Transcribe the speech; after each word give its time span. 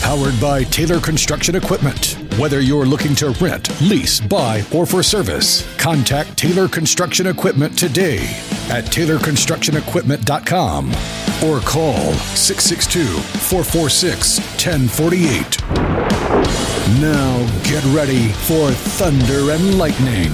Powered 0.00 0.40
by 0.40 0.64
Taylor 0.64 0.98
Construction 1.00 1.54
Equipment. 1.54 2.16
Whether 2.38 2.60
you're 2.60 2.86
looking 2.86 3.14
to 3.16 3.30
rent, 3.40 3.68
lease, 3.80 4.20
buy, 4.20 4.62
or 4.74 4.86
for 4.86 5.02
service, 5.02 5.66
contact 5.76 6.36
Taylor 6.36 6.68
Construction 6.68 7.26
Equipment 7.26 7.76
today 7.78 8.18
at 8.70 8.84
TaylorConstructionEquipment.com 8.86 10.88
or 11.44 11.60
call 11.60 12.12
662 12.34 13.04
446 13.04 14.38
1048. 14.64 15.62
Now 17.00 17.46
get 17.64 17.84
ready 17.94 18.28
for 18.28 18.70
Thunder 18.70 19.52
and 19.52 19.78
Lightning. 19.78 20.32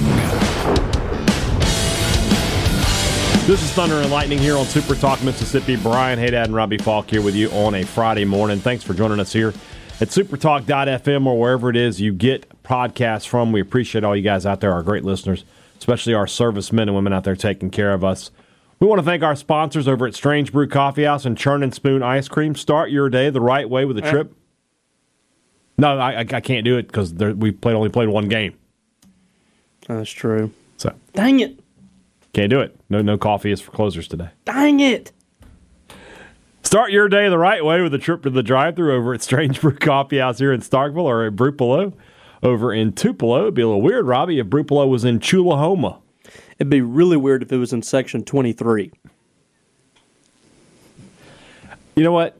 This 3.48 3.62
is 3.62 3.70
Thunder 3.70 3.94
and 3.94 4.10
Lightning 4.10 4.38
here 4.38 4.58
on 4.58 4.66
Super 4.66 4.94
Talk 4.94 5.22
Mississippi. 5.22 5.76
Brian 5.76 6.18
Hadad 6.18 6.48
and 6.48 6.54
Robbie 6.54 6.76
Faulk 6.76 7.08
here 7.08 7.22
with 7.22 7.34
you 7.34 7.48
on 7.52 7.74
a 7.76 7.82
Friday 7.82 8.26
morning. 8.26 8.58
Thanks 8.58 8.84
for 8.84 8.92
joining 8.92 9.20
us 9.20 9.32
here 9.32 9.54
at 10.02 10.08
supertalk.fm 10.08 11.24
or 11.24 11.40
wherever 11.40 11.70
it 11.70 11.76
is 11.76 11.98
you 11.98 12.12
get 12.12 12.62
podcasts 12.62 13.26
from. 13.26 13.50
We 13.50 13.62
appreciate 13.62 14.04
all 14.04 14.14
you 14.14 14.20
guys 14.20 14.44
out 14.44 14.60
there, 14.60 14.70
our 14.74 14.82
great 14.82 15.02
listeners, 15.02 15.46
especially 15.78 16.12
our 16.12 16.26
servicemen 16.26 16.90
and 16.90 16.94
women 16.94 17.14
out 17.14 17.24
there 17.24 17.34
taking 17.34 17.70
care 17.70 17.94
of 17.94 18.04
us. 18.04 18.30
We 18.80 18.86
want 18.86 18.98
to 18.98 19.02
thank 19.02 19.22
our 19.22 19.34
sponsors 19.34 19.88
over 19.88 20.06
at 20.06 20.14
Strange 20.14 20.52
Brew 20.52 20.68
Coffee 20.68 21.04
House 21.04 21.24
and 21.24 21.34
Churn 21.34 21.62
and 21.62 21.74
Spoon 21.74 22.02
Ice 22.02 22.28
Cream. 22.28 22.54
Start 22.54 22.90
your 22.90 23.08
day 23.08 23.30
the 23.30 23.40
right 23.40 23.70
way 23.70 23.86
with 23.86 23.96
a 23.96 24.02
trip. 24.02 24.30
No, 25.78 25.98
I, 25.98 26.18
I 26.18 26.24
can't 26.42 26.66
do 26.66 26.76
it 26.76 26.88
because 26.88 27.14
we 27.14 27.52
played 27.52 27.76
only 27.76 27.88
played 27.88 28.10
one 28.10 28.28
game. 28.28 28.58
That's 29.86 30.10
true. 30.10 30.52
So 30.76 30.94
Dang 31.14 31.40
it. 31.40 31.58
Can't 32.38 32.50
do 32.50 32.60
it. 32.60 32.78
No, 32.88 33.02
no 33.02 33.18
coffee 33.18 33.50
is 33.50 33.60
for 33.60 33.72
closers 33.72 34.06
today. 34.06 34.28
Dang 34.44 34.78
it. 34.78 35.10
Start 36.62 36.92
your 36.92 37.08
day 37.08 37.28
the 37.28 37.38
right 37.38 37.64
way 37.64 37.82
with 37.82 37.92
a 37.94 37.98
trip 37.98 38.22
to 38.22 38.30
the 38.30 38.44
drive-through 38.44 38.94
over 38.94 39.12
at 39.12 39.22
Strange 39.22 39.60
Brew 39.60 39.74
Coffee 39.76 40.18
House 40.18 40.38
here 40.38 40.52
in 40.52 40.60
Starkville 40.60 41.02
or 41.02 41.26
at 41.26 41.34
Brupolo 41.34 41.92
over 42.40 42.72
in 42.72 42.92
Tupelo. 42.92 43.42
It'd 43.42 43.54
be 43.54 43.62
a 43.62 43.66
little 43.66 43.82
weird, 43.82 44.06
Robbie, 44.06 44.38
if 44.38 44.46
Brupolo 44.46 44.88
was 44.88 45.04
in 45.04 45.18
Chulahoma. 45.18 46.00
It'd 46.58 46.70
be 46.70 46.80
really 46.80 47.16
weird 47.16 47.42
if 47.42 47.50
it 47.50 47.56
was 47.56 47.72
in 47.72 47.82
section 47.82 48.22
23. 48.22 48.92
You 51.96 52.04
know 52.04 52.12
what? 52.12 52.38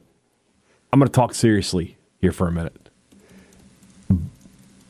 I'm 0.93 0.99
going 0.99 1.09
to 1.09 1.13
talk 1.13 1.33
seriously 1.33 1.97
here 2.21 2.31
for 2.31 2.47
a 2.47 2.53
minute. 2.53 2.89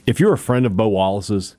If 0.06 0.20
you're 0.20 0.34
a 0.34 0.38
friend 0.38 0.68
of 0.68 0.78
Bo 0.78 0.88
Wallace's, 0.90 1.56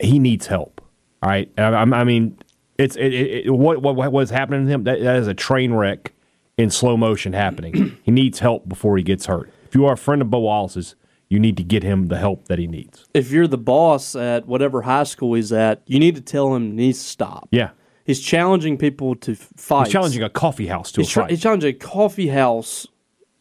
he 0.00 0.18
needs 0.18 0.46
help. 0.46 0.80
All 1.22 1.28
right, 1.28 1.50
I, 1.58 1.64
I 1.64 2.04
mean, 2.04 2.38
it's 2.82 2.96
it, 2.96 3.12
it, 3.46 3.50
what 3.50 3.82
what 3.82 3.94
what 4.12 4.20
is 4.22 4.30
happening 4.30 4.66
to 4.66 4.72
him. 4.72 4.84
That, 4.84 5.00
that 5.00 5.16
is 5.16 5.26
a 5.26 5.34
train 5.34 5.72
wreck 5.74 6.12
in 6.58 6.70
slow 6.70 6.96
motion 6.96 7.32
happening. 7.32 7.98
he 8.02 8.10
needs 8.10 8.38
help 8.40 8.68
before 8.68 8.96
he 8.96 9.02
gets 9.02 9.26
hurt. 9.26 9.50
If 9.66 9.74
you 9.74 9.86
are 9.86 9.94
a 9.94 9.96
friend 9.96 10.20
of 10.22 10.30
Bo 10.30 10.40
Wallace's, 10.40 10.94
you 11.28 11.40
need 11.40 11.56
to 11.56 11.62
get 11.62 11.82
him 11.82 12.08
the 12.08 12.18
help 12.18 12.48
that 12.48 12.58
he 12.58 12.66
needs. 12.66 13.06
If 13.14 13.30
you're 13.30 13.46
the 13.46 13.56
boss 13.58 14.14
at 14.14 14.46
whatever 14.46 14.82
high 14.82 15.04
school 15.04 15.34
he's 15.34 15.50
at, 15.52 15.82
you 15.86 15.98
need 15.98 16.14
to 16.16 16.20
tell 16.20 16.54
him 16.54 16.70
he 16.72 16.76
needs 16.76 16.98
to 16.98 17.08
stop. 17.08 17.48
Yeah, 17.50 17.70
He's 18.04 18.20
challenging 18.20 18.76
people 18.76 19.14
to 19.16 19.34
fight. 19.34 19.86
he's 19.86 19.92
challenging 19.92 20.22
a 20.22 20.28
coffee 20.28 20.66
house 20.66 20.92
to 20.92 21.00
He's, 21.00 21.08
a 21.08 21.12
tra- 21.12 21.22
fight. 21.22 21.30
he's 21.30 21.40
challenging 21.40 21.70
a 21.74 21.78
coffee 21.78 22.28
house 22.28 22.86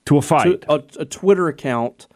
to 0.06 0.17
a 0.17 0.22
to 0.22 0.28
fight. 0.28 0.64
a, 0.69 0.84
a 1.00 1.06
Twitter 1.06 1.47
account 1.50 2.08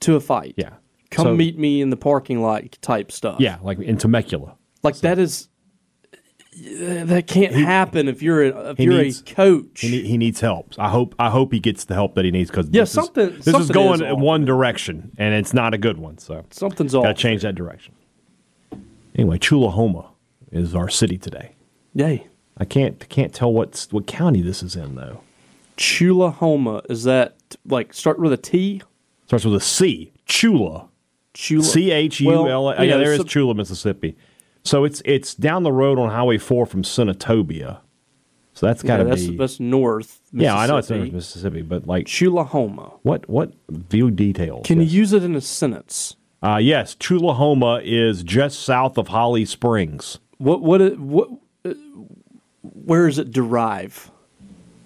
to 0.00 0.16
a 0.16 0.20
fight. 0.20 0.54
yeah, 0.56 0.70
Come 1.10 1.24
So- 1.26 1.34
meet 1.36 1.58
me 1.58 1.82
in 1.82 1.90
the 1.90 1.96
parking 1.98 2.40
lot 2.40 2.62
type 2.80 3.12
stuff. 3.12 3.36
Yeah, 3.38 3.58
like 3.62 3.78
in 3.80 3.98
Temecula. 3.98 4.56
Like 4.82 4.96
that 5.00 5.18
is 5.18 5.48
Uh, 6.54 7.04
that 7.06 7.26
can't 7.28 7.54
happen 7.54 8.08
if 8.08 8.20
you're 8.22 8.42
a, 8.44 8.70
if 8.72 8.78
you're 8.80 9.02
needs- 9.02 9.20
a 9.22 9.24
coach. 9.24 9.80
He, 9.80 9.90
need, 9.90 10.04
he 10.04 10.18
needs 10.18 10.40
help. 10.40 10.74
I 10.78 10.90
hope 10.90 11.14
I 11.18 11.30
hope 11.30 11.50
he 11.52 11.60
gets 11.60 11.84
the 11.84 11.94
help 11.94 12.14
that 12.16 12.26
he 12.26 12.30
needs 12.30 12.50
because 12.50 12.68
Yeah, 12.70 12.82
this 12.82 12.92
something- 12.92 13.30
is, 13.30 13.44
this 13.46 13.56
is 13.58 13.70
going 13.70 14.02
is 14.02 14.10
in 14.12 14.20
one 14.20 14.44
direction 14.44 15.12
and 15.16 15.34
it's 15.34 15.54
not 15.54 15.72
a 15.72 15.78
good 15.78 15.96
one. 15.98 16.18
So 16.18 16.44
Something's 16.50 16.92
got 16.92 17.04
to 17.04 17.14
change 17.14 17.40
that 17.42 17.54
direction. 17.54 17.94
Anyway, 19.14 19.38
Chulahoma 19.38 20.08
is 20.50 20.74
our 20.74 20.90
city 20.90 21.16
today. 21.16 21.52
Yay. 21.94 22.26
I 22.58 22.66
can't 22.66 23.08
can't 23.08 23.32
tell 23.32 23.50
what 23.52 23.86
what 23.90 24.06
county 24.06 24.42
this 24.42 24.62
is 24.62 24.76
in 24.76 24.94
though. 24.94 25.22
Chulahoma 25.78 26.82
is 26.90 27.04
that 27.04 27.34
like 27.66 27.94
start 27.94 28.18
with 28.18 28.32
a 28.32 28.36
T? 28.36 28.82
Starts 29.26 29.46
with 29.46 29.54
a 29.54 29.60
C. 29.60 30.12
Chula. 30.26 30.88
Chula. 31.32 31.64
C 31.64 31.90
H 31.90 32.20
U 32.20 32.46
L. 32.48 32.68
A. 32.68 32.84
Yeah, 32.84 32.98
there 32.98 33.14
is 33.14 33.24
Chula, 33.24 33.54
Mississippi. 33.54 34.16
So 34.64 34.84
it's 34.84 35.02
it's 35.04 35.34
down 35.34 35.62
the 35.64 35.72
road 35.72 35.98
on 35.98 36.10
Highway 36.10 36.38
Four 36.38 36.66
from 36.66 36.82
Senatobia. 36.82 37.78
So 38.54 38.66
that's 38.66 38.82
got 38.82 38.98
Yeah, 38.98 39.04
to 39.04 39.08
that's 39.10 39.26
be. 39.26 39.36
that's 39.36 39.58
north. 39.60 40.20
yeah, 40.32 40.54
I 40.56 40.66
know 40.66 40.76
it's. 40.76 40.90
North 40.90 41.10
Mississippi, 41.12 41.62
but 41.62 41.86
like 41.86 42.06
Chulahoma. 42.06 42.98
what 43.02 43.28
what 43.28 43.52
view 43.70 44.10
details? 44.10 44.66
Can 44.66 44.78
you 44.80 44.86
use 44.86 45.12
it 45.12 45.24
in 45.24 45.34
a 45.34 45.40
sentence? 45.40 46.16
Uh, 46.42 46.58
yes, 46.60 46.94
Chulahoma 46.96 47.80
is 47.84 48.22
just 48.22 48.60
south 48.60 48.98
of 48.98 49.08
Holly 49.08 49.44
Springs. 49.44 50.18
What 50.38 50.60
what 50.62 50.98
what? 50.98 51.28
uh, 51.64 51.72
Where 52.62 53.06
does 53.06 53.18
it 53.18 53.30
derive? 53.30 54.10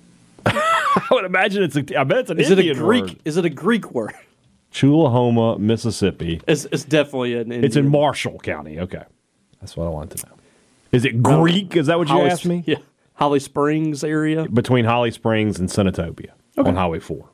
I 0.47 1.07
would 1.11 1.25
imagine 1.25 1.63
it's 1.63 1.77
a. 1.77 1.99
I 2.01 2.05
bet 2.05 2.19
it's 2.21 2.31
an 2.31 2.39
Is 2.41 2.51
it 2.51 2.59
a 2.59 2.75
Greek? 2.75 3.05
word. 3.05 3.17
Is 3.25 3.37
it 3.37 3.45
a 3.45 3.51
Greek 3.51 3.91
word? 3.93 4.15
Chulahoma, 4.73 5.59
Mississippi. 5.59 6.41
It's, 6.47 6.67
it's 6.67 6.85
definitely 6.85 7.35
an. 7.35 7.41
Indian. 7.43 7.65
It's 7.65 7.77
in 7.77 7.89
Marshall 7.89 8.39
County. 8.39 8.79
Okay, 8.79 9.03
that's 9.61 9.77
what 9.77 9.87
I 9.87 9.91
wanted 9.91 10.19
to 10.19 10.27
know. 10.27 10.35
Is 10.93 11.05
it 11.05 11.23
Greek? 11.23 11.77
Is 11.77 11.87
that 11.89 11.99
what 11.99 12.09
you 12.09 12.15
Holly, 12.15 12.31
asked 12.31 12.47
me? 12.47 12.63
Yeah, 12.67 12.77
Holly 13.15 13.41
Springs 13.41 14.05
area. 14.05 14.49
Between 14.49 14.85
Holly 14.85 15.11
Springs 15.11 15.59
and 15.59 15.69
Senatobia 15.69 16.31
on 16.57 16.75
Highway 16.75 17.01
Four. 17.01 17.29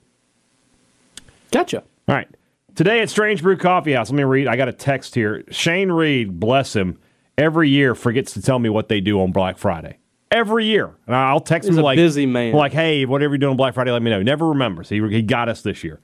Gotcha. 1.51 1.83
All 2.09 2.15
right. 2.15 2.29
Today 2.75 3.01
at 3.01 3.11
Strange 3.11 3.43
Brew 3.43 3.59
Coffee 3.59 3.93
House, 3.93 4.11
let 4.11 4.17
me 4.17 4.25
read. 4.25 4.49
I 4.49 4.57
got 4.57 4.69
a 4.69 4.73
text 4.73 5.15
here. 5.15 5.45
Shane 5.51 5.93
Reed, 5.93 6.41
bless 6.41 6.75
him, 6.75 6.99
every 7.37 7.69
year 7.69 7.95
forgets 7.95 8.33
to 8.33 8.41
tell 8.43 8.59
me 8.59 8.71
what 8.71 8.89
they 8.89 9.01
do 9.01 9.21
on 9.21 9.31
Black 9.31 9.59
Friday. 9.59 9.99
Every 10.31 10.65
year. 10.65 10.95
And 11.07 11.15
I'll 11.15 11.41
text 11.41 11.69
He's 11.69 11.77
him 11.77 11.83
a 11.83 11.85
like, 11.85 11.97
busy 11.97 12.25
man. 12.25 12.55
like, 12.55 12.73
hey, 12.73 13.05
whatever 13.05 13.35
you're 13.35 13.39
doing 13.39 13.51
on 13.51 13.57
Black 13.59 13.75
Friday, 13.75 13.91
let 13.91 14.01
me 14.01 14.11
know. 14.11 14.23
Never 14.23 14.49
remembers. 14.49 14.89
He, 14.89 15.07
he 15.09 15.21
got 15.21 15.51
us 15.51 15.61
this 15.61 15.85
year. 15.85 16.01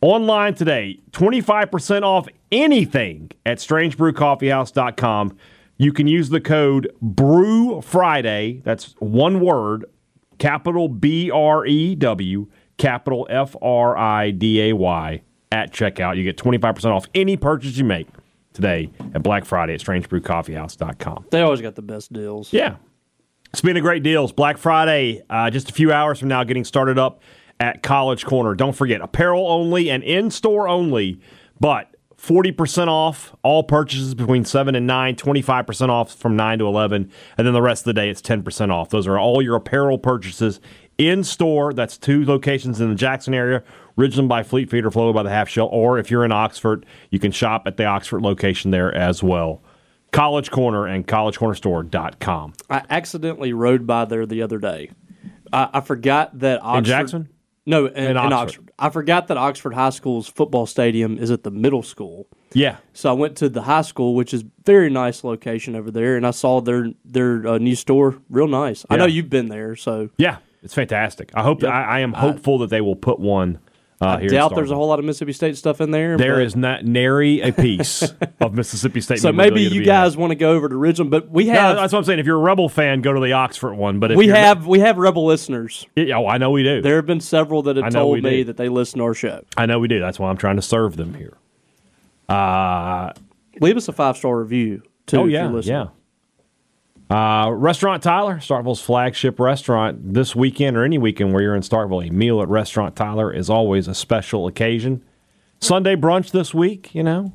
Online 0.00 0.52
today, 0.54 0.98
25% 1.12 2.02
off 2.02 2.26
anything 2.52 3.30
at 3.44 3.58
strangebrewcoffeehouse.com. 3.58 5.36
You 5.78 5.92
can 5.92 6.06
use 6.06 6.28
the 6.28 6.40
code 6.40 6.92
Brew 7.00 7.80
Friday. 7.80 8.60
That's 8.64 8.94
one 9.00 9.40
word, 9.40 9.86
capital 10.38 10.88
B 10.88 11.30
R 11.30 11.66
E 11.66 11.94
W, 11.96 12.46
capital 12.76 13.26
F 13.30 13.56
R 13.60 13.96
I 13.96 14.30
D 14.30 14.68
A 14.68 14.74
Y 14.74 15.22
at 15.50 15.72
checkout. 15.72 16.16
You 16.16 16.22
get 16.22 16.36
25% 16.36 16.84
off 16.86 17.06
any 17.14 17.36
purchase 17.36 17.76
you 17.76 17.84
make 17.84 18.06
today 18.52 18.90
at 19.14 19.22
Black 19.22 19.44
Friday 19.44 19.74
at 19.74 19.80
strangebrewcoffeehouse.com. 19.80 21.26
They 21.30 21.40
always 21.40 21.60
got 21.60 21.74
the 21.74 21.82
best 21.82 22.12
deals. 22.12 22.52
Yeah. 22.52 22.76
It's 23.50 23.60
been 23.60 23.76
a 23.76 23.82
great 23.82 24.02
deals, 24.02 24.32
Black 24.32 24.56
Friday, 24.56 25.22
uh, 25.28 25.50
just 25.50 25.68
a 25.68 25.74
few 25.74 25.92
hours 25.92 26.18
from 26.18 26.28
now, 26.28 26.42
getting 26.42 26.64
started 26.64 26.98
up 26.98 27.20
at 27.60 27.82
College 27.82 28.24
Corner. 28.24 28.54
Don't 28.54 28.72
forget, 28.74 29.02
apparel 29.02 29.46
only 29.46 29.90
and 29.90 30.02
in 30.02 30.30
store 30.30 30.68
only, 30.68 31.20
but 31.60 31.91
40% 32.22 32.86
off 32.86 33.34
all 33.42 33.64
purchases 33.64 34.14
between 34.14 34.44
7 34.44 34.76
and 34.76 34.86
9, 34.86 35.16
25% 35.16 35.88
off 35.88 36.14
from 36.14 36.36
9 36.36 36.60
to 36.60 36.66
11, 36.66 37.10
and 37.36 37.46
then 37.46 37.52
the 37.52 37.60
rest 37.60 37.82
of 37.82 37.86
the 37.86 37.94
day 37.94 38.08
it's 38.08 38.22
10% 38.22 38.70
off. 38.70 38.90
Those 38.90 39.08
are 39.08 39.18
all 39.18 39.42
your 39.42 39.56
apparel 39.56 39.98
purchases 39.98 40.60
in 40.98 41.24
store. 41.24 41.72
That's 41.72 41.98
two 41.98 42.24
locations 42.24 42.80
in 42.80 42.90
the 42.90 42.94
Jackson 42.94 43.34
area, 43.34 43.64
Ridgeland 43.98 44.28
by 44.28 44.44
Fleet 44.44 44.70
Feet 44.70 44.84
or 44.84 44.92
Flow 44.92 45.12
by 45.12 45.24
the 45.24 45.30
Half 45.30 45.48
Shell, 45.48 45.68
or 45.72 45.98
if 45.98 46.12
you're 46.12 46.24
in 46.24 46.30
Oxford, 46.30 46.86
you 47.10 47.18
can 47.18 47.32
shop 47.32 47.64
at 47.66 47.76
the 47.76 47.86
Oxford 47.86 48.22
location 48.22 48.70
there 48.70 48.94
as 48.94 49.20
well. 49.20 49.60
College 50.12 50.52
Corner 50.52 50.86
and 50.86 51.08
collegecornerstore.com. 51.08 52.52
I 52.70 52.82
accidentally 52.88 53.52
rode 53.52 53.84
by 53.84 54.04
there 54.04 54.26
the 54.26 54.42
other 54.42 54.58
day. 54.58 54.92
I, 55.52 55.70
I 55.72 55.80
forgot 55.80 56.38
that 56.38 56.62
Oxford. 56.62 56.78
In 56.78 56.84
Jackson? 56.84 57.28
No, 57.64 57.86
in, 57.86 58.10
in 58.10 58.16
Oxford. 58.16 58.32
Oxford. 58.34 58.72
I 58.78 58.90
forgot 58.90 59.28
that 59.28 59.36
Oxford 59.36 59.74
High 59.74 59.90
School's 59.90 60.28
football 60.28 60.66
stadium 60.66 61.16
is 61.18 61.30
at 61.30 61.44
the 61.44 61.50
middle 61.50 61.82
school. 61.82 62.26
Yeah. 62.52 62.78
So 62.92 63.08
I 63.08 63.12
went 63.12 63.36
to 63.36 63.48
the 63.48 63.62
high 63.62 63.82
school, 63.82 64.14
which 64.14 64.34
is 64.34 64.44
very 64.64 64.90
nice 64.90 65.22
location 65.24 65.76
over 65.76 65.90
there, 65.90 66.16
and 66.16 66.26
I 66.26 66.32
saw 66.32 66.60
their 66.60 66.88
their 67.04 67.46
uh, 67.46 67.58
new 67.58 67.76
store. 67.76 68.18
Real 68.28 68.48
nice. 68.48 68.84
I 68.90 68.96
know 68.96 69.06
you've 69.06 69.30
been 69.30 69.48
there, 69.48 69.76
so 69.76 70.10
Yeah. 70.16 70.38
It's 70.64 70.74
fantastic. 70.74 71.32
I 71.34 71.42
hope 71.42 71.64
I, 71.64 71.82
I 71.82 71.98
am 72.00 72.12
hopeful 72.12 72.58
that 72.58 72.70
they 72.70 72.80
will 72.80 72.94
put 72.94 73.18
one 73.18 73.58
Uh, 74.02 74.18
I 74.20 74.26
doubt 74.26 74.54
there's 74.56 74.72
a 74.72 74.74
whole 74.74 74.88
lot 74.88 74.98
of 74.98 75.04
Mississippi 75.04 75.32
State 75.32 75.56
stuff 75.56 75.80
in 75.80 75.92
there. 75.92 76.16
There 76.16 76.40
is 76.40 76.56
not 76.56 76.84
nary 76.84 77.40
a 77.40 77.52
piece 77.52 78.02
of 78.40 78.52
Mississippi 78.52 79.00
State. 79.00 79.20
So 79.20 79.32
maybe 79.32 79.62
you 79.62 79.84
guys 79.84 80.16
want 80.16 80.32
to 80.32 80.34
go 80.34 80.50
over 80.52 80.68
to 80.68 80.74
Ridgeland, 80.74 81.10
but 81.10 81.30
we 81.30 81.44
No, 81.44 81.52
have 81.52 81.76
that's 81.76 81.92
what 81.92 82.00
I'm 82.00 82.04
saying. 82.04 82.18
If 82.18 82.26
you're 82.26 82.36
a 82.36 82.40
Rebel 82.40 82.68
fan, 82.68 83.00
go 83.00 83.12
to 83.12 83.20
the 83.20 83.32
Oxford 83.32 83.74
one. 83.74 84.00
But 84.00 84.10
if 84.12 84.18
we 84.18 84.26
have 84.28 84.66
we 84.66 84.80
have 84.80 84.98
rebel 84.98 85.24
listeners. 85.24 85.86
yeah, 85.94 86.16
oh, 86.16 86.26
I 86.26 86.38
know 86.38 86.50
we 86.50 86.64
do. 86.64 86.82
There 86.82 86.96
have 86.96 87.06
been 87.06 87.20
several 87.20 87.62
that 87.62 87.76
have 87.76 87.92
told 87.92 88.22
me 88.22 88.38
do. 88.38 88.44
that 88.44 88.56
they 88.56 88.68
listen 88.68 88.98
to 88.98 89.04
our 89.04 89.14
show. 89.14 89.44
I 89.56 89.66
know 89.66 89.78
we 89.78 89.86
do. 89.86 90.00
That's 90.00 90.18
why 90.18 90.30
I'm 90.30 90.36
trying 90.36 90.56
to 90.56 90.62
serve 90.62 90.96
them 90.96 91.14
here. 91.14 91.36
Uh, 92.28 93.12
Leave 93.60 93.76
us 93.76 93.86
a 93.88 93.92
five 93.92 94.16
star 94.16 94.38
review 94.38 94.82
too. 95.06 95.18
oh 95.18 95.26
if 95.26 95.30
yeah, 95.30 95.60
yeah. 95.60 95.86
Uh, 97.12 97.50
restaurant 97.50 98.02
Tyler, 98.02 98.36
Starkville's 98.36 98.80
flagship 98.80 99.38
restaurant. 99.38 100.14
This 100.14 100.34
weekend 100.34 100.78
or 100.78 100.82
any 100.82 100.96
weekend 100.96 101.34
where 101.34 101.42
you're 101.42 101.54
in 101.54 101.60
Starkville, 101.60 102.08
a 102.08 102.10
meal 102.10 102.40
at 102.40 102.48
Restaurant 102.48 102.96
Tyler 102.96 103.30
is 103.30 103.50
always 103.50 103.86
a 103.86 103.94
special 103.94 104.46
occasion. 104.46 105.04
Sunday 105.60 105.94
brunch 105.94 106.30
this 106.30 106.54
week, 106.54 106.94
you 106.94 107.02
know. 107.02 107.34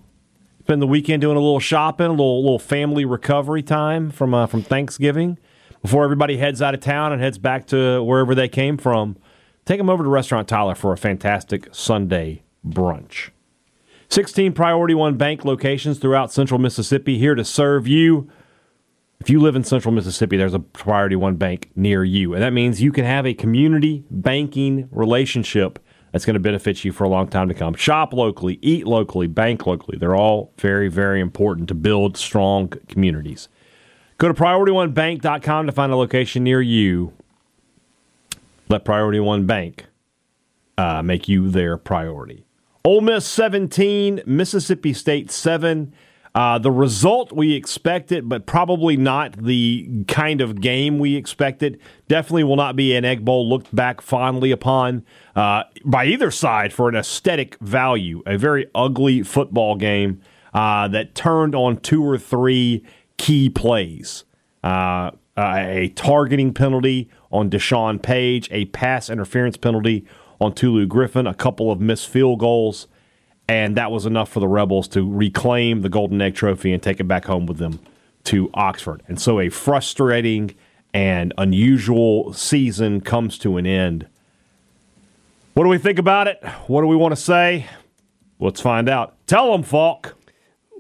Spend 0.61 0.81
the 0.81 0.87
weekend 0.87 1.21
doing 1.21 1.37
a 1.37 1.39
little 1.39 1.59
shopping, 1.59 2.07
a 2.07 2.09
little 2.09 2.41
little 2.41 2.57
family 2.57 3.05
recovery 3.05 3.61
time 3.61 4.09
from 4.09 4.33
uh, 4.33 4.47
from 4.47 4.63
Thanksgiving 4.63 5.37
before 5.83 6.03
everybody 6.03 6.37
heads 6.37 6.59
out 6.59 6.73
of 6.73 6.79
town 6.79 7.13
and 7.13 7.21
heads 7.21 7.37
back 7.37 7.67
to 7.67 8.01
wherever 8.01 8.33
they 8.33 8.47
came 8.47 8.79
from. 8.79 9.15
Take 9.65 9.77
them 9.77 9.91
over 9.91 10.03
to 10.03 10.09
Restaurant 10.09 10.47
Tyler 10.47 10.73
for 10.73 10.91
a 10.91 10.97
fantastic 10.97 11.67
Sunday 11.71 12.41
brunch. 12.67 13.29
16 14.09 14.53
Priority 14.53 14.95
One 14.95 15.17
Bank 15.17 15.45
locations 15.45 15.99
throughout 15.99 16.31
central 16.31 16.59
Mississippi 16.59 17.19
here 17.19 17.35
to 17.35 17.45
serve 17.45 17.87
you. 17.87 18.27
If 19.19 19.29
you 19.29 19.41
live 19.41 19.55
in 19.55 19.63
central 19.63 19.93
Mississippi, 19.93 20.37
there's 20.37 20.53
a 20.53 20.59
Priority 20.59 21.15
One 21.15 21.35
bank 21.35 21.71
near 21.75 22.03
you. 22.03 22.33
And 22.33 22.43
that 22.43 22.53
means 22.53 22.81
you 22.81 22.91
can 22.91 23.05
have 23.05 23.25
a 23.25 23.33
community 23.33 24.03
banking 24.11 24.87
relationship 24.91 25.79
that's 26.11 26.25
going 26.25 26.35
to 26.35 26.39
benefit 26.39 26.85
you 26.85 26.91
for 26.91 27.03
a 27.03 27.09
long 27.09 27.27
time 27.27 27.47
to 27.47 27.53
come. 27.53 27.73
Shop 27.73 28.13
locally, 28.13 28.59
eat 28.61 28.87
locally, 28.87 29.27
bank 29.27 29.65
locally. 29.65 29.97
They're 29.97 30.15
all 30.15 30.53
very, 30.57 30.87
very 30.87 31.19
important 31.19 31.67
to 31.69 31.75
build 31.75 32.15
strong 32.15 32.69
communities. 32.87 33.49
Go 34.17 34.27
to 34.27 34.33
PriorityOneBank.com 34.33 35.65
to 35.65 35.71
find 35.71 35.91
a 35.91 35.95
location 35.95 36.43
near 36.43 36.61
you. 36.61 37.13
Let 38.69 38.85
Priority 38.85 39.19
One 39.19 39.45
Bank 39.45 39.85
uh, 40.77 41.01
make 41.01 41.27
you 41.27 41.49
their 41.49 41.77
priority. 41.77 42.45
Ole 42.83 43.01
Miss 43.01 43.25
17, 43.27 44.23
Mississippi 44.25 44.93
State 44.93 45.29
7. 45.29 45.93
Uh, 46.35 46.59
the 46.59 46.71
result 46.71 47.31
we 47.31 47.53
expected, 47.53 48.29
but 48.29 48.45
probably 48.45 48.95
not 48.95 49.43
the 49.43 50.03
kind 50.07 50.41
of 50.41 50.61
game 50.61 50.99
we 50.99 51.15
expected. 51.15 51.79
Definitely 52.07 52.43
will 52.43 52.55
not 52.55 52.75
be 52.75 52.95
an 52.95 53.05
Egg 53.05 53.25
Bowl 53.25 53.47
looked 53.49 53.73
back 53.75 54.01
fondly 54.01 54.51
upon 54.51 55.03
uh, 55.35 55.63
by 55.83 56.05
either 56.05 56.29
side 56.29 56.73
for 56.73 56.89
an 56.89 56.95
aesthetic 56.95 57.57
value. 57.59 58.21
A 58.25 58.37
very 58.37 58.67
ugly 58.75 59.23
football 59.23 59.75
game 59.75 60.21
uh, 60.53 60.87
that 60.89 61.15
turned 61.15 61.55
on 61.55 61.77
two 61.77 62.03
or 62.03 62.17
three 62.17 62.85
key 63.17 63.49
plays. 63.49 64.23
Uh, 64.63 65.11
a 65.37 65.91
targeting 65.95 66.53
penalty 66.53 67.09
on 67.31 67.49
Deshaun 67.49 68.01
Page, 68.01 68.47
a 68.51 68.65
pass 68.65 69.09
interference 69.09 69.55
penalty 69.55 70.05
on 70.41 70.53
Tulu 70.53 70.85
Griffin, 70.87 71.27
a 71.27 71.33
couple 71.33 71.71
of 71.71 71.79
missed 71.79 72.09
field 72.09 72.39
goals, 72.39 72.87
and 73.47 73.77
that 73.77 73.91
was 73.91 74.05
enough 74.05 74.29
for 74.29 74.39
the 74.39 74.47
Rebels 74.47 74.87
to 74.89 75.09
reclaim 75.09 75.81
the 75.81 75.89
Golden 75.89 76.21
Egg 76.21 76.35
Trophy 76.35 76.73
and 76.73 76.81
take 76.81 76.99
it 76.99 77.05
back 77.05 77.25
home 77.25 77.45
with 77.45 77.57
them 77.57 77.79
to 78.25 78.49
Oxford. 78.53 79.01
And 79.07 79.19
so 79.19 79.39
a 79.39 79.49
frustrating 79.49 80.53
and 80.93 81.33
unusual 81.37 82.33
season 82.33 83.01
comes 83.01 83.37
to 83.39 83.57
an 83.57 83.65
end. 83.65 84.07
What 85.53 85.63
do 85.63 85.69
we 85.69 85.77
think 85.77 85.97
about 85.99 86.27
it? 86.27 86.43
What 86.67 86.81
do 86.81 86.87
we 86.87 86.95
want 86.95 87.13
to 87.13 87.21
say? 87.21 87.65
Let's 88.39 88.61
find 88.61 88.87
out. 88.89 89.15
Tell 89.27 89.51
them, 89.51 89.63
Faulk. 89.63 90.15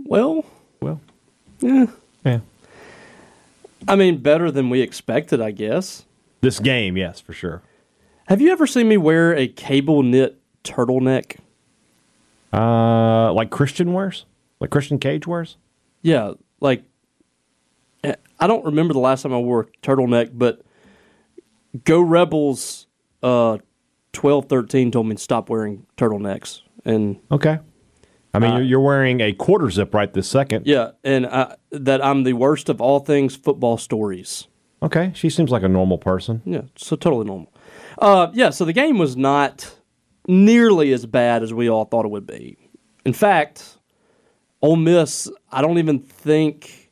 Well, 0.05 0.45
Well, 0.81 1.01
yeah. 1.59 1.87
yeah. 2.23 2.39
I 3.87 3.95
mean, 3.95 4.17
better 4.17 4.51
than 4.51 4.69
we 4.69 4.81
expected, 4.81 5.41
I 5.41 5.51
guess. 5.51 6.05
This 6.41 6.59
game, 6.59 6.97
yes, 6.97 7.19
for 7.19 7.33
sure. 7.33 7.61
Have 8.27 8.41
you 8.41 8.51
ever 8.51 8.67
seen 8.67 8.87
me 8.87 8.97
wear 8.97 9.33
a 9.35 9.47
cable 9.47 10.03
knit 10.03 10.37
turtleneck? 10.63 11.37
Uh, 12.53 13.31
like 13.33 13.49
Christian 13.49 13.93
wears, 13.93 14.25
like 14.59 14.69
Christian 14.69 14.99
Cage 14.99 15.27
wears. 15.27 15.57
Yeah, 16.01 16.33
like 16.61 16.83
eh, 18.03 18.15
I 18.39 18.47
don't 18.47 18.65
remember 18.65 18.93
the 18.93 18.99
last 18.99 19.23
time 19.23 19.33
I 19.33 19.37
wore 19.39 19.61
a 19.61 19.65
turtleneck, 19.85 20.31
but 20.33 20.61
Go 21.83 21.99
Rebels 22.01 22.87
uh 23.23 23.57
12 24.13 24.45
13 24.47 24.91
told 24.91 25.07
me 25.07 25.15
to 25.15 25.21
stop 25.21 25.49
wearing 25.49 25.85
turtlenecks. 25.97 26.61
And 26.85 27.19
Okay. 27.31 27.59
I 28.33 28.39
mean, 28.39 28.53
you're, 28.53 28.61
you're 28.63 28.79
wearing 28.81 29.19
a 29.21 29.33
quarter 29.33 29.69
zip 29.69 29.93
right 29.95 30.13
this 30.13 30.27
second. 30.27 30.67
yeah, 30.67 30.91
and 31.03 31.25
I, 31.25 31.55
that 31.71 32.03
I'm 32.05 32.23
the 32.23 32.33
worst 32.33 32.69
of 32.69 32.79
all 32.79 32.99
things 32.99 33.35
football 33.35 33.77
stories. 33.77 34.47
Okay. 34.83 35.11
She 35.15 35.29
seems 35.31 35.49
like 35.49 35.63
a 35.63 35.67
normal 35.67 35.97
person. 35.97 36.43
Yeah, 36.45 36.61
so 36.75 36.95
totally 36.95 37.25
normal. 37.25 37.51
Uh, 37.97 38.27
yeah, 38.33 38.51
so 38.51 38.63
the 38.63 38.73
game 38.73 38.99
was 38.99 39.17
not 39.17 39.75
nearly 40.27 40.91
as 40.93 41.05
bad 41.05 41.41
as 41.43 41.53
we 41.53 41.69
all 41.69 41.85
thought 41.85 42.05
it 42.05 42.11
would 42.11 42.27
be. 42.27 42.57
In 43.05 43.13
fact, 43.13 43.77
Ole 44.61 44.75
Miss, 44.75 45.29
I 45.51 45.61
don't 45.61 45.77
even 45.77 45.99
think 45.99 46.91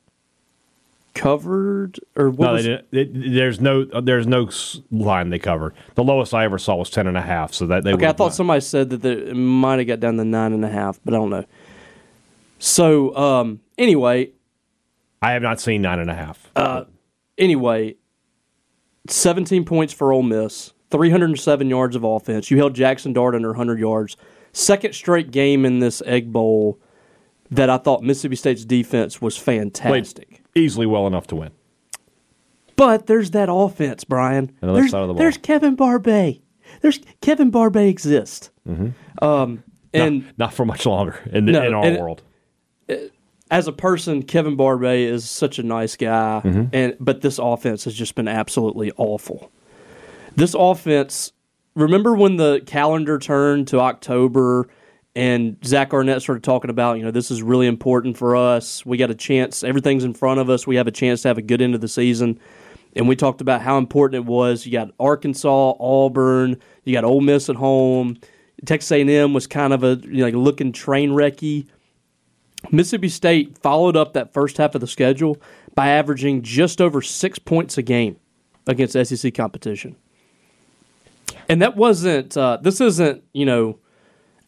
covered 1.13 1.97
or 2.17 2.29
what 2.29 2.47
No, 2.47 2.53
was 2.53 2.63
they 2.65 2.81
didn't, 2.91 3.23
it, 3.25 3.33
there's 3.35 3.61
no 3.61 3.85
there's 4.01 4.27
no 4.27 4.49
line 4.91 5.29
they 5.29 5.39
covered. 5.39 5.73
The 5.95 6.03
lowest 6.03 6.33
I 6.33 6.43
ever 6.43 6.57
saw 6.57 6.75
was 6.75 6.89
ten 6.89 7.07
and 7.07 7.17
a 7.17 7.21
half. 7.21 7.53
So 7.53 7.67
that 7.67 7.83
they 7.83 7.93
Okay, 7.93 8.07
I 8.07 8.11
thought 8.11 8.33
somebody 8.33 8.59
said 8.61 8.89
that 8.89 9.01
they- 9.01 9.11
it 9.29 9.33
might 9.35 9.79
have 9.79 9.87
got 9.87 9.99
down 10.01 10.17
to 10.17 10.25
nine 10.25 10.51
and 10.53 10.63
a 10.65 10.69
half, 10.69 10.99
but 11.05 11.13
I 11.13 11.17
don't 11.17 11.29
know. 11.29 11.45
So 12.59 13.15
um, 13.15 13.61
anyway, 13.77 14.31
I 15.21 15.31
have 15.31 15.41
not 15.41 15.59
seen 15.59 15.81
nine 15.81 15.99
and 15.99 16.09
a 16.09 16.15
half. 16.15 16.51
anyway, 17.37 17.95
17 19.07 19.65
points 19.65 19.93
for 19.93 20.11
Ole 20.11 20.23
Miss, 20.23 20.73
307 20.91 21.69
yards 21.69 21.95
of 21.95 22.03
offense. 22.03 22.49
You 22.51 22.57
held 22.57 22.75
Jackson 22.75 23.13
Dart 23.13 23.35
under 23.35 23.49
100 23.49 23.79
yards. 23.79 24.17
Second 24.53 24.93
straight 24.93 25.31
game 25.31 25.65
in 25.65 25.79
this 25.79 26.01
Egg 26.05 26.31
Bowl 26.31 26.79
that 27.51 27.69
I 27.69 27.77
thought 27.77 28.01
Mississippi 28.03 28.35
State's 28.35 28.65
defense 28.65 29.21
was 29.21 29.37
Played 29.37 29.75
fantastic. 29.77 30.41
easily 30.55 30.85
well 30.85 31.07
enough 31.07 31.27
to 31.27 31.35
win. 31.35 31.51
But 32.75 33.07
there's 33.07 33.31
that 33.31 33.49
offense, 33.51 34.03
Brian. 34.03 34.51
The 34.61 34.73
there's, 34.73 34.91
side 34.91 35.01
of 35.01 35.07
the 35.09 35.13
there's 35.15 35.37
Kevin 35.37 35.75
Barbay. 35.75 36.41
There's 36.81 36.99
Kevin 37.21 37.49
Barbay 37.49 37.89
exists. 37.89 38.49
Mm-hmm. 38.67 39.23
Um, 39.23 39.63
and 39.93 40.25
Not 40.37 40.53
for 40.53 40.65
much 40.65 40.85
longer 40.85 41.17
in, 41.31 41.45
the, 41.45 41.53
No, 41.53 41.63
in 41.63 41.73
our 41.73 41.85
and- 41.85 41.97
world. 41.97 42.21
as 43.49 43.67
a 43.67 43.71
person, 43.71 44.23
Kevin 44.23 44.55
Barbay 44.57 45.03
is 45.03 45.29
such 45.29 45.57
a 45.59 45.63
nice 45.63 45.95
guy, 45.95 46.41
Mm-hmm. 46.43 46.63
and 46.75 46.97
but 46.99 47.21
this 47.21 47.37
offense 47.39 47.85
has 47.85 47.93
just 47.93 48.15
been 48.15 48.27
absolutely 48.27 48.91
awful. 48.97 49.51
This 50.35 50.53
offense. 50.57 51.31
Remember 51.75 52.15
when 52.15 52.37
the 52.37 52.61
calendar 52.65 53.19
turned 53.19 53.67
to 53.69 53.79
October, 53.79 54.69
and 55.15 55.57
Zach 55.65 55.93
Arnett 55.93 56.21
started 56.21 56.43
talking 56.43 56.69
about, 56.69 56.97
you 56.97 57.03
know, 57.03 57.11
this 57.11 57.31
is 57.31 57.41
really 57.41 57.67
important 57.67 58.17
for 58.17 58.35
us. 58.35 58.85
We 58.85 58.97
got 58.97 59.09
a 59.09 59.15
chance. 59.15 59.63
Everything's 59.63 60.03
in 60.03 60.13
front 60.13 60.41
of 60.41 60.49
us. 60.49 60.67
We 60.67 60.75
have 60.75 60.87
a 60.87 60.91
chance 60.91 61.21
to 61.21 61.29
have 61.29 61.37
a 61.37 61.41
good 61.41 61.61
end 61.61 61.73
of 61.73 61.81
the 61.81 61.87
season. 61.87 62.39
And 62.97 63.07
we 63.07 63.15
talked 63.15 63.41
about 63.41 63.61
how 63.61 63.77
important 63.77 64.25
it 64.25 64.29
was. 64.29 64.65
You 64.65 64.73
got 64.73 64.91
Arkansas, 64.99 65.73
Auburn, 65.79 66.57
you 66.83 66.93
got 66.93 67.05
Ole 67.05 67.21
Miss 67.21 67.49
at 67.49 67.55
home. 67.55 68.17
Texas 68.65 68.91
A&M 68.91 69.33
was 69.33 69.47
kind 69.47 69.73
of 69.73 69.83
a 69.83 69.99
you 70.03 70.17
know, 70.17 70.25
like 70.25 70.33
looking 70.33 70.71
train 70.71 71.11
wrecky. 71.11 71.67
Mississippi 72.71 73.09
State 73.09 73.57
followed 73.57 73.95
up 73.95 74.13
that 74.13 74.33
first 74.33 74.57
half 74.57 74.75
of 74.75 74.81
the 74.81 74.87
schedule 74.87 75.37
by 75.75 75.89
averaging 75.89 76.41
just 76.41 76.81
over 76.81 77.01
six 77.01 77.37
points 77.37 77.77
a 77.77 77.81
game 77.81 78.17
against 78.67 78.93
SEC 78.93 79.33
competition. 79.33 79.95
And 81.49 81.61
that 81.61 81.75
wasn't, 81.75 82.35
uh, 82.35 82.57
this 82.61 82.81
isn't, 82.81 83.23
you 83.33 83.45
know, 83.45 83.79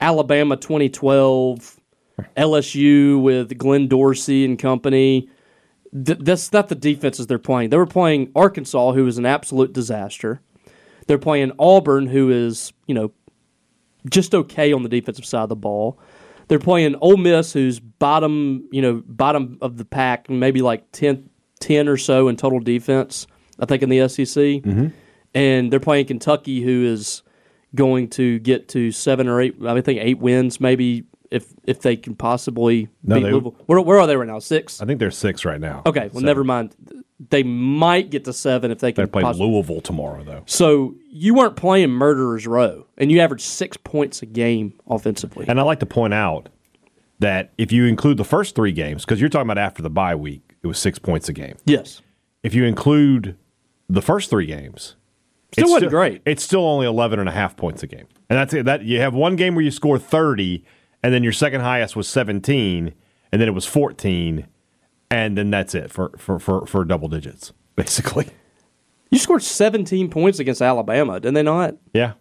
Alabama 0.01 0.57
2012, 0.57 1.79
LSU 2.35 3.21
with 3.21 3.57
Glenn 3.57 3.87
Dorsey 3.87 4.45
and 4.45 4.57
company. 4.57 5.29
Th- 5.93 6.17
that's 6.19 6.51
not 6.51 6.69
the 6.69 6.75
defenses 6.75 7.27
they're 7.27 7.39
playing. 7.39 7.69
They 7.69 7.77
were 7.77 7.85
playing 7.85 8.31
Arkansas, 8.35 8.93
who 8.93 9.05
is 9.07 9.17
an 9.17 9.25
absolute 9.25 9.73
disaster. 9.73 10.41
They're 11.07 11.17
playing 11.17 11.51
Auburn, 11.59 12.07
who 12.07 12.29
is, 12.29 12.73
you 12.87 12.93
know, 12.93 13.11
just 14.09 14.35
okay 14.35 14.73
on 14.73 14.83
the 14.83 14.89
defensive 14.89 15.25
side 15.25 15.43
of 15.43 15.49
the 15.49 15.55
ball. 15.55 15.99
They're 16.47 16.59
playing 16.59 16.95
Ole 17.01 17.17
Miss, 17.17 17.53
who's 17.53 17.79
bottom, 17.79 18.67
you 18.71 18.81
know, 18.81 19.03
bottom 19.05 19.57
of 19.61 19.77
the 19.77 19.85
pack, 19.85 20.29
maybe 20.29 20.61
like 20.61 20.91
10, 20.91 21.29
10 21.59 21.87
or 21.87 21.97
so 21.97 22.27
in 22.27 22.35
total 22.37 22.59
defense. 22.59 23.27
I 23.59 23.65
think 23.65 23.83
in 23.83 23.89
the 23.89 24.07
SEC, 24.07 24.63
and 25.37 25.71
they're 25.71 25.79
playing 25.79 26.05
Kentucky, 26.07 26.61
who 26.61 26.85
is 26.85 27.21
going 27.75 28.09
to 28.09 28.39
get 28.39 28.67
to 28.69 28.91
seven 28.91 29.27
or 29.27 29.41
eight. 29.41 29.55
I 29.65 29.79
think 29.81 29.99
eight 30.01 30.19
wins, 30.19 30.59
maybe 30.59 31.03
if 31.29 31.53
if 31.65 31.81
they 31.81 31.95
can 31.97 32.15
possibly 32.15 32.87
No, 33.03 33.15
beat 33.15 33.23
they- 33.23 33.31
Louisville. 33.31 33.55
Where, 33.65 33.79
where 33.81 33.99
are 33.99 34.07
they 34.07 34.15
right 34.15 34.27
now? 34.27 34.39
Six. 34.39 34.81
I 34.81 34.85
think 34.85 34.99
they're 34.99 35.11
six 35.11 35.43
right 35.45 35.59
now. 35.59 35.81
Okay, 35.85 36.09
well, 36.11 36.21
So- 36.21 36.25
never 36.25 36.43
mind. 36.43 36.75
They 37.31 37.41
might 37.41 38.11
get 38.11 38.25
to 38.25 38.33
seven 38.33 38.69
if 38.69 38.77
they 38.77 38.91
can. 38.91 39.05
They 39.05 39.09
play 39.11 39.23
poss- 39.23 39.39
Louisville 39.39 39.81
tomorrow, 39.81 40.23
though. 40.23 40.43
so 40.45 40.93
you 41.09 41.33
weren't 41.33 41.55
playing 41.55 41.89
murderers 41.89 42.45
row, 42.45 42.85
and 42.95 43.11
you 43.11 43.19
averaged 43.21 43.43
six 43.43 43.75
points 43.75 44.21
a 44.21 44.27
game 44.27 44.73
offensively. 44.87 45.45
And 45.47 45.59
I 45.59 45.63
like 45.63 45.79
to 45.79 45.87
point 45.87 46.13
out 46.13 46.49
that 47.19 47.51
if 47.57 47.71
you 47.71 47.85
include 47.85 48.17
the 48.17 48.23
first 48.23 48.53
three 48.55 48.71
games, 48.71 49.03
because 49.03 49.19
you're 49.19 49.29
talking 49.31 49.47
about 49.49 49.57
after 49.57 49.81
the 49.81 49.89
bye 49.89 50.13
week, 50.13 50.53
it 50.61 50.67
was 50.67 50.77
six 50.77 50.99
points 50.99 51.27
a 51.27 51.33
game. 51.33 51.55
yes, 51.65 52.01
If 52.43 52.53
you 52.53 52.63
include 52.65 53.35
the 53.89 54.01
first 54.03 54.29
three 54.29 54.45
games, 54.45 54.95
Still 55.53 55.63
it's 55.65 55.71
wasn't 55.71 55.91
great. 55.91 56.21
It's 56.25 56.43
still 56.43 56.65
only 56.65 56.85
11 56.87 57.19
and 57.19 57.29
a 57.29 57.31
half 57.31 57.55
points 57.55 57.81
a 57.83 57.87
game. 57.87 58.07
And 58.29 58.37
that's 58.37 58.53
it. 58.53 58.65
That 58.65 58.83
you 58.83 58.99
have 58.99 59.13
one 59.13 59.35
game 59.35 59.55
where 59.55 59.63
you 59.63 59.71
score 59.71 59.97
30 59.97 60.63
and 61.03 61.13
then 61.13 61.23
your 61.23 61.31
second 61.33 61.61
highest 61.61 61.95
was 61.95 62.07
17 62.09 62.93
and 63.31 63.41
then 63.41 63.47
it 63.47 63.53
was 63.53 63.65
14 63.65 64.45
and 65.09 65.37
then 65.37 65.49
that's 65.49 65.73
it 65.73 65.89
for 65.91 66.11
for 66.17 66.37
for, 66.39 66.65
for 66.65 66.83
double 66.83 67.07
digits 67.07 67.53
basically. 67.77 68.27
you 69.09 69.17
scored 69.19 69.41
seventeen 69.43 70.09
points 70.09 70.39
against 70.39 70.61
Alabama, 70.61 71.19
didn't 71.19 71.35
they 71.35 71.43
not? 71.43 71.75
Yeah. 71.93 72.13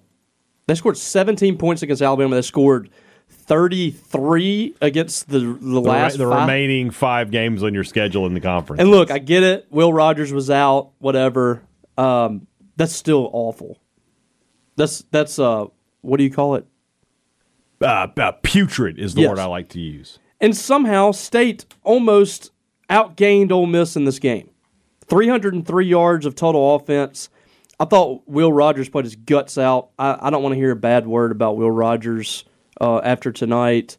They 0.69 0.75
scored 0.77 0.97
17 0.97 1.59
points 1.59 1.83
against 1.83 2.03
Alabama. 2.03 2.37
They 2.37 2.43
scored 2.43 2.91
33 3.29 4.77
against 4.81 5.29
the 5.29 5.39
the 5.39 5.45
The, 5.47 5.81
re- 5.81 5.81
last 5.81 6.19
the 6.19 6.29
five. 6.29 6.41
remaining 6.43 6.91
5 6.91 7.31
games 7.31 7.63
on 7.63 7.75
your 7.75 7.85
schedule 7.85 8.27
in 8.27 8.35
the 8.35 8.41
conference. 8.41 8.81
And 8.81 8.91
look, 8.91 9.11
I 9.11 9.19
get 9.19 9.43
it. 9.43 9.67
Will 9.71 9.93
Rogers 9.93 10.33
was 10.33 10.51
out, 10.51 10.91
whatever. 10.99 11.63
Um, 11.99 12.47
that's 12.77 12.93
still 12.93 13.31
awful. 13.33 13.79
That's 14.77 15.05
that's 15.11 15.39
uh, 15.39 15.67
what 16.03 16.19
do 16.19 16.25
you 16.25 16.31
call 16.31 16.55
it? 16.57 16.67
uh, 17.83 18.07
uh, 18.17 18.33
putrid 18.43 18.99
is 18.99 19.15
the 19.15 19.23
Yes. 19.23 19.31
word 19.31 19.39
I 19.39 19.47
like 19.47 19.69
to 19.71 19.81
use. 19.81 20.19
And 20.41 20.57
somehow 20.57 21.13
State 21.13 21.67
almost 21.83 22.51
outgained 22.89 23.53
Ole 23.53 23.67
Miss 23.67 23.97
in 23.97 24.05
this 24.05 24.19
game. 24.19 24.51
303 25.09 25.87
yards 25.87 26.27
of 26.27 26.35
total 26.35 26.75
offense. 26.75 27.29
I 27.79 27.85
thought 27.85 28.23
Will 28.27 28.53
Rogers 28.53 28.89
put 28.89 29.05
his 29.05 29.17
guts 29.17 29.59
out. 29.59 29.91
I, 29.99 30.17
I 30.21 30.31
don't 30.31 30.43
want 30.43 30.55
to 30.55 30.59
hear 30.59 30.71
a 30.71 30.77
bad 30.77 31.07
word 31.07 31.31
about 31.33 31.57
Will 31.59 31.71
Rogers 31.71 32.45
uh, 32.81 32.99
after 33.05 33.31
tonight. 33.31 33.99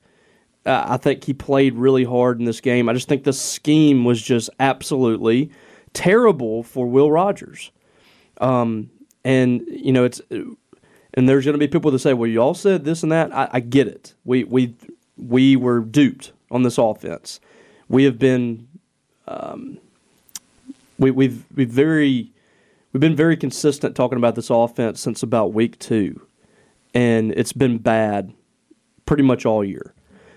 Uh, 0.66 0.84
I 0.88 0.98
think 0.98 1.24
he 1.24 1.34
played 1.34 1.76
really 1.76 2.04
hard 2.04 2.40
in 2.40 2.46
this 2.46 2.60
game. 2.62 2.90
I 2.90 2.94
just 2.94 3.08
think 3.08 3.24
the 3.24 3.34
scheme 3.34 4.04
was 4.06 4.22
just 4.22 4.50
absolutely 4.60 5.52
terrible 5.94 6.64
for 6.64 6.88
Will 6.88 7.12
Rogers. 7.12 7.72
Um, 8.40 8.90
and 9.24 9.64
you 9.68 9.92
know 9.92 10.04
it's 10.04 10.22
and 10.30 11.28
there's 11.28 11.46
going 11.46 11.54
to 11.54 11.60
be 11.60 11.68
people 11.68 11.92
that 11.92 12.00
say, 12.00 12.14
"Well, 12.14 12.30
you 12.30 12.42
all 12.42 12.54
said 12.54 12.86
this 12.86 13.04
and 13.04 13.12
that." 13.12 13.36
I, 13.36 13.50
I 13.54 13.60
get 13.60 13.88
it. 13.88 14.14
We 14.24 14.44
we 14.44 14.76
we 15.18 15.56
were 15.56 15.80
duped 15.80 16.32
on 16.52 16.64
this 16.64 16.78
offense. 16.78 17.40
We 17.90 18.04
have 18.04 18.20
been, 18.20 18.68
um, 19.28 19.80
we, 21.00 21.12
we've 21.12 21.44
we've 21.56 21.70
very 21.70 22.32
we've 22.94 23.02
been 23.02 23.16
very 23.16 23.36
consistent 23.36 23.96
talking 23.96 24.18
about 24.18 24.36
this 24.36 24.50
offense 24.50 25.02
since 25.02 25.24
about 25.24 25.54
week 25.54 25.80
two, 25.80 26.22
and 26.94 27.32
it's 27.32 27.54
been 27.54 27.80
bad 27.80 28.34
pretty 29.06 29.24
much 29.24 29.46
all 29.46 29.64
year. 29.64 29.94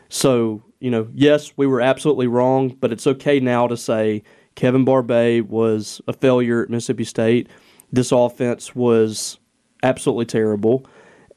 So 0.09 0.63
you 0.81 0.91
know, 0.91 1.09
yes, 1.15 1.53
we 1.57 1.67
were 1.67 1.81
absolutely 1.81 2.27
wrong, 2.27 2.71
but 2.81 2.91
it's 2.91 3.07
okay 3.07 3.39
now 3.39 3.67
to 3.67 3.77
say 3.77 4.23
Kevin 4.55 4.85
Barbay 4.85 5.43
was 5.43 6.01
a 6.09 6.13
failure 6.13 6.63
at 6.63 6.71
Mississippi 6.71 7.05
State. 7.05 7.49
This 7.93 8.13
offense 8.13 8.75
was 8.75 9.39
absolutely 9.83 10.27
terrible, 10.27 10.87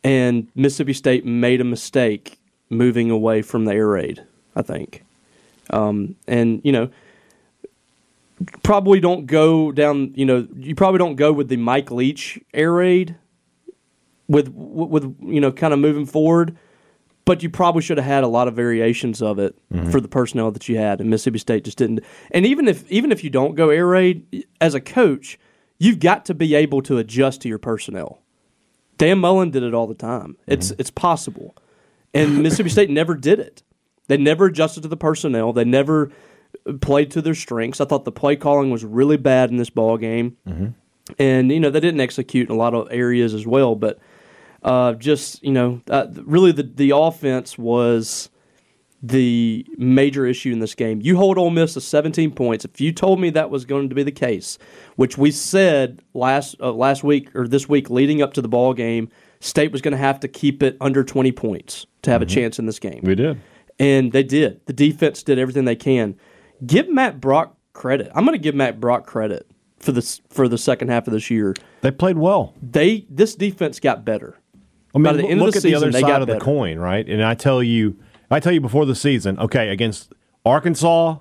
and 0.03 0.47
Mississippi 0.55 0.93
State 0.93 1.25
made 1.25 1.61
a 1.61 1.63
mistake 1.65 2.39
moving 2.69 3.09
away 3.09 3.41
from 3.41 3.65
the 3.65 3.73
air 3.73 3.87
raid. 3.87 4.23
I 4.55 4.61
think, 4.61 5.03
um, 5.71 6.15
and 6.27 6.61
you 6.63 6.71
know, 6.71 6.89
probably 8.61 8.99
don't 8.99 9.25
go 9.25 9.71
down. 9.71 10.13
You 10.15 10.25
know, 10.25 10.47
you 10.55 10.75
probably 10.75 10.99
don't 10.99 11.15
go 11.15 11.31
with 11.31 11.49
the 11.49 11.57
Mike 11.57 11.91
Leach 11.91 12.39
air 12.53 12.71
raid 12.71 13.15
with 14.27 14.49
with 14.53 15.15
you 15.21 15.41
know 15.41 15.51
kind 15.51 15.73
of 15.73 15.79
moving 15.79 16.05
forward. 16.05 16.57
But 17.25 17.41
you 17.41 17.49
probably 17.49 17.81
should 17.81 17.97
have 17.97 18.05
had 18.05 18.25
a 18.25 18.27
lot 18.27 18.49
of 18.49 18.53
variations 18.53 19.21
of 19.21 19.39
it 19.39 19.55
for 19.91 20.01
the 20.01 20.09
personnel 20.09 20.51
that 20.51 20.67
you 20.67 20.77
had, 20.77 20.99
and 20.99 21.09
Mississippi 21.09 21.39
State 21.39 21.63
just 21.63 21.77
didn't. 21.77 22.01
And 22.31 22.45
even 22.45 22.67
if 22.67 22.89
even 22.91 23.13
if 23.13 23.23
you 23.23 23.29
don't 23.29 23.55
go 23.55 23.69
air 23.69 23.87
raid 23.87 24.45
as 24.59 24.75
a 24.75 24.81
coach, 24.81 25.39
you've 25.79 25.99
got 25.99 26.25
to 26.25 26.33
be 26.33 26.55
able 26.55 26.81
to 26.83 26.97
adjust 26.97 27.41
to 27.41 27.49
your 27.49 27.59
personnel. 27.59 28.19
Dan 28.97 29.19
Mullen 29.19 29.51
did 29.51 29.63
it 29.63 29.73
all 29.73 29.87
the 29.87 29.95
time. 29.95 30.37
It's 30.47 30.71
it's 30.77 30.91
possible, 30.91 31.55
and 32.13 32.43
Mississippi 32.43 32.69
State 32.69 32.89
never 32.89 33.15
did 33.15 33.39
it. 33.39 33.63
They 34.07 34.17
never 34.17 34.45
adjusted 34.45 34.81
to 34.83 34.87
the 34.87 34.97
personnel. 34.97 35.53
They 35.53 35.65
never 35.65 36.11
played 36.81 37.09
to 37.11 37.21
their 37.21 37.35
strengths. 37.35 37.81
I 37.81 37.85
thought 37.85 38.05
the 38.05 38.11
play 38.11 38.35
calling 38.35 38.69
was 38.69 38.85
really 38.85 39.17
bad 39.17 39.49
in 39.49 39.57
this 39.57 39.69
ball 39.71 39.97
game, 39.97 40.37
and 41.17 41.51
you 41.51 41.59
know 41.59 41.69
they 41.69 41.79
didn't 41.79 42.01
execute 42.01 42.49
in 42.49 42.55
a 42.55 42.57
lot 42.57 42.73
of 42.73 42.87
areas 42.91 43.33
as 43.33 43.47
well. 43.47 43.75
But 43.75 43.99
uh, 44.61 44.93
just 44.93 45.43
you 45.43 45.51
know, 45.51 45.81
uh, 45.89 46.07
really 46.23 46.51
the 46.51 46.63
the 46.63 46.91
offense 46.95 47.57
was 47.57 48.29
the 49.05 49.65
major 49.77 50.25
issue 50.25 50.53
in 50.53 50.59
this 50.59 50.73
game. 50.73 51.01
You 51.01 51.17
hold 51.17 51.37
Ole 51.37 51.49
Miss 51.49 51.73
to 51.73 51.81
17 51.81 52.31
points. 52.31 52.63
If 52.63 52.79
you 52.79 52.93
told 52.93 53.19
me 53.19 53.29
that 53.31 53.49
was 53.49 53.65
going 53.65 53.89
to 53.89 53.95
be 53.95 54.01
the 54.01 54.13
case, 54.13 54.57
which 54.95 55.17
we 55.17 55.29
said 55.29 56.01
last 56.13 56.55
uh, 56.61 56.71
last 56.71 57.03
week 57.03 57.35
or 57.35 57.45
this 57.45 57.67
week 57.67 57.89
leading 57.89 58.21
up 58.21 58.33
to 58.33 58.41
the 58.41 58.47
ball 58.47 58.73
game, 58.73 59.09
State 59.41 59.73
was 59.73 59.81
going 59.81 59.91
to 59.91 59.97
have 59.97 60.21
to 60.21 60.29
keep 60.29 60.63
it 60.63 60.77
under 60.79 61.03
20 61.03 61.33
points 61.33 61.85
to 62.03 62.11
have 62.11 62.21
a 62.21 62.25
chance 62.25 62.57
in 62.59 62.65
this 62.65 62.79
game. 62.79 63.01
We 63.03 63.13
did. 63.13 63.41
And 63.77 64.13
they 64.13 64.23
did. 64.23 64.65
The 64.67 64.73
defense 64.73 65.21
did 65.21 65.37
everything 65.37 65.65
they 65.65 65.75
can. 65.75 66.15
Give 66.65 66.87
Matt 66.87 67.19
Brock 67.19 67.57
credit. 67.73 68.09
I'm 68.15 68.23
going 68.23 68.37
to 68.37 68.41
give 68.41 68.55
Matt 68.55 68.79
Brock 68.79 69.05
credit 69.05 69.47
for 69.79 69.91
this 69.91 70.21
for 70.29 70.47
the 70.47 70.57
second 70.57 70.87
half 70.89 71.07
of 71.07 71.13
this 71.13 71.29
year. 71.29 71.55
They 71.81 71.91
played 71.91 72.17
well. 72.17 72.53
They 72.61 73.05
this 73.09 73.35
defense 73.35 73.81
got 73.81 74.05
better. 74.05 74.37
I 74.95 74.99
mean, 74.99 75.03
By 75.03 75.13
the 75.13 75.21
look 75.23 75.31
end 75.31 75.41
of 75.41 75.51
the 75.51 75.57
at 75.57 75.63
the 75.63 75.75
other 75.75 75.91
they 75.91 76.01
side 76.01 76.07
got 76.07 76.21
of 76.21 76.27
the 76.29 76.39
coin, 76.39 76.77
right? 76.77 77.05
And 77.07 77.21
I 77.21 77.33
tell 77.33 77.61
you, 77.61 77.97
I 78.33 78.39
tell 78.39 78.51
you 78.51 78.61
before 78.61 78.85
the 78.85 78.95
season, 78.95 79.37
okay, 79.37 79.69
against 79.69 80.11
Arkansas, 80.43 81.17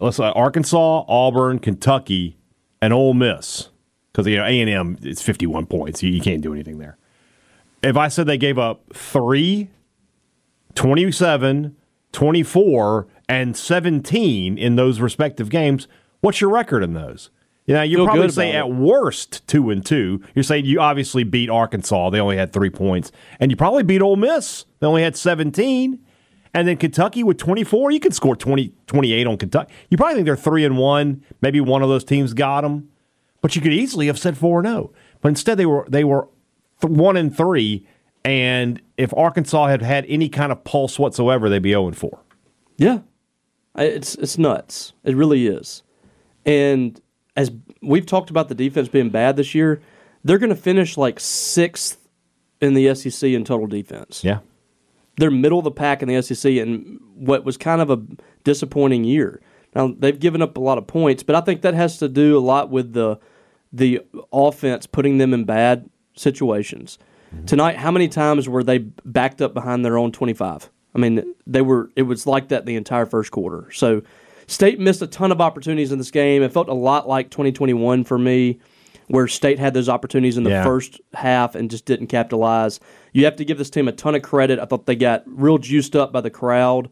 let's 0.00 0.16
say 0.16 0.24
Arkansas, 0.34 1.04
Auburn, 1.06 1.60
Kentucky, 1.60 2.38
and 2.82 2.92
Ole 2.92 3.14
Miss, 3.14 3.68
because 4.10 4.26
you 4.26 4.36
know 4.36 4.44
A 4.44 4.60
and 4.60 4.68
M 4.68 4.98
it's 5.02 5.22
fifty 5.22 5.46
one 5.46 5.66
points. 5.66 6.02
You, 6.02 6.10
you 6.10 6.20
can't 6.20 6.42
do 6.42 6.52
anything 6.52 6.78
there. 6.78 6.98
If 7.82 7.96
I 7.96 8.08
said 8.08 8.26
they 8.26 8.36
gave 8.36 8.58
up 8.58 8.82
three, 8.92 9.70
27, 10.74 11.76
24, 12.12 13.06
and 13.28 13.56
17 13.56 14.58
in 14.58 14.76
those 14.76 15.00
respective 15.00 15.48
games, 15.48 15.88
what's 16.20 16.40
your 16.40 16.50
record 16.50 16.82
in 16.82 16.92
those? 16.92 17.30
You 17.64 17.74
know, 17.74 17.82
you 17.82 17.98
Feel 17.98 18.06
probably 18.06 18.22
good 18.22 18.34
say 18.34 18.52
at 18.52 18.70
worst 18.70 19.46
two 19.46 19.70
and 19.70 19.86
two. 19.86 20.20
You're 20.34 20.42
saying 20.42 20.64
you 20.64 20.80
obviously 20.80 21.22
beat 21.22 21.48
Arkansas; 21.48 22.10
they 22.10 22.18
only 22.18 22.36
had 22.36 22.52
three 22.52 22.70
points, 22.70 23.12
and 23.38 23.52
you 23.52 23.56
probably 23.56 23.84
beat 23.84 24.02
Ole 24.02 24.16
Miss; 24.16 24.64
they 24.80 24.88
only 24.88 25.02
had 25.02 25.16
17. 25.16 26.00
And 26.52 26.66
then 26.66 26.76
Kentucky 26.76 27.22
with 27.22 27.38
24, 27.38 27.92
you 27.92 28.00
could 28.00 28.14
score 28.14 28.34
20, 28.34 28.72
28 28.86 29.26
on 29.26 29.36
Kentucky. 29.36 29.72
You 29.88 29.96
probably 29.96 30.16
think 30.16 30.26
they're 30.26 30.36
three 30.36 30.64
and 30.64 30.76
one. 30.76 31.24
Maybe 31.40 31.60
one 31.60 31.82
of 31.82 31.88
those 31.88 32.04
teams 32.04 32.34
got 32.34 32.62
them, 32.62 32.90
but 33.40 33.54
you 33.54 33.62
could 33.62 33.72
easily 33.72 34.06
have 34.08 34.18
said 34.18 34.36
four 34.36 34.58
and 34.58 34.68
zero. 34.68 34.92
But 35.20 35.28
instead, 35.28 35.58
they 35.58 35.66
were 35.66 35.86
they 35.88 36.04
were 36.04 36.28
th- 36.80 36.92
one 36.92 37.16
and 37.16 37.34
three. 37.34 37.86
And 38.24 38.82
if 38.96 39.14
Arkansas 39.16 39.68
had 39.68 39.82
had 39.82 40.04
any 40.08 40.28
kind 40.28 40.52
of 40.52 40.62
pulse 40.64 40.98
whatsoever, 40.98 41.48
they'd 41.48 41.60
be 41.62 41.70
zero 41.70 41.86
and 41.86 41.96
four. 41.96 42.20
Yeah, 42.76 43.00
it's 43.76 44.14
it's 44.16 44.38
nuts. 44.38 44.92
It 45.04 45.16
really 45.16 45.46
is. 45.46 45.82
And 46.44 47.00
as 47.36 47.50
we've 47.82 48.06
talked 48.06 48.30
about 48.30 48.48
the 48.48 48.54
defense 48.54 48.88
being 48.88 49.10
bad 49.10 49.36
this 49.36 49.54
year, 49.54 49.80
they're 50.24 50.38
going 50.38 50.50
to 50.50 50.56
finish 50.56 50.96
like 50.96 51.20
sixth 51.20 52.08
in 52.60 52.74
the 52.74 52.94
SEC 52.94 53.30
in 53.30 53.44
total 53.44 53.66
defense. 53.66 54.24
Yeah, 54.24 54.40
They're 55.16 55.30
middle 55.30 55.58
of 55.58 55.64
the 55.64 55.70
pack 55.70 56.02
in 56.02 56.08
the 56.08 56.22
SEC, 56.22 56.52
and 56.56 57.00
what 57.14 57.44
was 57.44 57.56
kind 57.56 57.80
of 57.80 57.90
a 57.90 58.00
disappointing 58.44 59.04
year. 59.04 59.40
Now 59.74 59.94
they've 59.96 60.18
given 60.18 60.42
up 60.42 60.56
a 60.56 60.60
lot 60.60 60.78
of 60.78 60.86
points, 60.86 61.22
but 61.22 61.36
I 61.36 61.40
think 61.40 61.62
that 61.62 61.74
has 61.74 61.98
to 61.98 62.08
do 62.08 62.36
a 62.36 62.40
lot 62.40 62.70
with 62.70 62.92
the 62.92 63.18
the 63.72 64.00
offense 64.32 64.86
putting 64.86 65.18
them 65.18 65.32
in 65.32 65.44
bad 65.44 65.88
situations. 66.14 66.98
Mm-hmm. 67.32 67.44
Tonight, 67.46 67.76
how 67.76 67.90
many 67.92 68.08
times 68.08 68.48
were 68.48 68.64
they 68.64 68.78
backed 68.78 69.40
up 69.40 69.54
behind 69.54 69.84
their 69.84 69.96
own 69.96 70.10
25? 70.10 70.68
I 70.94 70.98
mean, 70.98 71.34
they 71.46 71.62
were 71.62 71.90
it 71.94 72.02
was 72.02 72.26
like 72.26 72.48
that 72.48 72.66
the 72.66 72.76
entire 72.76 73.06
first 73.06 73.30
quarter. 73.30 73.70
So 73.72 74.02
State 74.46 74.80
missed 74.80 75.00
a 75.02 75.06
ton 75.06 75.30
of 75.30 75.40
opportunities 75.40 75.92
in 75.92 75.98
this 75.98 76.10
game. 76.10 76.42
It 76.42 76.52
felt 76.52 76.68
a 76.68 76.74
lot 76.74 77.06
like 77.06 77.30
2021 77.30 78.02
for 78.02 78.18
me 78.18 78.58
where 79.10 79.26
State 79.26 79.58
had 79.58 79.74
those 79.74 79.88
opportunities 79.88 80.36
in 80.36 80.44
the 80.44 80.50
Yeah. 80.50 80.62
first 80.64 81.00
half 81.14 81.54
and 81.56 81.68
just 81.68 81.84
didn't 81.84 82.06
capitalize. 82.06 82.78
You 83.12 83.24
have 83.24 83.36
to 83.36 83.44
give 83.44 83.58
this 83.58 83.70
team 83.70 83.88
a 83.88 83.92
ton 83.92 84.14
of 84.14 84.22
credit. 84.22 84.58
I 84.60 84.64
thought 84.66 84.86
they 84.86 84.94
got 84.94 85.24
real 85.26 85.58
juiced 85.58 85.96
up 85.96 86.12
by 86.12 86.20
the 86.20 86.30
crowd. 86.30 86.88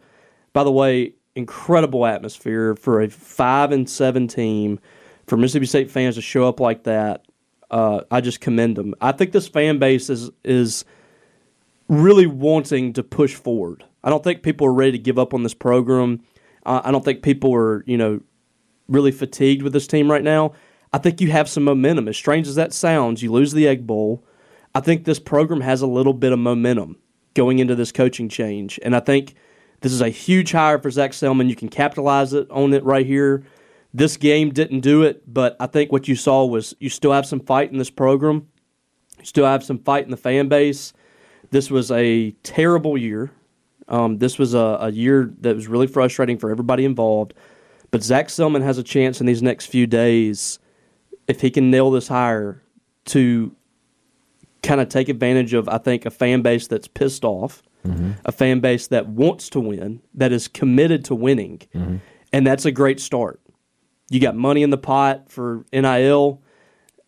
By 0.53 0.65
the 0.65 0.73
way, 0.73 1.15
incredible 1.37 2.05
atmosphere 2.07 2.75
for 2.75 3.01
a 3.01 3.09
5 3.09 3.71
and 3.71 3.89
7 3.89 4.27
team 4.27 4.81
for 5.29 5.37
Mississippi 5.37 5.67
State 5.67 5.91
fans 5.91 6.17
to 6.17 6.21
show 6.21 6.49
up 6.49 6.59
like 6.59 6.83
that. 6.85 7.25
Uh, 7.71 8.01
I 8.11 8.21
just 8.21 8.41
commend 8.41 8.77
them. 8.77 8.95
I 9.01 9.13
think 9.13 9.31
this 9.33 9.47
fan 9.47 9.79
base 9.79 10.11
is 10.11 10.31
is 10.43 10.85
really 11.89 12.27
wanting 12.27 12.93
to 12.95 13.03
push 13.03 13.35
forward. 13.35 13.85
I 14.03 14.11
don't 14.11 14.25
think 14.25 14.43
people 14.43 14.67
are 14.67 14.73
ready 14.73 14.93
to 14.93 14.99
give 14.99 15.19
up 15.19 15.35
on 15.35 15.43
this 15.43 15.55
program. 15.55 16.21
Uh, 16.67 16.81
I 16.85 16.91
don't 16.91 17.05
think 17.05 17.23
people 17.23 17.55
are, 17.55 17.85
you 17.87 17.97
know, 17.97 18.21
really 18.89 19.13
fatigued 19.13 19.63
with 19.63 19.73
this 19.73 19.87
team 19.87 20.11
right 20.11 20.23
now. 20.25 20.53
I 20.92 20.99
think 20.99 21.21
you 21.21 21.30
have 21.30 21.49
some 21.49 21.64
momentum. 21.64 22.09
As 22.09 22.16
strange 22.16 22.49
as 22.49 22.54
that 22.54 22.73
sounds, 22.73 23.23
you 23.23 23.30
lose 23.30 23.52
the 23.52 23.68
Egg 23.68 23.87
Bowl. 23.87 24.25
I 24.75 24.80
think 24.80 25.04
this 25.04 25.18
program 25.18 25.61
has 25.61 25.83
a 25.83 25.87
little 25.87 26.14
bit 26.14 26.33
of 26.33 26.38
momentum 26.38 26.97
going 27.35 27.59
into 27.59 27.75
this 27.75 27.92
coaching 27.92 28.28
change, 28.28 28.78
and 28.83 28.97
I 28.97 29.00
think 29.00 29.35
this 29.80 29.92
is 29.92 30.00
a 30.00 30.09
huge 30.09 30.52
hire 30.52 30.78
for 30.78 30.90
Zac 30.90 31.12
Selmon. 31.12 31.49
You 31.49 31.57
can 31.57 31.68
capitalize 31.68 32.33
it 32.33 32.50
on 32.50 32.73
it 32.73 32.85
right 32.85 33.07
here. 33.07 33.45
This 33.95 34.16
game 34.16 34.50
didn't 34.50 34.80
do 34.80 35.02
it, 35.02 35.23
but 35.33 35.57
I 35.61 35.66
think 35.66 35.92
what 35.92 36.09
you 36.09 36.16
saw 36.16 36.45
was 36.45 36.75
you 36.80 36.90
still 36.90 37.12
have 37.12 37.26
some 37.26 37.40
fight 37.40 37.71
in 37.73 37.78
this 37.78 37.90
program. 37.90 38.49
You 39.18 39.25
still 39.25 39.47
have 39.47 39.64
some 39.64 39.78
fight 39.78 40.04
in 40.04 40.11
the 40.11 40.16
fan 40.16 40.49
base. 40.49 40.92
This 41.50 41.71
was 41.71 41.90
a 41.90 42.33
terrible 42.42 42.99
year. 42.99 43.30
Um, 43.88 44.18
this 44.18 44.38
was 44.38 44.52
a, 44.52 44.78
a 44.80 44.90
year 44.90 45.33
that 45.40 45.54
was 45.54 45.66
really 45.66 45.87
frustrating 45.87 46.38
for 46.38 46.50
everybody 46.50 46.85
involved. 46.85 47.33
But 47.90 48.02
Zac 48.02 48.28
Selmon 48.28 48.62
has 48.62 48.76
a 48.76 48.83
chance 48.83 49.21
in 49.21 49.26
these 49.26 49.42
next 49.42 49.66
few 49.66 49.87
days, 49.87 50.59
if 51.28 51.40
he 51.42 51.50
can 51.50 51.70
nail 51.70 51.90
this 51.90 52.08
hire, 52.08 52.62
to 53.06 53.54
kind 54.62 54.80
of 54.80 54.88
take 54.88 55.08
advantage 55.08 55.54
of, 55.54 55.68
I 55.68 55.78
think, 55.78 56.04
a 56.04 56.11
fan 56.11 56.42
base 56.42 56.66
that's 56.66 56.88
pissed 56.88 57.25
off, 57.25 57.62
mm-hmm. 57.87 58.12
a 58.25 58.32
fan 58.32 58.61
base 58.61 58.88
that 58.88 59.06
wants 59.06 59.49
to 59.50 59.61
win, 59.61 60.02
that 60.14 60.32
is 60.32 60.49
committed 60.49 61.04
to 61.06 61.14
winning. 61.14 61.58
Mm-hmm. 61.75 61.97
And 62.32 62.47
that's 62.47 62.64
a 62.64 62.73
great 62.73 63.00
start. 63.00 63.40
You 64.11 64.20
got 64.20 64.37
money 64.37 64.62
in 64.62 64.70
the 64.70 64.78
pot 64.78 65.30
for 65.30 65.64
NIL. 65.73 66.42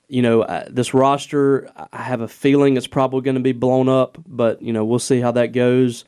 You 0.08 0.22
know, 0.22 0.42
uh, 0.42 0.64
this 0.68 0.92
roster, 0.92 1.70
I 1.92 2.02
have 2.02 2.20
a 2.20 2.28
feeling 2.28 2.76
it's 2.76 2.86
probably 2.86 3.20
going 3.20 3.36
to 3.36 3.42
be 3.42 3.52
blown 3.52 3.88
up, 3.88 4.18
but, 4.26 4.60
you 4.62 4.72
know, 4.72 4.84
we'll 4.84 4.98
see 4.98 5.20
how 5.20 5.32
that 5.32 5.48
goes. 5.48 6.04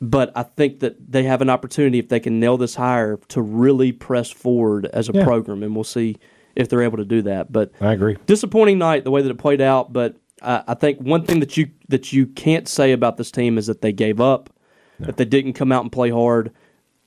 But 0.00 0.32
I 0.36 0.42
think 0.42 0.80
that 0.80 1.10
they 1.10 1.22
have 1.22 1.40
an 1.40 1.48
opportunity 1.48 1.98
if 1.98 2.08
they 2.08 2.20
can 2.20 2.38
nail 2.38 2.58
this 2.58 2.74
hire 2.74 3.18
to 3.28 3.40
really 3.40 3.92
press 3.92 4.30
forward 4.30 4.86
as 4.86 5.08
a 5.08 5.12
yeah. 5.12 5.24
program, 5.24 5.62
and 5.62 5.74
we'll 5.74 5.84
see 5.84 6.16
if 6.56 6.68
they're 6.68 6.82
able 6.82 6.98
to 6.98 7.04
do 7.04 7.22
that. 7.22 7.52
But 7.52 7.72
I 7.80 7.92
agree. 7.92 8.16
Disappointing 8.26 8.78
night 8.78 9.04
the 9.04 9.10
way 9.10 9.22
that 9.22 9.30
it 9.30 9.38
played 9.38 9.60
out, 9.60 9.92
but 9.92 10.16
uh, 10.42 10.62
I 10.66 10.74
think 10.74 10.98
one 11.00 11.24
thing 11.24 11.40
that 11.40 11.56
you 11.56 11.70
that 11.88 12.12
you 12.12 12.26
can't 12.26 12.68
say 12.68 12.92
about 12.92 13.16
this 13.16 13.30
team 13.30 13.58
is 13.58 13.66
that 13.66 13.82
they 13.82 13.92
gave 13.92 14.20
up, 14.20 14.50
no. 14.98 15.06
that 15.06 15.16
they 15.16 15.24
didn't 15.24 15.54
come 15.54 15.72
out 15.72 15.82
and 15.82 15.92
play 15.92 16.10
hard. 16.10 16.52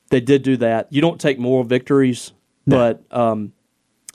They 0.09 0.21
did 0.21 0.41
do 0.41 0.57
that. 0.57 0.87
You 0.91 1.01
don't 1.01 1.19
take 1.19 1.37
moral 1.37 1.63
victories, 1.63 2.31
no. 2.65 2.77
but 2.77 3.17
um, 3.17 3.53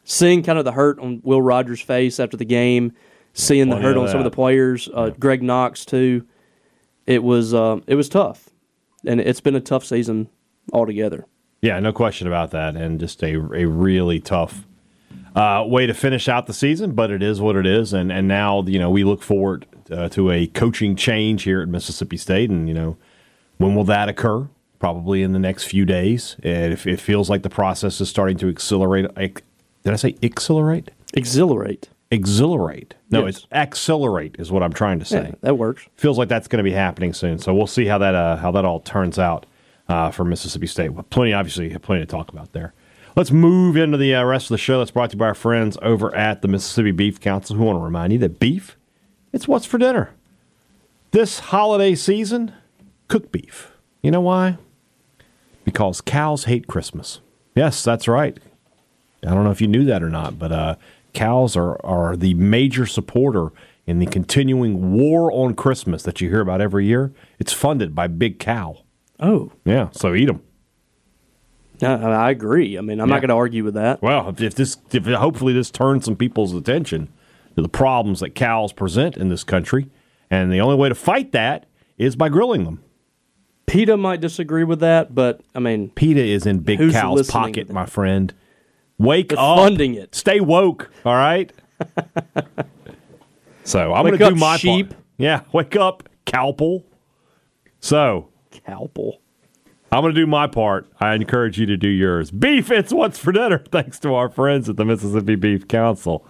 seeing 0.04 0.42
kind 0.42 0.58
of 0.58 0.64
the 0.64 0.72
hurt 0.72 0.98
on 0.98 1.20
Will 1.22 1.42
Rogers' 1.42 1.80
face 1.80 2.18
after 2.18 2.36
the 2.36 2.44
game, 2.44 2.92
seeing 3.32 3.68
the 3.68 3.76
hurt 3.76 3.96
on 3.96 4.08
some 4.08 4.18
of 4.18 4.24
the 4.24 4.30
players, 4.30 4.88
uh, 4.96 5.06
yeah. 5.06 5.14
Greg 5.18 5.42
Knox 5.42 5.84
too, 5.84 6.26
it 7.06 7.22
was 7.22 7.54
uh, 7.54 7.78
it 7.86 7.94
was 7.94 8.08
tough 8.08 8.50
and 9.06 9.20
it's 9.20 9.40
been 9.40 9.54
a 9.54 9.60
tough 9.60 9.84
season 9.84 10.28
altogether. 10.72 11.26
Yeah, 11.62 11.78
no 11.80 11.92
question 11.92 12.26
about 12.26 12.50
that, 12.50 12.76
and 12.76 13.00
just 13.00 13.22
a 13.22 13.36
a 13.54 13.64
really 13.66 14.20
tough 14.20 14.66
uh, 15.34 15.64
way 15.66 15.86
to 15.86 15.94
finish 15.94 16.28
out 16.28 16.46
the 16.46 16.54
season. 16.54 16.92
But 16.92 17.10
it 17.10 17.22
is 17.22 17.40
what 17.40 17.56
it 17.56 17.66
is, 17.66 17.92
and 17.92 18.12
and 18.12 18.28
now 18.28 18.62
you 18.62 18.78
know 18.78 18.90
we 18.90 19.04
look 19.04 19.22
forward 19.22 19.66
uh, 19.90 20.08
to 20.10 20.30
a 20.30 20.46
coaching 20.48 20.96
change 20.96 21.42
here 21.42 21.62
at 21.62 21.68
Mississippi 21.68 22.16
State, 22.16 22.50
and 22.50 22.68
you 22.68 22.74
know 22.74 22.96
when 23.58 23.74
will 23.74 23.84
that 23.84 24.08
occur? 24.08 24.48
Probably 24.78 25.22
in 25.22 25.32
the 25.32 25.38
next 25.38 25.64
few 25.64 25.86
days. 25.86 26.36
And 26.42 26.72
if 26.72 26.86
it 26.86 27.00
feels 27.00 27.30
like 27.30 27.42
the 27.42 27.48
process 27.48 28.00
is 28.00 28.08
starting 28.10 28.36
to 28.38 28.48
accelerate, 28.48 29.06
did 29.14 29.42
I 29.86 29.96
say 29.96 30.16
accelerate? 30.22 30.90
Exhilarate. 31.14 31.88
Exhilarate. 32.10 32.94
No, 33.10 33.24
yes. 33.24 33.36
it's 33.36 33.46
accelerate 33.52 34.36
is 34.38 34.52
what 34.52 34.62
I'm 34.62 34.72
trying 34.72 34.98
to 34.98 35.04
say. 35.04 35.28
Yeah, 35.28 35.34
that 35.40 35.58
works. 35.58 35.86
Feels 35.96 36.18
like 36.18 36.28
that's 36.28 36.48
going 36.48 36.58
to 36.58 36.68
be 36.68 36.72
happening 36.72 37.14
soon. 37.14 37.38
So 37.38 37.54
we'll 37.54 37.66
see 37.66 37.86
how 37.86 37.98
that 37.98 38.14
uh, 38.14 38.36
how 38.36 38.50
that 38.52 38.64
all 38.64 38.80
turns 38.80 39.18
out 39.18 39.46
uh, 39.88 40.10
for 40.10 40.24
Mississippi 40.24 40.66
State. 40.66 40.90
Well, 40.90 41.04
plenty, 41.04 41.32
obviously, 41.32 41.76
plenty 41.78 42.02
to 42.02 42.06
talk 42.06 42.28
about 42.30 42.52
there. 42.52 42.74
Let's 43.16 43.30
move 43.30 43.76
into 43.76 43.96
the 43.96 44.12
uh, 44.12 44.24
rest 44.24 44.46
of 44.46 44.54
the 44.54 44.58
show. 44.58 44.78
That's 44.78 44.90
brought 44.90 45.10
to 45.10 45.14
you 45.14 45.20
by 45.20 45.26
our 45.26 45.34
friends 45.34 45.78
over 45.82 46.12
at 46.16 46.42
the 46.42 46.48
Mississippi 46.48 46.90
Beef 46.90 47.20
Council, 47.20 47.54
who 47.54 47.62
want 47.62 47.78
to 47.78 47.84
remind 47.84 48.12
you 48.12 48.18
that 48.18 48.40
beef, 48.40 48.76
it's 49.32 49.46
what's 49.46 49.66
for 49.66 49.78
dinner. 49.78 50.10
This 51.12 51.38
holiday 51.38 51.94
season, 51.94 52.52
cook 53.06 53.30
beef. 53.30 53.70
You 54.02 54.10
know 54.10 54.20
why? 54.20 54.58
Because 55.64 56.00
cows 56.00 56.44
hate 56.44 56.66
Christmas. 56.66 57.20
Yes, 57.54 57.84
that's 57.84 58.08
right. 58.08 58.36
I 59.24 59.30
don't 59.30 59.44
know 59.44 59.52
if 59.52 59.60
you 59.60 59.68
knew 59.68 59.84
that 59.84 60.02
or 60.02 60.10
not, 60.10 60.36
but 60.36 60.50
uh, 60.50 60.74
cows 61.12 61.56
are, 61.56 61.84
are 61.86 62.16
the 62.16 62.34
major 62.34 62.84
supporter 62.84 63.50
in 63.86 64.00
the 64.00 64.06
continuing 64.06 64.92
war 64.92 65.30
on 65.30 65.54
Christmas 65.54 66.02
that 66.02 66.20
you 66.20 66.28
hear 66.30 66.40
about 66.40 66.60
every 66.60 66.84
year. 66.86 67.12
It's 67.38 67.52
funded 67.52 67.94
by 67.94 68.08
Big 68.08 68.40
Cow. 68.40 68.78
Oh. 69.20 69.52
Yeah, 69.64 69.90
so 69.92 70.14
eat 70.14 70.26
them. 70.26 70.42
I 71.82 72.30
agree. 72.30 72.78
I 72.78 72.80
mean, 72.80 73.00
I'm 73.00 73.08
yeah. 73.08 73.14
not 73.14 73.20
going 73.20 73.28
to 73.28 73.34
argue 73.34 73.64
with 73.64 73.74
that. 73.74 74.00
Well, 74.02 74.28
if, 74.28 74.40
if 74.40 74.54
this, 74.54 74.76
if 74.92 75.06
hopefully 75.06 75.52
this 75.52 75.70
turns 75.70 76.04
some 76.04 76.16
people's 76.16 76.54
attention 76.54 77.08
to 77.56 77.62
the 77.62 77.68
problems 77.68 78.20
that 78.20 78.30
cows 78.34 78.72
present 78.72 79.16
in 79.16 79.28
this 79.28 79.44
country, 79.44 79.88
and 80.30 80.52
the 80.52 80.60
only 80.60 80.76
way 80.76 80.88
to 80.88 80.94
fight 80.94 81.32
that 81.32 81.66
is 81.98 82.16
by 82.16 82.28
grilling 82.28 82.64
them. 82.64 82.82
PETA 83.66 83.96
might 83.96 84.20
disagree 84.20 84.64
with 84.64 84.80
that, 84.80 85.14
but 85.14 85.40
I 85.54 85.58
mean, 85.58 85.90
PETA 85.90 86.22
is 86.22 86.46
in 86.46 86.60
Big 86.60 86.92
Cow's 86.92 87.28
pocket, 87.30 87.70
my 87.70 87.86
friend. 87.86 88.32
Wake 88.98 89.30
They're 89.30 89.38
up. 89.38 89.58
Funding 89.58 89.94
it. 89.94 90.14
Stay 90.14 90.40
woke. 90.40 90.90
All 91.04 91.14
right. 91.14 91.52
so 93.64 93.92
I'm 93.92 94.06
going 94.06 94.18
to 94.18 94.28
do 94.30 94.34
my 94.36 94.56
sheep. 94.56 94.90
part. 94.90 95.00
Yeah, 95.16 95.40
wake 95.52 95.76
up, 95.76 96.08
Cowpel. 96.26 96.84
So 97.80 98.28
Cowpel. 98.50 99.20
I'm 99.94 100.02
going 100.02 100.14
to 100.14 100.20
do 100.20 100.26
my 100.26 100.46
part. 100.46 100.86
I 101.00 101.14
encourage 101.14 101.58
you 101.58 101.66
to 101.66 101.76
do 101.76 101.88
yours. 101.88 102.30
Beef, 102.30 102.70
it's 102.70 102.92
what's 102.92 103.18
for 103.18 103.32
dinner. 103.32 103.58
Thanks 103.70 103.98
to 104.00 104.14
our 104.14 104.28
friends 104.28 104.68
at 104.68 104.76
the 104.76 104.84
Mississippi 104.84 105.36
Beef 105.36 105.68
Council. 105.68 106.26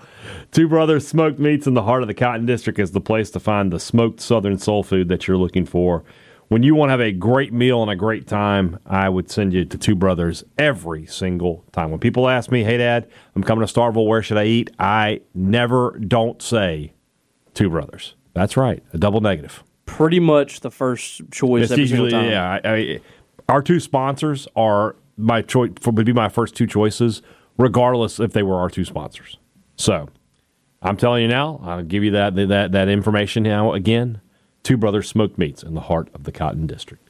Two 0.52 0.68
Brothers 0.68 1.08
Smoked 1.08 1.38
Meats 1.38 1.66
in 1.66 1.74
the 1.74 1.82
heart 1.82 2.02
of 2.02 2.08
the 2.08 2.14
Cotton 2.14 2.46
District 2.46 2.78
is 2.78 2.92
the 2.92 3.00
place 3.00 3.30
to 3.30 3.40
find 3.40 3.72
the 3.72 3.80
smoked 3.80 4.20
Southern 4.20 4.58
soul 4.58 4.82
food 4.82 5.08
that 5.08 5.26
you're 5.26 5.36
looking 5.36 5.66
for 5.66 6.04
when 6.48 6.62
you 6.62 6.74
want 6.74 6.88
to 6.88 6.92
have 6.92 7.00
a 7.00 7.12
great 7.12 7.52
meal 7.52 7.82
and 7.82 7.90
a 7.90 7.96
great 7.96 8.26
time, 8.26 8.78
I 8.86 9.08
would 9.08 9.30
send 9.30 9.52
you 9.52 9.64
to 9.64 9.78
Two 9.78 9.94
Brothers 9.94 10.44
every 10.58 11.06
single 11.06 11.64
time. 11.72 11.90
When 11.90 12.00
people 12.00 12.28
ask 12.28 12.50
me, 12.50 12.64
hey, 12.64 12.76
Dad, 12.76 13.08
I'm 13.34 13.42
coming 13.42 13.66
to 13.66 13.72
Starkville, 13.72 14.06
where 14.06 14.22
should 14.22 14.38
I 14.38 14.44
eat? 14.44 14.70
I 14.78 15.20
never 15.34 15.98
don't 15.98 16.40
say 16.42 16.92
Two 17.54 17.70
Brothers. 17.70 18.14
That's 18.34 18.56
right, 18.56 18.82
a 18.92 18.98
double 18.98 19.20
negative. 19.20 19.62
Pretty 19.86 20.20
much 20.20 20.60
the 20.60 20.70
first 20.70 21.22
choice 21.30 21.64
it's 21.64 21.72
every 21.72 21.84
usually, 21.84 22.10
time. 22.10 22.30
Yeah, 22.30 22.60
I, 22.64 22.68
I, 22.68 23.00
our 23.48 23.62
two 23.62 23.80
sponsors 23.80 24.48
are 24.56 24.96
my 25.16 25.42
choice, 25.42 25.70
would 25.84 26.06
be 26.06 26.12
my 26.12 26.28
first 26.28 26.56
two 26.56 26.66
choices, 26.66 27.22
regardless 27.58 28.18
if 28.18 28.32
they 28.32 28.42
were 28.42 28.56
our 28.56 28.70
two 28.70 28.84
sponsors. 28.84 29.38
So 29.76 30.08
I'm 30.82 30.96
telling 30.96 31.22
you 31.22 31.28
now, 31.28 31.60
I'll 31.62 31.82
give 31.82 32.04
you 32.04 32.10
that, 32.12 32.34
that, 32.34 32.72
that 32.72 32.88
information 32.88 33.42
now 33.42 33.72
again. 33.72 34.20
Two 34.62 34.76
Brothers 34.76 35.08
Smoked 35.08 35.38
Meats 35.38 35.62
in 35.62 35.74
the 35.74 35.82
heart 35.82 36.08
of 36.14 36.24
the 36.24 36.32
Cotton 36.32 36.66
District. 36.66 37.06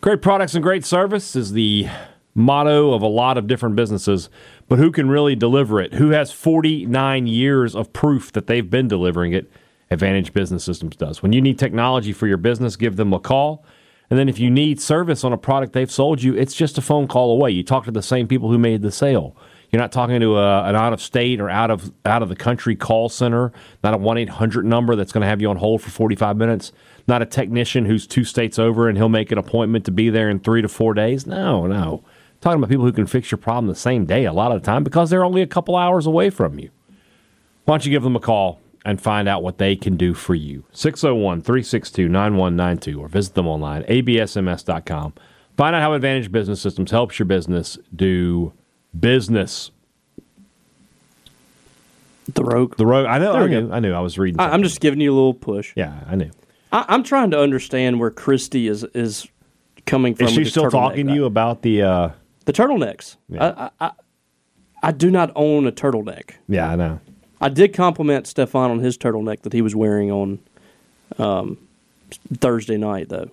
Great 0.00 0.22
products 0.22 0.54
and 0.54 0.62
great 0.62 0.84
service 0.84 1.36
is 1.36 1.52
the 1.52 1.88
motto 2.34 2.92
of 2.92 3.02
a 3.02 3.06
lot 3.06 3.36
of 3.36 3.46
different 3.46 3.76
businesses, 3.76 4.28
but 4.68 4.78
who 4.78 4.92
can 4.92 5.08
really 5.08 5.34
deliver 5.34 5.80
it? 5.80 5.94
Who 5.94 6.10
has 6.10 6.30
49 6.30 7.26
years 7.26 7.74
of 7.74 7.92
proof 7.92 8.32
that 8.32 8.46
they've 8.46 8.68
been 8.68 8.88
delivering 8.88 9.32
it? 9.32 9.50
Advantage 9.90 10.32
Business 10.32 10.64
Systems 10.64 10.96
does. 10.96 11.22
When 11.22 11.32
you 11.32 11.40
need 11.40 11.58
technology 11.58 12.12
for 12.12 12.26
your 12.26 12.36
business, 12.36 12.76
give 12.76 12.96
them 12.96 13.12
a 13.12 13.18
call. 13.18 13.64
And 14.10 14.18
then 14.18 14.28
if 14.28 14.38
you 14.38 14.50
need 14.50 14.80
service 14.80 15.22
on 15.22 15.32
a 15.32 15.38
product 15.38 15.72
they've 15.72 15.90
sold 15.90 16.22
you, 16.22 16.34
it's 16.34 16.54
just 16.54 16.78
a 16.78 16.82
phone 16.82 17.08
call 17.08 17.30
away. 17.30 17.50
You 17.50 17.62
talk 17.62 17.84
to 17.84 17.90
the 17.90 18.02
same 18.02 18.26
people 18.26 18.50
who 18.50 18.58
made 18.58 18.82
the 18.82 18.90
sale. 18.90 19.36
You're 19.70 19.82
not 19.82 19.92
talking 19.92 20.18
to 20.20 20.38
a, 20.38 20.64
an 20.64 20.76
out 20.76 20.94
of 20.94 21.02
state 21.02 21.40
or 21.40 21.50
out 21.50 21.70
of 21.70 21.92
out 22.06 22.22
of 22.22 22.30
the 22.30 22.36
country 22.36 22.74
call 22.74 23.10
center, 23.10 23.52
not 23.84 23.92
a 23.92 23.98
1 23.98 24.16
800 24.16 24.64
number 24.64 24.96
that's 24.96 25.12
going 25.12 25.20
to 25.20 25.28
have 25.28 25.42
you 25.42 25.50
on 25.50 25.56
hold 25.56 25.82
for 25.82 25.90
45 25.90 26.38
minutes, 26.38 26.72
not 27.06 27.20
a 27.20 27.26
technician 27.26 27.84
who's 27.84 28.06
two 28.06 28.24
states 28.24 28.58
over 28.58 28.88
and 28.88 28.96
he'll 28.96 29.10
make 29.10 29.30
an 29.30 29.36
appointment 29.36 29.84
to 29.84 29.90
be 29.90 30.08
there 30.08 30.30
in 30.30 30.40
three 30.40 30.62
to 30.62 30.68
four 30.68 30.94
days. 30.94 31.26
No, 31.26 31.66
no. 31.66 32.02
talking 32.40 32.58
about 32.58 32.70
people 32.70 32.86
who 32.86 32.92
can 32.92 33.06
fix 33.06 33.30
your 33.30 33.38
problem 33.38 33.66
the 33.66 33.74
same 33.74 34.06
day 34.06 34.24
a 34.24 34.32
lot 34.32 34.52
of 34.52 34.62
the 34.62 34.66
time 34.66 34.84
because 34.84 35.10
they're 35.10 35.24
only 35.24 35.42
a 35.42 35.46
couple 35.46 35.76
hours 35.76 36.06
away 36.06 36.30
from 36.30 36.58
you. 36.58 36.70
Why 37.66 37.74
don't 37.74 37.84
you 37.84 37.90
give 37.90 38.04
them 38.04 38.16
a 38.16 38.20
call 38.20 38.60
and 38.84 39.00
find 39.00 39.28
out 39.28 39.42
what 39.42 39.58
they 39.58 39.76
can 39.76 39.96
do 39.96 40.14
for 40.14 40.34
you? 40.34 40.64
601 40.72 41.42
362 41.42 42.08
9192 42.08 43.00
or 43.00 43.08
visit 43.08 43.34
them 43.34 43.46
online, 43.46 43.82
absms.com. 43.84 45.14
Find 45.56 45.74
out 45.74 45.82
how 45.82 45.92
Advantage 45.94 46.30
Business 46.30 46.60
Systems 46.60 46.90
helps 46.90 47.18
your 47.18 47.26
business 47.26 47.78
do 47.94 48.52
business. 48.98 49.70
The 52.32 52.44
Rogue. 52.44 52.76
The 52.76 52.86
Rogue. 52.86 53.06
I 53.06 53.18
know. 53.18 53.32
I 53.32 53.46
knew, 53.46 53.72
I 53.72 53.80
knew. 53.80 53.92
I 53.92 54.00
was 54.00 54.18
reading. 54.18 54.38
I, 54.38 54.54
am 54.54 54.62
just 54.62 54.80
giving 54.80 55.00
you 55.00 55.12
a 55.12 55.16
little 55.16 55.34
push. 55.34 55.72
Yeah, 55.74 55.98
I 56.06 56.14
knew. 56.14 56.30
I, 56.70 56.94
am 56.94 57.02
trying 57.02 57.30
to 57.30 57.40
understand 57.40 57.98
where 57.98 58.10
Christy 58.10 58.68
is 58.68 58.84
is 58.94 59.26
coming 59.86 60.14
from. 60.14 60.26
Is 60.26 60.34
she 60.34 60.44
still 60.44 60.70
talking 60.70 61.06
to 61.06 61.14
you 61.14 61.24
about 61.24 61.62
the 61.62 61.82
uh... 61.82 62.10
the 62.44 62.52
turtlenecks? 62.52 63.16
Yeah. 63.28 63.70
I, 63.80 63.86
I, 63.86 63.90
I 64.82 64.92
do 64.92 65.10
not 65.10 65.32
own 65.34 65.66
a 65.66 65.72
turtleneck. 65.72 66.32
Yeah, 66.48 66.70
I 66.70 66.76
know. 66.76 67.00
I 67.40 67.48
did 67.48 67.72
compliment 67.74 68.26
Stefan 68.26 68.70
on 68.70 68.78
his 68.80 68.98
turtleneck 68.98 69.42
that 69.42 69.52
he 69.52 69.62
was 69.62 69.74
wearing 69.76 70.10
on 70.10 70.38
um, 71.18 71.58
Thursday 72.38 72.76
night, 72.76 73.08
though. 73.08 73.30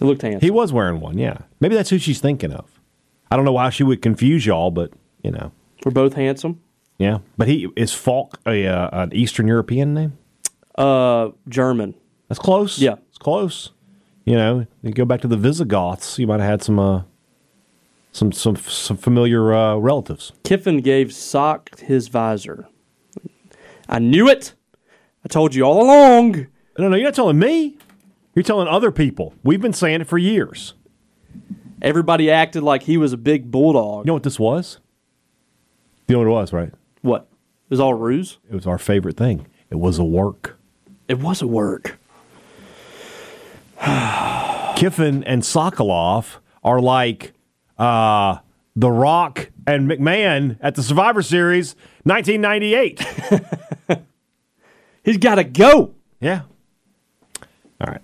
It 0.00 0.04
looked 0.04 0.22
handsome. 0.22 0.40
He 0.40 0.50
was 0.50 0.72
wearing 0.72 1.00
one, 1.00 1.18
yeah. 1.18 1.38
Maybe 1.60 1.74
that's 1.74 1.90
who 1.90 1.98
she's 1.98 2.20
thinking 2.20 2.52
of. 2.52 2.68
I 3.30 3.36
don't 3.36 3.44
know 3.44 3.52
why 3.52 3.70
she 3.70 3.82
would 3.84 4.02
confuse 4.02 4.44
y'all, 4.46 4.70
but 4.70 4.92
you 5.22 5.30
know, 5.30 5.52
We're 5.84 5.92
both 5.92 6.14
handsome. 6.14 6.60
yeah. 6.98 7.18
But 7.38 7.48
he 7.48 7.68
is 7.76 7.92
Faulk 7.92 8.38
a 8.46 8.66
uh, 8.66 8.88
an 9.02 9.12
Eastern 9.14 9.46
European 9.48 9.94
name? 9.94 10.18
Uh, 10.76 11.30
German. 11.48 11.94
That's 12.28 12.38
close. 12.38 12.78
Yeah. 12.78 12.96
it's 13.08 13.18
close. 13.18 13.70
You 14.24 14.34
know, 14.36 14.66
you 14.82 14.92
go 14.92 15.04
back 15.04 15.20
to 15.20 15.28
the 15.28 15.36
Visigoths, 15.36 16.18
you 16.18 16.26
might 16.26 16.40
have 16.40 16.48
had 16.48 16.62
some 16.62 16.78
uh, 16.78 17.02
some 18.14 18.30
some 18.30 18.56
some 18.56 18.96
familiar 18.96 19.52
uh, 19.52 19.76
relatives. 19.76 20.32
Kiffin 20.44 20.78
gave 20.78 21.12
Sock 21.12 21.78
his 21.80 22.08
visor. 22.08 22.68
I 23.88 23.98
knew 23.98 24.28
it. 24.28 24.54
I 25.24 25.28
told 25.28 25.54
you 25.54 25.64
all 25.64 25.82
along. 25.82 26.46
No, 26.78 26.88
no, 26.88 26.96
you're 26.96 27.06
not 27.06 27.14
telling 27.14 27.38
me. 27.38 27.76
You're 28.34 28.44
telling 28.44 28.68
other 28.68 28.90
people. 28.90 29.34
We've 29.42 29.60
been 29.60 29.72
saying 29.72 30.00
it 30.00 30.06
for 30.06 30.16
years. 30.16 30.74
Everybody 31.82 32.30
acted 32.30 32.62
like 32.62 32.84
he 32.84 32.96
was 32.96 33.12
a 33.12 33.16
big 33.16 33.50
bulldog. 33.50 34.06
You 34.06 34.08
know 34.08 34.14
what 34.14 34.22
this 34.22 34.38
was? 34.38 34.78
You 36.08 36.14
know 36.14 36.20
what 36.20 36.28
it 36.28 36.30
was, 36.30 36.52
right? 36.52 36.72
What? 37.02 37.22
It 37.22 37.70
was 37.70 37.80
all 37.80 37.94
ruse? 37.94 38.38
It 38.48 38.54
was 38.54 38.66
our 38.66 38.78
favorite 38.78 39.16
thing. 39.16 39.46
It 39.70 39.76
was 39.76 39.98
a 39.98 40.04
work. 40.04 40.58
It 41.08 41.18
was 41.18 41.42
a 41.42 41.46
work. 41.46 41.98
Kiffin 44.76 45.24
and 45.24 45.42
Sokolov 45.42 46.36
are 46.62 46.80
like 46.80 47.33
uh, 47.78 48.38
The 48.76 48.90
Rock 48.90 49.50
and 49.66 49.88
McMahon 49.88 50.58
at 50.60 50.74
the 50.74 50.82
Survivor 50.82 51.22
Series 51.22 51.74
1998. 52.04 53.00
He's 55.04 55.18
got 55.18 55.34
to 55.36 55.44
go. 55.44 55.94
yeah. 56.20 56.42
All 57.80 57.86
right. 57.92 58.00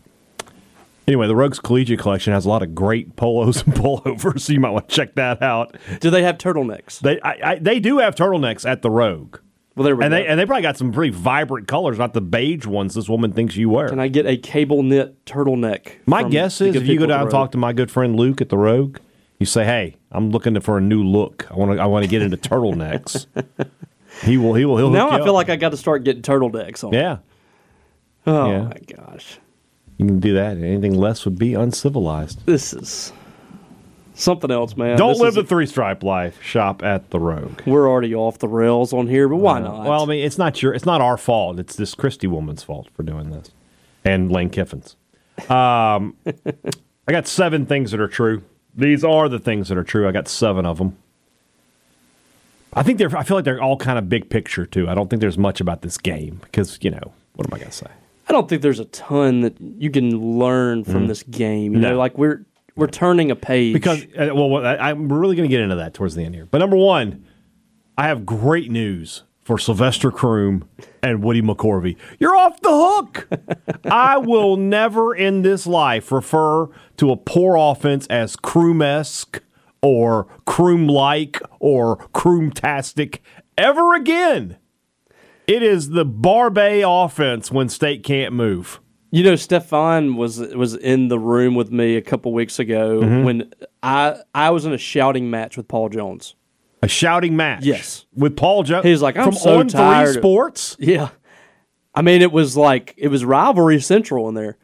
Anyway, 1.09 1.26
the 1.26 1.35
Rogues 1.35 1.59
Collegiate 1.59 1.98
Collection 1.98 2.33
has 2.33 2.44
a 2.44 2.48
lot 2.48 2.62
of 2.62 2.74
great 2.74 3.16
polos 3.16 3.62
and 3.64 3.74
pullovers, 3.76 4.40
so 4.40 4.52
you 4.52 4.61
might 4.61 4.70
want 4.70 4.88
to 4.88 4.94
check 4.94 5.14
that 5.16 5.42
out. 5.42 5.76
Do 6.00 6.11
they 6.11 6.22
have 6.22 6.38
turtlenecks? 6.38 7.00
They 7.00 7.20
I, 7.20 7.52
I, 7.52 7.59
they 7.59 7.80
do 7.80 7.98
have 7.98 8.14
turtlenecks 8.14 8.68
at 8.68 8.83
the 8.83 8.90
Rogue, 8.90 9.38
Well, 9.74 9.85
there 9.85 9.96
we 9.96 10.04
and 10.04 10.12
go. 10.12 10.16
they 10.16 10.26
and 10.26 10.38
they 10.38 10.46
probably 10.46 10.62
got 10.62 10.76
some 10.76 10.92
pretty 10.92 11.11
vibrant 11.12 11.66
colors, 11.66 11.98
not 11.98 12.12
the 12.12 12.20
beige 12.20 12.64
ones 12.66 12.94
this 12.94 13.09
woman 13.09 13.33
thinks 13.33 13.56
you 13.56 13.68
wear. 13.70 13.88
Can 13.88 13.98
I 13.98 14.06
get 14.09 14.26
a 14.26 14.37
cable 14.37 14.83
knit 14.85 15.24
turtleneck? 15.24 15.94
My 16.06 16.22
guess 16.22 16.61
is 16.61 16.76
if 16.76 16.87
you 16.87 16.98
go 16.98 17.06
down 17.06 17.22
and 17.22 17.30
talk 17.30 17.52
to 17.52 17.59
my 17.59 17.72
good 17.72 17.90
friend 17.90 18.14
Luke 18.14 18.40
at 18.40 18.48
the 18.50 18.59
Rogue, 18.59 18.98
you 19.40 19.46
say, 19.46 19.64
"Hey, 19.64 19.96
I'm 20.12 20.31
looking 20.31 20.59
for 20.61 20.79
a 20.79 20.81
new 20.81 21.03
look. 21.03 21.50
I 21.50 21.55
want 21.55 21.72
to. 21.72 21.83
I 21.83 21.87
want 21.87 22.05
to 22.05 22.09
get 22.09 22.22
into 22.22 22.37
turtlenecks." 22.37 23.26
he 24.22 24.37
will. 24.38 24.55
He 24.55 24.64
will. 24.64 24.76
He'll. 24.76 24.90
Now 24.90 25.11
I 25.11 25.16
feel 25.18 25.29
up. 25.31 25.35
like 25.35 25.50
I 25.50 25.57
got 25.57 25.70
to 25.70 25.76
start 25.76 26.05
getting 26.05 26.22
turtlenecks 26.22 26.85
on. 26.85 26.92
Yeah, 26.92 27.18
Oh 28.26 28.50
yeah. 28.50 28.62
my 28.64 28.79
gosh, 28.96 29.38
you 29.96 30.07
can 30.07 30.20
do 30.20 30.35
that. 30.35 30.57
Anything 30.59 30.94
less 30.96 31.24
would 31.24 31.38
be 31.38 31.55
uncivilized. 31.55 32.44
this 32.46 32.72
is 32.72 33.12
something 34.14 34.50
else, 34.50 34.76
man. 34.76 34.98
Don't 34.98 35.12
This 35.14 35.20
live 35.20 35.35
the 35.35 35.44
three 35.44 35.64
stripe 35.66 36.03
life. 36.03 36.42
Shop 36.42 36.83
at 36.83 37.09
the 37.11 37.18
Rogue. 37.18 37.62
We're 37.66 37.88
already 37.88 38.14
off 38.14 38.38
the 38.38 38.48
rails 38.48 38.92
on 38.92 39.07
here, 39.07 39.29
but 39.29 39.37
why 39.37 39.61
not? 39.61 39.87
Well, 39.87 40.03
I 40.03 40.07
mean, 40.07 40.24
it's 40.24 40.37
not 40.38 40.61
your. 40.62 40.74
It's 40.74 40.85
not 40.87 41.00
our 41.00 41.16
fault. 41.16 41.59
It's 41.59 41.76
this 41.76 41.94
Christie 41.94 42.26
woman's 42.26 42.62
fault 42.62 42.88
for 42.94 43.03
doing 43.03 43.31
this, 43.31 43.50
and 44.05 44.31
Lane 44.31 44.50
Kiffin's. 44.50 44.96
Um, 45.48 46.16
I 47.09 47.12
got 47.12 47.26
seven 47.26 47.64
things 47.64 47.92
that 47.92 48.00
are 48.00 48.09
true. 48.09 48.42
These 48.74 49.04
are 49.04 49.28
the 49.28 49.38
things 49.38 49.68
that 49.68 49.76
are 49.78 49.85
true. 49.85 50.09
I 50.09 50.12
got 50.12 50.28
seven 50.28 50.64
of 50.66 50.78
them. 50.78 50.96
I 52.72 52.83
think 52.83 52.98
they're. 52.98 53.16
I 53.16 53.24
feel 53.24 53.37
like 53.37 53.44
they're 53.44 53.61
all 53.61 53.76
kind 53.76 53.98
of 53.98 54.09
big 54.09 54.30
picture 54.30 54.64
too. 54.64 54.88
I 54.88 54.94
don't 54.94 55.11
think 55.11 55.20
there's 55.20 55.38
much 55.38 55.61
about 55.61 55.83
this 55.83 55.98
game 55.98 56.40
because 56.44 56.78
you 56.83 56.90
know 56.90 57.12
what 57.35 57.46
am 57.48 57.54
I 57.54 57.59
gonna 57.59 57.72
say? 57.72 57.88
I 58.28 58.33
don't 58.33 58.48
think 58.48 58.62
there's 58.62 58.78
a 58.78 58.85
ton 58.87 59.40
that 59.40 59.61
you 59.61 59.90
can 59.90 60.38
learn 60.38 60.85
from 60.85 61.09
this 61.09 61.24
game. 61.24 61.72
You 61.72 61.78
Mm. 61.78 61.83
No. 61.83 61.90
know, 61.90 61.98
like 61.98 62.16
we're 62.16 62.44
we're 62.76 62.87
turning 62.87 63.33
a 63.33 63.37
page 63.37 63.72
Because 63.72 64.04
uh, 64.16 64.28
well, 64.33 64.64
I, 64.64 64.76
I'm 64.90 65.12
really 65.12 65.35
going 65.35 65.48
to 65.48 65.52
get 65.52 65.61
into 65.61 65.74
that 65.76 65.92
towards 65.94 66.14
the 66.14 66.22
end 66.24 66.37
here. 66.37 66.46
But 66.48 66.59
number 66.59 66.76
one, 66.76 67.26
I 67.98 68.06
have 68.06 68.24
great 68.24 68.70
news 68.70 69.24
for 69.50 69.58
Sylvester 69.58 70.12
Croom 70.12 70.62
and 71.02 71.24
Woody 71.24 71.42
McCorvey. 71.42 71.96
You're 72.20 72.36
off 72.36 72.60
the 72.60 72.68
hook. 72.70 73.28
I 73.90 74.16
will 74.16 74.56
never 74.56 75.12
in 75.12 75.42
this 75.42 75.66
life 75.66 76.12
refer 76.12 76.68
to 76.98 77.10
a 77.10 77.16
poor 77.16 77.56
offense 77.58 78.06
as 78.06 78.36
Croom-esque 78.36 79.42
or 79.82 80.28
Croom-like 80.46 81.42
or 81.58 81.96
Croom-tastic 82.12 83.24
ever 83.58 83.92
again. 83.96 84.56
It 85.48 85.64
is 85.64 85.88
the 85.88 86.04
Barbay 86.04 86.84
offense 86.86 87.50
when 87.50 87.68
State 87.68 88.04
can't 88.04 88.32
move. 88.32 88.78
You 89.10 89.24
know, 89.24 89.34
Stefan 89.34 90.14
was 90.14 90.38
was 90.38 90.76
in 90.76 91.08
the 91.08 91.18
room 91.18 91.56
with 91.56 91.72
me 91.72 91.96
a 91.96 92.02
couple 92.02 92.32
weeks 92.32 92.60
ago 92.60 93.00
Mm-hmm. 93.00 93.24
when 93.24 93.52
I 93.82 94.20
I 94.32 94.50
was 94.50 94.64
in 94.64 94.72
a 94.72 94.78
shouting 94.78 95.28
match 95.28 95.56
with 95.56 95.66
Paul 95.66 95.88
Jones. 95.88 96.36
A 96.82 96.88
shouting 96.88 97.36
match. 97.36 97.64
Yes. 97.64 98.06
With 98.14 98.36
Paul 98.36 98.62
Jones. 98.62 98.84
He's 98.84 99.02
like, 99.02 99.16
"I'm 99.16 99.24
from 99.24 99.34
so 99.34 99.58
on 99.58 99.68
tired." 99.68 100.12
three 100.14 100.20
sports. 100.20 100.76
Yeah. 100.78 101.10
I 101.94 102.02
mean, 102.02 102.22
it 102.22 102.32
was 102.32 102.56
like 102.56 102.94
it 102.96 103.08
was 103.08 103.24
rivalry 103.24 103.80
central 103.80 104.28
in 104.28 104.34
there. 104.34 104.56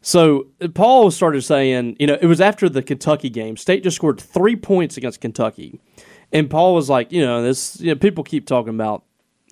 So 0.00 0.46
Paul 0.74 1.10
started 1.10 1.42
saying, 1.42 1.96
you 1.98 2.06
know, 2.06 2.16
it 2.20 2.26
was 2.26 2.40
after 2.40 2.68
the 2.68 2.82
Kentucky 2.82 3.28
game. 3.28 3.56
State 3.56 3.82
just 3.82 3.96
scored 3.96 4.20
three 4.20 4.56
points 4.56 4.96
against 4.96 5.20
Kentucky, 5.20 5.80
and 6.32 6.48
Paul 6.48 6.74
was 6.74 6.88
like, 6.88 7.12
you 7.12 7.20
know, 7.20 7.42
this 7.42 7.80
you 7.80 7.88
know, 7.88 7.96
people 7.96 8.24
keep 8.24 8.46
talking 8.46 8.74
about, 8.74 9.04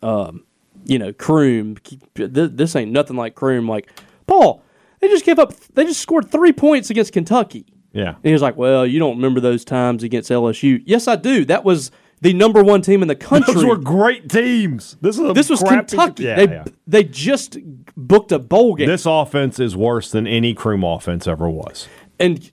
um, 0.02 0.44
you 0.85 0.98
know, 0.98 1.12
Croom. 1.12 1.76
This, 2.14 2.50
this 2.52 2.76
ain't 2.76 2.92
nothing 2.92 3.16
like 3.16 3.35
Croom. 3.35 3.68
Like 3.68 3.90
Paul, 4.26 4.62
they 5.00 5.09
just 5.09 5.24
gave 5.24 5.38
up. 5.38 5.52
They 5.74 5.85
just 5.85 6.00
scored 6.00 6.31
three 6.31 6.52
points 6.52 6.90
against 6.90 7.12
Kentucky. 7.12 7.66
Yeah. 7.92 8.11
And 8.11 8.24
he 8.24 8.33
was 8.33 8.42
like, 8.42 8.57
"Well, 8.57 8.87
you 8.87 8.98
don't 8.98 9.16
remember 9.16 9.40
those 9.40 9.64
times 9.64 10.05
against 10.05 10.31
LSU?" 10.31 10.81
Yes, 10.87 11.09
I 11.09 11.16
do. 11.16 11.44
That 11.44 11.64
was 11.64 11.90
the 12.20 12.33
number 12.33 12.62
one 12.62 12.83
team 12.83 13.02
in 13.02 13.09
the 13.09 13.14
country. 13.16 13.55
Those 13.55 13.64
were 13.64 13.76
great 13.76 14.29
teams. 14.29 14.96
This 15.00 15.18
is 15.18 15.35
This 15.35 15.50
was 15.50 15.62
Kentucky. 15.62 16.24
Yeah, 16.24 16.37
they 16.37 16.52
yeah. 16.52 16.64
they 16.87 17.05
just 17.05 17.59
booked 17.96 18.33
a 18.33 18.38
bowl 18.38 18.74
game, 18.74 18.88
This 18.88 19.07
offense 19.07 19.59
is 19.61 19.76
worse 19.76 20.11
than 20.11 20.26
any 20.26 20.55
Croom 20.55 20.83
offense 20.85 21.26
ever 21.26 21.48
was. 21.48 21.88
and 22.18 22.50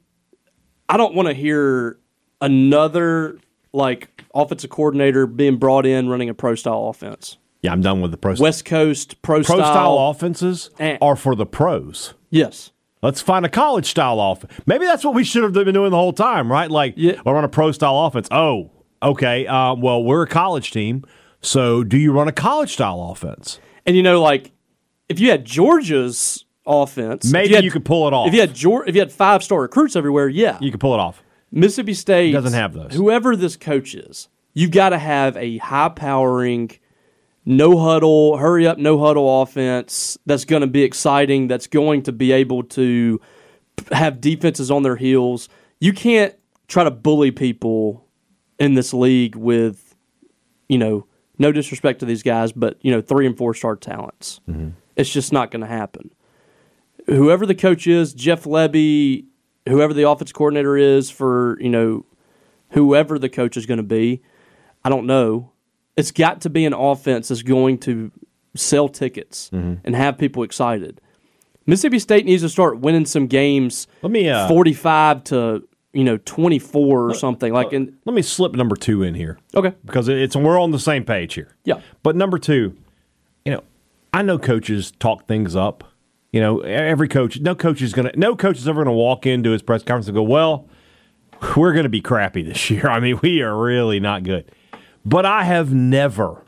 I 0.90 0.98
don't 0.98 1.16
want 1.16 1.28
to 1.30 1.34
hear 1.34 1.98
another 2.42 3.40
like 3.72 4.24
offensive 4.36 4.70
coordinator 4.70 5.26
being 5.26 5.58
brought 5.58 5.86
in 5.86 6.10
running 6.10 6.30
a 6.30 6.34
pro 6.34 6.56
style 6.56 6.88
offense. 6.90 7.38
Yeah, 7.62 7.72
I'm 7.72 7.82
done 7.82 8.02
with 8.02 8.12
the 8.12 8.18
pro. 8.18 8.36
West 8.36 8.66
Coast 8.66 9.22
pro, 9.22 9.38
pro 9.42 9.56
style. 9.58 9.74
style 9.74 9.98
offenses 10.10 10.70
Eh. 10.80 10.98
are 11.02 11.16
for 11.16 11.36
the 11.36 11.46
pros. 11.46 12.14
Yes, 12.30 12.72
Let's 13.02 13.20
find 13.22 13.46
a 13.46 13.50
college 13.50 13.88
style 13.88 14.18
offense. 14.22 14.54
Maybe 14.66 14.86
that's 14.86 15.04
what 15.04 15.14
we 15.14 15.26
should 15.26 15.44
have 15.44 15.52
been 15.52 15.74
doing 15.74 15.92
the 15.92 15.98
whole 15.98 16.14
time, 16.14 16.50
right? 16.50 16.72
Like, 16.72 16.94
Yeah. 16.96 17.20
I 17.26 17.32
run 17.32 17.44
a 17.44 17.50
pro 17.50 17.74
style 17.74 17.98
offense. 18.00 18.30
Oh, 18.32 18.72
okay. 19.04 19.46
Uh, 19.48 19.76
well, 19.76 20.04
we're 20.04 20.24
a 20.24 20.28
college 20.28 20.72
team, 20.72 21.04
so 21.42 21.84
do 21.84 21.98
you 21.98 22.12
run 22.12 22.28
a 22.28 22.32
college 22.34 22.74
style 22.74 23.10
offense? 23.12 23.60
and 23.86 23.96
you 23.98 24.04
know, 24.04 24.22
like 24.22 24.52
if 25.10 25.20
you 25.20 25.30
had 25.30 25.44
Georgia's 25.46 26.46
offense, 26.66 27.32
Maybe 27.32 27.56
had- 27.56 27.64
you 27.64 27.72
could 27.72 27.86
pull 27.86 28.08
it 28.08 28.14
off. 28.14 28.28
If 28.30 28.34
you 28.34 28.40
had 28.40 28.52
Geor- 28.54 28.88
if 28.88 28.96
you 28.96 29.02
had 29.02 29.12
five 29.12 29.44
star 29.44 29.62
recruits 29.62 29.96
everywhere, 29.96 30.28
yeah, 30.30 30.58
You 30.62 30.72
could 30.72 30.80
pull 30.80 30.94
it 30.94 31.00
off. 31.00 31.22
Mississippi 31.52 31.94
State 31.94 32.32
Doesn't 32.32 32.54
have 32.54 32.74
those. 32.74 32.94
Whoever 32.94 33.36
this 33.36 33.58
coach 33.58 33.94
is, 33.94 34.28
you've 34.54 34.72
got 34.72 34.90
to 34.90 34.98
have 34.98 35.38
a 35.38 35.58
high 35.58 35.90
powering, 35.90 36.72
no 37.46 37.78
huddle, 37.78 38.38
hurry 38.38 38.66
up, 38.66 38.78
no 38.80 38.98
huddle 38.98 39.42
offense 39.44 40.18
that's 40.26 40.46
going 40.46 40.62
to 40.62 40.68
be 40.68 40.82
exciting, 40.84 41.48
that's 41.48 41.68
going 41.68 42.04
to 42.04 42.12
be 42.12 42.32
able 42.32 42.64
to 42.64 43.20
have 43.92 44.20
defenses 44.22 44.72
on 44.72 44.82
their 44.84 44.96
heels. 44.96 45.50
You 45.80 45.94
can't 45.94 46.34
try 46.68 46.86
to 46.86 46.92
bully 46.92 47.30
people 47.32 48.03
in 48.64 48.74
this 48.76 48.94
league 48.94 49.36
with, 49.36 49.96
you 50.70 50.78
know, 50.78 51.06
no 51.38 51.52
disrespect 51.52 52.00
to 52.00 52.06
these 52.06 52.24
guys, 52.24 52.52
but, 52.52 52.78
you 52.82 52.92
know, 52.92 53.02
three 53.02 53.26
and 53.26 53.38
four 53.38 53.54
star 53.54 53.76
talents. 53.76 54.40
It's 54.96 55.10
just 55.12 55.34
not 55.34 55.52
going 55.52 55.62
to 55.62 55.68
happen. 55.68 56.12
Whoever 57.08 57.46
the 57.46 57.56
coach 57.56 57.88
is, 57.88 58.14
Jeff 58.14 58.44
Lebby, 58.44 59.26
whoever 59.68 59.94
the 59.94 60.08
offense 60.08 60.32
coordinator 60.32 60.78
is 60.78 61.10
for, 61.10 61.58
you 61.60 61.70
know, 61.70 62.06
whoever 62.70 63.20
the 63.20 63.30
coach 63.30 63.58
is 63.58 63.66
going 63.66 63.78
to 63.78 63.84
be, 63.84 64.22
I 64.86 64.90
don't 64.90 65.06
know. 65.06 65.52
It's 65.98 66.12
got 66.12 66.42
to 66.42 66.50
be 66.50 66.66
an 66.66 66.74
offense 66.74 67.28
that's 67.28 67.42
going 67.44 67.78
to 67.80 68.12
sell 68.56 68.88
tickets 68.88 69.50
and 69.52 69.96
have 69.96 70.18
people 70.18 70.44
excited. 70.44 71.02
Mississippi 71.66 72.00
State 72.00 72.26
needs 72.26 72.42
to 72.42 72.50
start 72.50 72.80
winning 72.80 73.06
some 73.06 73.28
games 73.28 73.88
Let 74.02 74.12
me 74.12 74.28
uh, 74.30 74.48
45 74.48 75.24
to, 75.26 75.68
you 75.94 76.04
know, 76.04 76.18
24 76.18 77.10
or 77.10 77.14
something. 77.14 77.54
Like 77.54 77.72
in 77.72 77.98
let 78.06 78.14
me 78.14 78.22
slip 78.22 78.54
number 78.54 78.76
two 78.76 79.04
in 79.04 79.14
here. 79.14 79.40
Okay. 79.56 79.74
because 79.86 80.08
it's 80.08 80.36
we're 80.36 80.60
on 80.60 80.72
the 80.72 80.80
same 80.80 81.06
page 81.06 81.36
here. 81.36 81.56
Yeah. 81.64 81.82
But 82.02 82.16
number 82.16 82.38
two, 82.40 82.76
you 83.46 83.54
know, 83.54 83.64
I 84.14 84.24
know 84.24 84.38
coaches 84.38 84.92
talk 84.92 85.28
things 85.28 85.56
up. 85.56 85.84
You 86.32 86.42
know, 86.42 86.62
every 86.62 87.08
coach, 87.08 87.40
no 87.40 87.54
coach 87.54 87.82
is 87.82 87.94
gonna, 87.94 88.12
no 88.16 88.36
coach 88.36 88.58
is 88.58 88.68
ever 88.68 88.84
gonna 88.84 88.96
walk 88.96 89.28
into 89.28 89.52
his 89.52 89.62
press 89.62 89.84
conference 89.84 90.08
and 90.08 90.16
go, 90.16 90.24
"Well, 90.24 90.68
we're 91.56 91.74
gonna 91.74 91.90
be 91.90 92.02
crappy 92.02 92.42
this 92.42 92.72
year. 92.72 92.88
I 92.90 93.00
mean, 93.00 93.20
we 93.22 93.42
are 93.44 93.56
really 93.56 94.00
not 94.00 94.24
good." 94.24 94.52
But 95.06 95.28
I 95.28 95.44
have 95.44 95.74
never, 95.74 96.44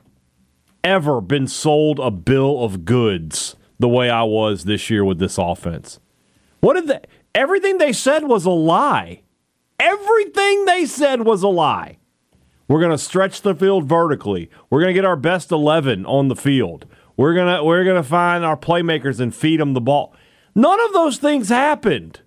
ever 0.83 1.21
been 1.21 1.45
sold 1.47 1.99
a 1.99 2.09
bill 2.09 2.63
of 2.63 2.83
goods 2.83 3.55
the 3.77 3.89
way 3.89 4.09
I 4.09 4.23
was 4.23 4.63
this 4.63 4.89
year 4.89 5.05
with 5.05 5.19
this 5.19 5.37
offense. 5.37 5.99
What 6.61 6.73
did 6.73 6.87
they? 6.87 7.01
Everything 7.35 7.77
they 7.77 7.93
said 7.93 8.23
was 8.23 8.45
a 8.45 8.51
lie. 8.51 9.21
Everything 9.79 10.65
they 10.65 10.85
said 10.85 11.21
was 11.25 11.43
a 11.43 11.47
lie. 11.47 11.97
We're 12.67 12.79
going 12.79 12.91
to 12.91 12.97
stretch 12.97 13.41
the 13.41 13.53
field 13.53 13.85
vertically. 13.87 14.49
We're 14.69 14.79
going 14.81 14.89
to 14.93 14.97
get 14.97 15.05
our 15.05 15.15
best 15.15 15.51
11 15.51 16.05
on 16.05 16.29
the 16.29 16.35
field. 16.35 16.85
We're 17.17 17.33
going 17.35 17.55
to 17.55 17.63
we're 17.63 17.83
going 17.83 18.01
to 18.01 18.07
find 18.07 18.43
our 18.43 18.57
playmakers 18.57 19.19
and 19.19 19.33
feed 19.33 19.59
them 19.59 19.73
the 19.73 19.81
ball. 19.81 20.13
None 20.55 20.79
of 20.81 20.93
those 20.93 21.17
things 21.17 21.49
happened. 21.49 22.21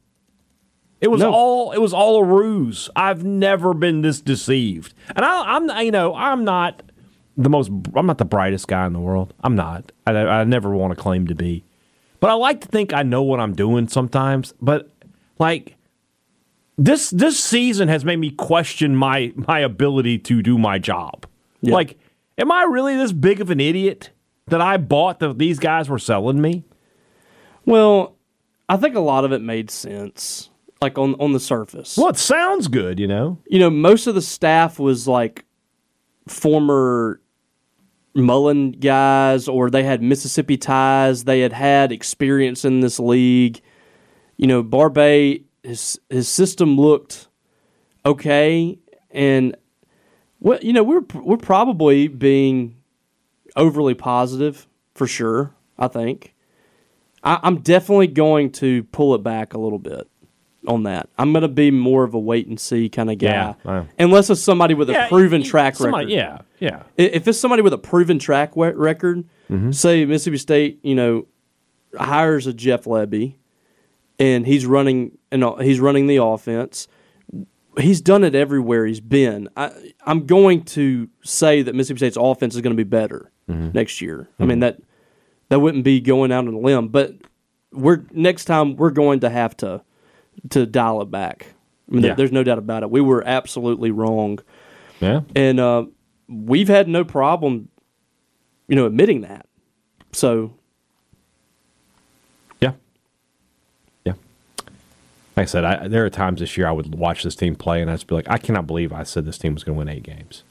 It 1.00 1.08
was 1.08 1.20
No. 1.20 1.32
all 1.32 1.72
it 1.72 1.78
was 1.78 1.92
all 1.92 2.16
a 2.18 2.24
ruse. 2.24 2.88
I've 2.96 3.24
never 3.24 3.74
been 3.74 4.02
this 4.02 4.20
deceived. 4.20 4.94
And 5.14 5.24
I, 5.24 5.56
I'm 5.56 5.68
you 5.84 5.90
know, 5.90 6.14
I'm 6.14 6.44
not 6.44 6.82
the 7.36 7.48
most 7.50 7.70
I'm 7.94 8.06
not 8.06 8.18
the 8.18 8.24
brightest 8.24 8.68
guy 8.68 8.86
in 8.86 8.92
the 8.92 9.00
world. 9.00 9.34
I'm 9.42 9.54
not. 9.56 9.92
I, 10.06 10.12
I 10.12 10.44
never 10.44 10.70
want 10.70 10.94
to 10.96 11.00
claim 11.00 11.26
to 11.28 11.34
be. 11.34 11.64
But 12.20 12.30
I 12.30 12.34
like 12.34 12.60
to 12.62 12.68
think 12.68 12.92
I 12.92 13.02
know 13.02 13.22
what 13.22 13.40
I'm 13.40 13.54
doing 13.54 13.88
sometimes, 13.88 14.54
but 14.60 14.90
like 15.38 15.76
this 16.78 17.10
this 17.10 17.38
season 17.42 17.88
has 17.88 18.04
made 18.04 18.18
me 18.18 18.30
question 18.30 18.94
my 18.96 19.32
my 19.34 19.58
ability 19.58 20.18
to 20.20 20.40
do 20.40 20.56
my 20.56 20.78
job. 20.78 21.26
Yeah. 21.60 21.74
Like, 21.74 21.98
am 22.38 22.52
I 22.52 22.62
really 22.62 22.96
this 22.96 23.12
big 23.12 23.40
of 23.40 23.50
an 23.50 23.60
idiot 23.60 24.10
that 24.46 24.60
I 24.60 24.76
bought 24.76 25.18
that 25.18 25.38
these 25.38 25.58
guys 25.58 25.88
were 25.88 25.98
selling 25.98 26.40
me? 26.40 26.64
Well, 27.66 28.16
I 28.68 28.76
think 28.76 28.94
a 28.94 29.00
lot 29.00 29.24
of 29.24 29.32
it 29.32 29.42
made 29.42 29.70
sense, 29.70 30.50
like 30.80 30.96
on 30.96 31.14
on 31.16 31.32
the 31.32 31.40
surface. 31.40 31.96
Well, 31.98 32.08
it 32.08 32.16
sounds 32.16 32.68
good, 32.68 33.00
you 33.00 33.08
know. 33.08 33.38
You 33.48 33.58
know, 33.58 33.70
most 33.70 34.06
of 34.06 34.14
the 34.14 34.22
staff 34.22 34.78
was 34.78 35.08
like 35.08 35.44
former 36.28 37.20
Mullen 38.14 38.70
guys, 38.72 39.48
or 39.48 39.68
they 39.68 39.82
had 39.82 40.00
Mississippi 40.00 40.56
ties. 40.56 41.24
They 41.24 41.40
had 41.40 41.52
had 41.52 41.90
experience 41.90 42.64
in 42.64 42.80
this 42.80 43.00
league. 43.00 43.60
You 44.36 44.46
know, 44.46 44.62
Barbay 44.62 45.42
his 45.68 45.98
his 46.08 46.28
system 46.28 46.76
looked 46.76 47.28
okay, 48.04 48.78
and 49.10 49.56
well, 50.40 50.58
you 50.62 50.72
know, 50.72 50.82
we're 50.82 51.02
we're 51.14 51.36
probably 51.36 52.08
being 52.08 52.76
overly 53.56 53.94
positive 53.94 54.66
for 54.94 55.06
sure. 55.06 55.54
I 55.78 55.88
think. 55.88 56.34
I, 57.22 57.38
I'm 57.42 57.60
definitely 57.60 58.06
going 58.08 58.50
to 58.52 58.82
pull 58.84 59.14
it 59.14 59.22
back 59.22 59.54
a 59.54 59.58
little 59.58 59.78
bit 59.78 60.08
on 60.66 60.84
that. 60.84 61.08
I'm 61.18 61.32
going 61.32 61.42
to 61.42 61.48
be 61.48 61.70
more 61.70 62.04
of 62.04 62.14
a 62.14 62.18
wait 62.18 62.46
and 62.46 62.58
see 62.60 62.88
kind 62.88 63.10
of 63.10 63.18
guy, 63.18 63.26
Yeah, 63.26 63.54
wow. 63.64 63.86
unless 63.98 64.30
it's 64.30 64.40
somebody 64.40 64.74
with 64.74 64.88
a 64.90 65.06
proven 65.08 65.42
you- 65.42 65.48
track 65.50 65.76
somebody- 65.76 66.16
record. 66.16 66.44
Yeah, 66.60 66.68
yeah. 66.68 66.82
If 66.96 67.26
it's 67.28 67.38
somebody 67.38 67.62
with 67.62 67.72
a 67.72 67.78
proven 67.78 68.18
track 68.18 68.52
record, 68.54 69.24
Mm-hmm. 69.50 69.70
say 69.72 70.04
Mississippi 70.04 70.36
State, 70.36 70.80
you 70.82 70.94
know, 70.94 71.26
hires 71.98 72.46
a 72.46 72.52
Jeff 72.52 72.84
Lebby, 72.84 73.36
and 74.18 74.46
he's 74.46 74.66
running 74.66 75.18
and 75.30 75.44
he's 75.60 75.80
running 75.80 76.06
the 76.06 76.16
offense. 76.16 76.88
He's 77.78 78.00
done 78.00 78.24
it 78.24 78.34
everywhere 78.34 78.86
he's 78.86 79.00
been. 79.00 79.48
I, 79.56 79.70
I'm 80.04 80.26
going 80.26 80.64
to 80.64 81.08
say 81.22 81.62
that 81.62 81.74
Mississippi 81.76 81.98
State's 81.98 82.16
offense 82.20 82.54
is 82.56 82.60
going 82.60 82.76
to 82.76 82.82
be 82.84 82.88
better 82.88 83.30
Mm-hmm. 83.48 83.70
next 83.72 84.02
year. 84.02 84.28
I 84.38 84.44
mean 84.44 84.58
that 84.60 84.78
that 85.48 85.60
wouldn't 85.60 85.82
be 85.84 86.00
going 86.00 86.30
out 86.32 86.46
on 86.46 86.52
a 86.52 86.58
limb, 86.58 86.88
but 86.88 87.14
we're 87.72 88.04
next 88.12 88.44
time 88.44 88.76
we're 88.76 88.90
going 88.90 89.20
to 89.20 89.30
have 89.30 89.56
to 89.58 89.80
to 90.50 90.66
dial 90.66 91.00
it 91.00 91.10
back. 91.10 91.46
I 91.90 91.94
mean, 91.94 92.02
there- 92.02 92.14
there's 92.14 92.32
no 92.32 92.42
doubt 92.44 92.58
about 92.58 92.82
it. 92.82 92.90
We 92.90 93.00
were 93.00 93.26
absolutely 93.26 93.90
wrong 93.90 94.40
Yeah. 95.00 95.20
and 95.34 95.58
uh, 95.58 95.86
we've 96.28 96.68
had 96.68 96.88
no 96.88 97.04
problem, 97.04 97.70
you 98.68 98.76
know, 98.76 98.84
admitting 98.84 99.22
that. 99.22 99.46
So 100.12 100.52
Yeah. 102.60 102.72
Yeah. 104.04 104.12
Like 105.38 105.44
I 105.44 105.46
said, 105.46 105.64
I, 105.64 105.88
there 105.88 106.04
are 106.04 106.10
times 106.10 106.40
this 106.40 106.56
year 106.56 106.66
I 106.66 106.72
would 106.72 106.94
watch 106.94 107.22
this 107.22 107.34
team 107.36 107.54
play 107.56 107.80
and 107.80 107.90
I'd 107.90 107.94
just 107.94 108.06
be 108.06 108.14
like, 108.14 108.28
I 108.28 108.38
cannot 108.38 108.66
believe 108.66 108.92
I 108.92 109.02
said 109.04 109.24
this 109.24 109.38
team 109.38 109.54
was 109.54 109.64
going 109.64 109.76
to 109.76 109.78
win 109.78 109.88
eight 109.88 110.02
games. 110.02 110.42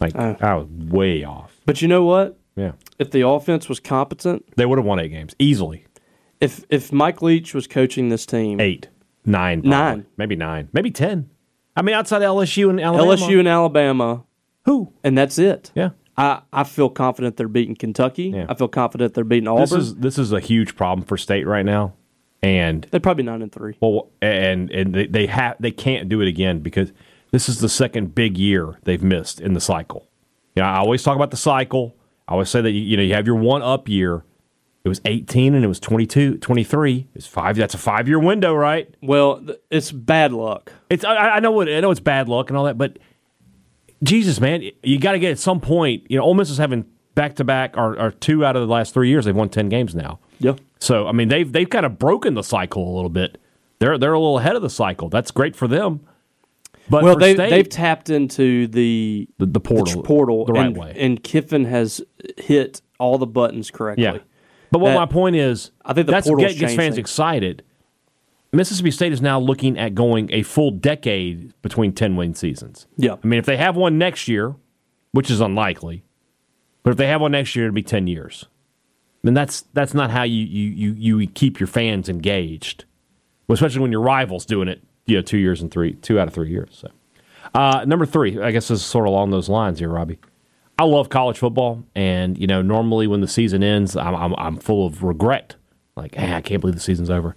Like, 0.00 0.14
Uh. 0.16 0.34
I 0.40 0.54
was 0.54 0.66
way 0.68 1.24
off. 1.24 1.56
But 1.64 1.80
you 1.82 1.88
know 1.88 2.04
what? 2.04 2.38
Yeah. 2.56 2.72
If 2.98 3.10
the 3.10 3.26
offense 3.26 3.68
was 3.68 3.80
competent, 3.80 4.44
They 4.56 4.66
would 4.66 4.78
have 4.78 4.84
won 4.86 4.98
eight 4.98 5.08
games 5.08 5.34
easily. 5.38 5.86
if 6.40 6.64
if 6.68 6.92
Mike 6.92 7.22
Leach 7.22 7.54
was 7.54 7.66
coaching 7.66 8.08
this 8.10 8.26
team, 8.26 8.60
Eight, 8.60 8.88
nine, 9.24 9.60
probably. 9.62 9.70
Nine. 9.70 10.06
maybe 10.16 10.36
nine, 10.36 10.68
maybe 10.72 10.90
ten. 10.90 11.30
I 11.76 11.82
mean, 11.82 11.94
outside 11.94 12.22
LSU 12.22 12.70
and 12.70 12.80
Alabama, 12.80 13.16
LSU 13.16 13.38
and 13.38 13.48
Alabama, 13.48 14.24
who? 14.64 14.92
and 15.04 15.16
that's 15.16 15.38
it. 15.38 15.70
Yeah, 15.74 15.90
I, 16.16 16.40
I 16.52 16.64
feel 16.64 16.88
confident 16.88 17.36
they're 17.36 17.48
beating 17.48 17.74
Kentucky. 17.76 18.32
Yeah. 18.34 18.46
I 18.48 18.54
feel 18.54 18.68
confident 18.68 19.12
they're 19.14 19.24
beating 19.24 19.48
Auburn. 19.48 19.60
this 19.62 19.72
is 19.72 19.94
this 19.96 20.18
is 20.18 20.32
a 20.32 20.40
huge 20.40 20.76
problem 20.76 21.06
for 21.06 21.16
state 21.18 21.46
right 21.46 21.64
now, 21.64 21.92
and 22.42 22.86
they're 22.90 23.00
probably 23.00 23.24
nine 23.24 23.42
and 23.42 23.52
three. 23.52 23.76
well, 23.80 24.10
and 24.20 24.70
and 24.70 24.94
they 24.94 25.06
they 25.06 25.26
have 25.26 25.56
they 25.60 25.70
can't 25.70 26.08
do 26.08 26.20
it 26.20 26.28
again 26.28 26.60
because 26.60 26.92
this 27.30 27.48
is 27.48 27.60
the 27.60 27.68
second 27.68 28.14
big 28.14 28.38
year 28.38 28.78
they've 28.84 29.02
missed 29.02 29.40
in 29.40 29.54
the 29.54 29.60
cycle. 29.60 30.06
You 30.54 30.62
know, 30.62 30.68
I 30.68 30.76
always 30.78 31.02
talk 31.02 31.16
about 31.16 31.30
the 31.30 31.36
cycle. 31.36 31.96
I 32.28 32.32
always 32.32 32.48
say 32.48 32.60
that 32.60 32.70
you, 32.70 32.80
you 32.80 32.96
know 32.96 33.02
you 33.02 33.14
have 33.14 33.26
your 33.26 33.36
one 33.36 33.62
up 33.62 33.88
year. 33.88 34.24
It 34.84 34.88
was 34.88 35.00
18 35.04 35.56
and 35.56 35.64
it 35.64 35.68
was 35.68 35.80
22, 35.80 36.38
23. 36.38 37.08
It's 37.16 37.26
five. 37.26 37.56
That's 37.56 37.74
a 37.74 37.78
five 37.78 38.06
year 38.06 38.20
window, 38.20 38.54
right? 38.54 38.88
Well, 39.02 39.44
it's 39.68 39.90
bad 39.90 40.32
luck. 40.32 40.70
It's 40.88 41.04
I, 41.04 41.30
I 41.30 41.40
know 41.40 41.50
what 41.50 41.68
I 41.68 41.80
know 41.80 41.90
it's 41.90 41.98
bad 41.98 42.28
luck 42.28 42.50
and 42.50 42.56
all 42.56 42.66
that, 42.66 42.78
but 42.78 42.98
Jesus, 44.02 44.40
man, 44.40 44.62
you 44.82 44.98
got 45.00 45.12
to 45.12 45.18
get 45.18 45.32
at 45.32 45.38
some 45.38 45.60
point. 45.60 46.04
You 46.08 46.18
know, 46.18 46.24
Ole 46.24 46.34
Miss 46.34 46.50
is 46.50 46.58
having 46.58 46.84
back 47.14 47.34
to 47.36 47.44
back 47.44 47.76
or 47.76 47.98
or 47.98 48.10
two 48.12 48.44
out 48.44 48.54
of 48.54 48.62
the 48.62 48.72
last 48.72 48.94
three 48.94 49.08
years. 49.08 49.24
They've 49.24 49.34
won 49.34 49.48
ten 49.48 49.68
games 49.68 49.94
now. 49.94 50.20
Yeah. 50.38 50.54
So 50.80 51.06
I 51.06 51.12
mean, 51.12 51.28
they've 51.28 51.50
they've 51.50 51.68
kind 51.68 51.86
of 51.86 51.98
broken 51.98 52.34
the 52.34 52.42
cycle 52.42 52.92
a 52.92 52.94
little 52.94 53.10
bit. 53.10 53.38
They're 53.78 53.98
they're 53.98 54.12
a 54.12 54.18
little 54.18 54.38
ahead 54.38 54.56
of 54.56 54.62
the 54.62 54.70
cycle. 54.70 55.08
That's 55.08 55.30
great 55.30 55.56
for 55.56 55.68
them. 55.68 56.00
But 56.88 57.02
Well, 57.02 57.16
they 57.16 57.34
State, 57.34 57.50
they've 57.50 57.68
tapped 57.68 58.10
into 58.10 58.68
the 58.68 59.28
the, 59.38 59.46
the 59.46 59.60
portal, 59.60 60.02
portal 60.02 60.44
the 60.44 60.52
right 60.52 60.66
and, 60.66 60.76
way. 60.76 60.94
and 60.96 61.22
Kiffin 61.22 61.64
has 61.64 62.00
hit 62.38 62.80
all 62.98 63.18
the 63.18 63.26
buttons 63.26 63.70
correctly. 63.70 64.04
yeah. 64.04 64.18
But 64.70 64.78
what 64.80 64.90
That- 64.90 64.96
my 64.96 65.06
point 65.06 65.36
is, 65.36 65.70
I 65.84 65.92
think 65.94 66.06
the 66.06 66.12
that's 66.12 66.28
get, 66.28 66.56
gets 66.56 66.74
fans 66.74 66.94
things. 66.94 66.98
excited. 66.98 67.62
Mississippi 68.52 68.90
State 68.92 69.12
is 69.12 69.20
now 69.20 69.38
looking 69.40 69.76
at 69.78 69.94
going 69.94 70.32
a 70.32 70.42
full 70.42 70.70
decade 70.70 71.52
between 71.62 71.92
ten 71.92 72.16
win 72.16 72.34
seasons. 72.34 72.86
Yeah. 72.96 73.16
I 73.22 73.26
mean, 73.26 73.38
if 73.38 73.46
they 73.46 73.56
have 73.56 73.76
one 73.76 73.98
next 73.98 74.28
year, 74.28 74.54
which 75.12 75.30
is 75.30 75.40
unlikely, 75.40 76.04
but 76.82 76.90
if 76.92 76.96
they 76.96 77.08
have 77.08 77.20
one 77.20 77.32
next 77.32 77.54
year, 77.56 77.66
it'll 77.66 77.74
be 77.74 77.82
ten 77.82 78.06
years. 78.06 78.46
Mean, 79.26 79.34
that's 79.34 79.62
that's 79.72 79.92
not 79.92 80.12
how 80.12 80.22
you 80.22 80.44
you 80.44 80.92
you, 80.92 81.18
you 81.18 81.26
keep 81.26 81.58
your 81.58 81.66
fans 81.66 82.08
engaged, 82.08 82.84
well, 83.48 83.54
especially 83.54 83.80
when 83.80 83.90
your 83.90 84.00
rivals 84.00 84.46
doing 84.46 84.68
it. 84.68 84.84
You 85.06 85.16
know, 85.16 85.22
two 85.22 85.38
years 85.38 85.60
and 85.60 85.68
three, 85.68 85.94
two 85.94 86.20
out 86.20 86.28
of 86.28 86.34
three 86.34 86.48
years. 86.48 86.68
So, 86.70 86.90
uh, 87.52 87.84
number 87.88 88.06
three, 88.06 88.40
I 88.40 88.52
guess 88.52 88.68
this 88.68 88.82
is 88.82 88.86
sort 88.86 89.04
of 89.04 89.08
along 89.08 89.30
those 89.30 89.48
lines 89.48 89.80
here, 89.80 89.88
Robbie. 89.88 90.20
I 90.78 90.84
love 90.84 91.08
college 91.08 91.38
football, 91.38 91.82
and 91.96 92.38
you 92.38 92.46
know, 92.46 92.62
normally 92.62 93.08
when 93.08 93.20
the 93.20 93.26
season 93.26 93.64
ends, 93.64 93.96
I'm 93.96 94.14
I'm, 94.14 94.34
I'm 94.38 94.56
full 94.58 94.86
of 94.86 95.02
regret. 95.02 95.56
Like, 95.96 96.14
hey, 96.14 96.32
I 96.32 96.40
can't 96.40 96.60
believe 96.60 96.76
the 96.76 96.80
season's 96.80 97.10
over. 97.10 97.34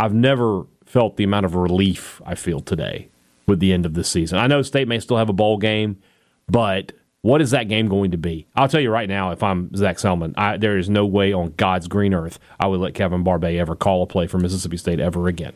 I've 0.00 0.14
never 0.14 0.64
felt 0.86 1.18
the 1.18 1.24
amount 1.24 1.46
of 1.46 1.54
relief 1.54 2.20
I 2.26 2.34
feel 2.34 2.58
today 2.58 3.10
with 3.46 3.60
the 3.60 3.72
end 3.72 3.86
of 3.86 3.94
this 3.94 4.10
season. 4.10 4.40
I 4.40 4.48
know 4.48 4.62
State 4.62 4.88
may 4.88 4.98
still 4.98 5.18
have 5.18 5.28
a 5.28 5.34
bowl 5.34 5.58
game, 5.58 5.98
but 6.48 6.90
what 7.22 7.40
is 7.40 7.50
that 7.50 7.68
game 7.68 7.88
going 7.88 8.12
to 8.12 8.18
be? 8.18 8.46
I'll 8.54 8.68
tell 8.68 8.80
you 8.80 8.90
right 8.90 9.08
now, 9.08 9.32
if 9.32 9.42
I'm 9.42 9.74
Zac 9.74 9.96
Selmon, 9.96 10.34
I, 10.36 10.56
there 10.56 10.78
is 10.78 10.88
no 10.88 11.04
way 11.04 11.32
on 11.32 11.52
God's 11.56 11.88
green 11.88 12.14
earth 12.14 12.38
I 12.60 12.66
would 12.66 12.80
let 12.80 12.94
Kevin 12.94 13.24
Barbay 13.24 13.58
ever 13.58 13.74
call 13.74 14.02
a 14.02 14.06
play 14.06 14.26
for 14.26 14.38
Mississippi 14.38 14.76
State 14.76 15.00
ever 15.00 15.26
again. 15.28 15.54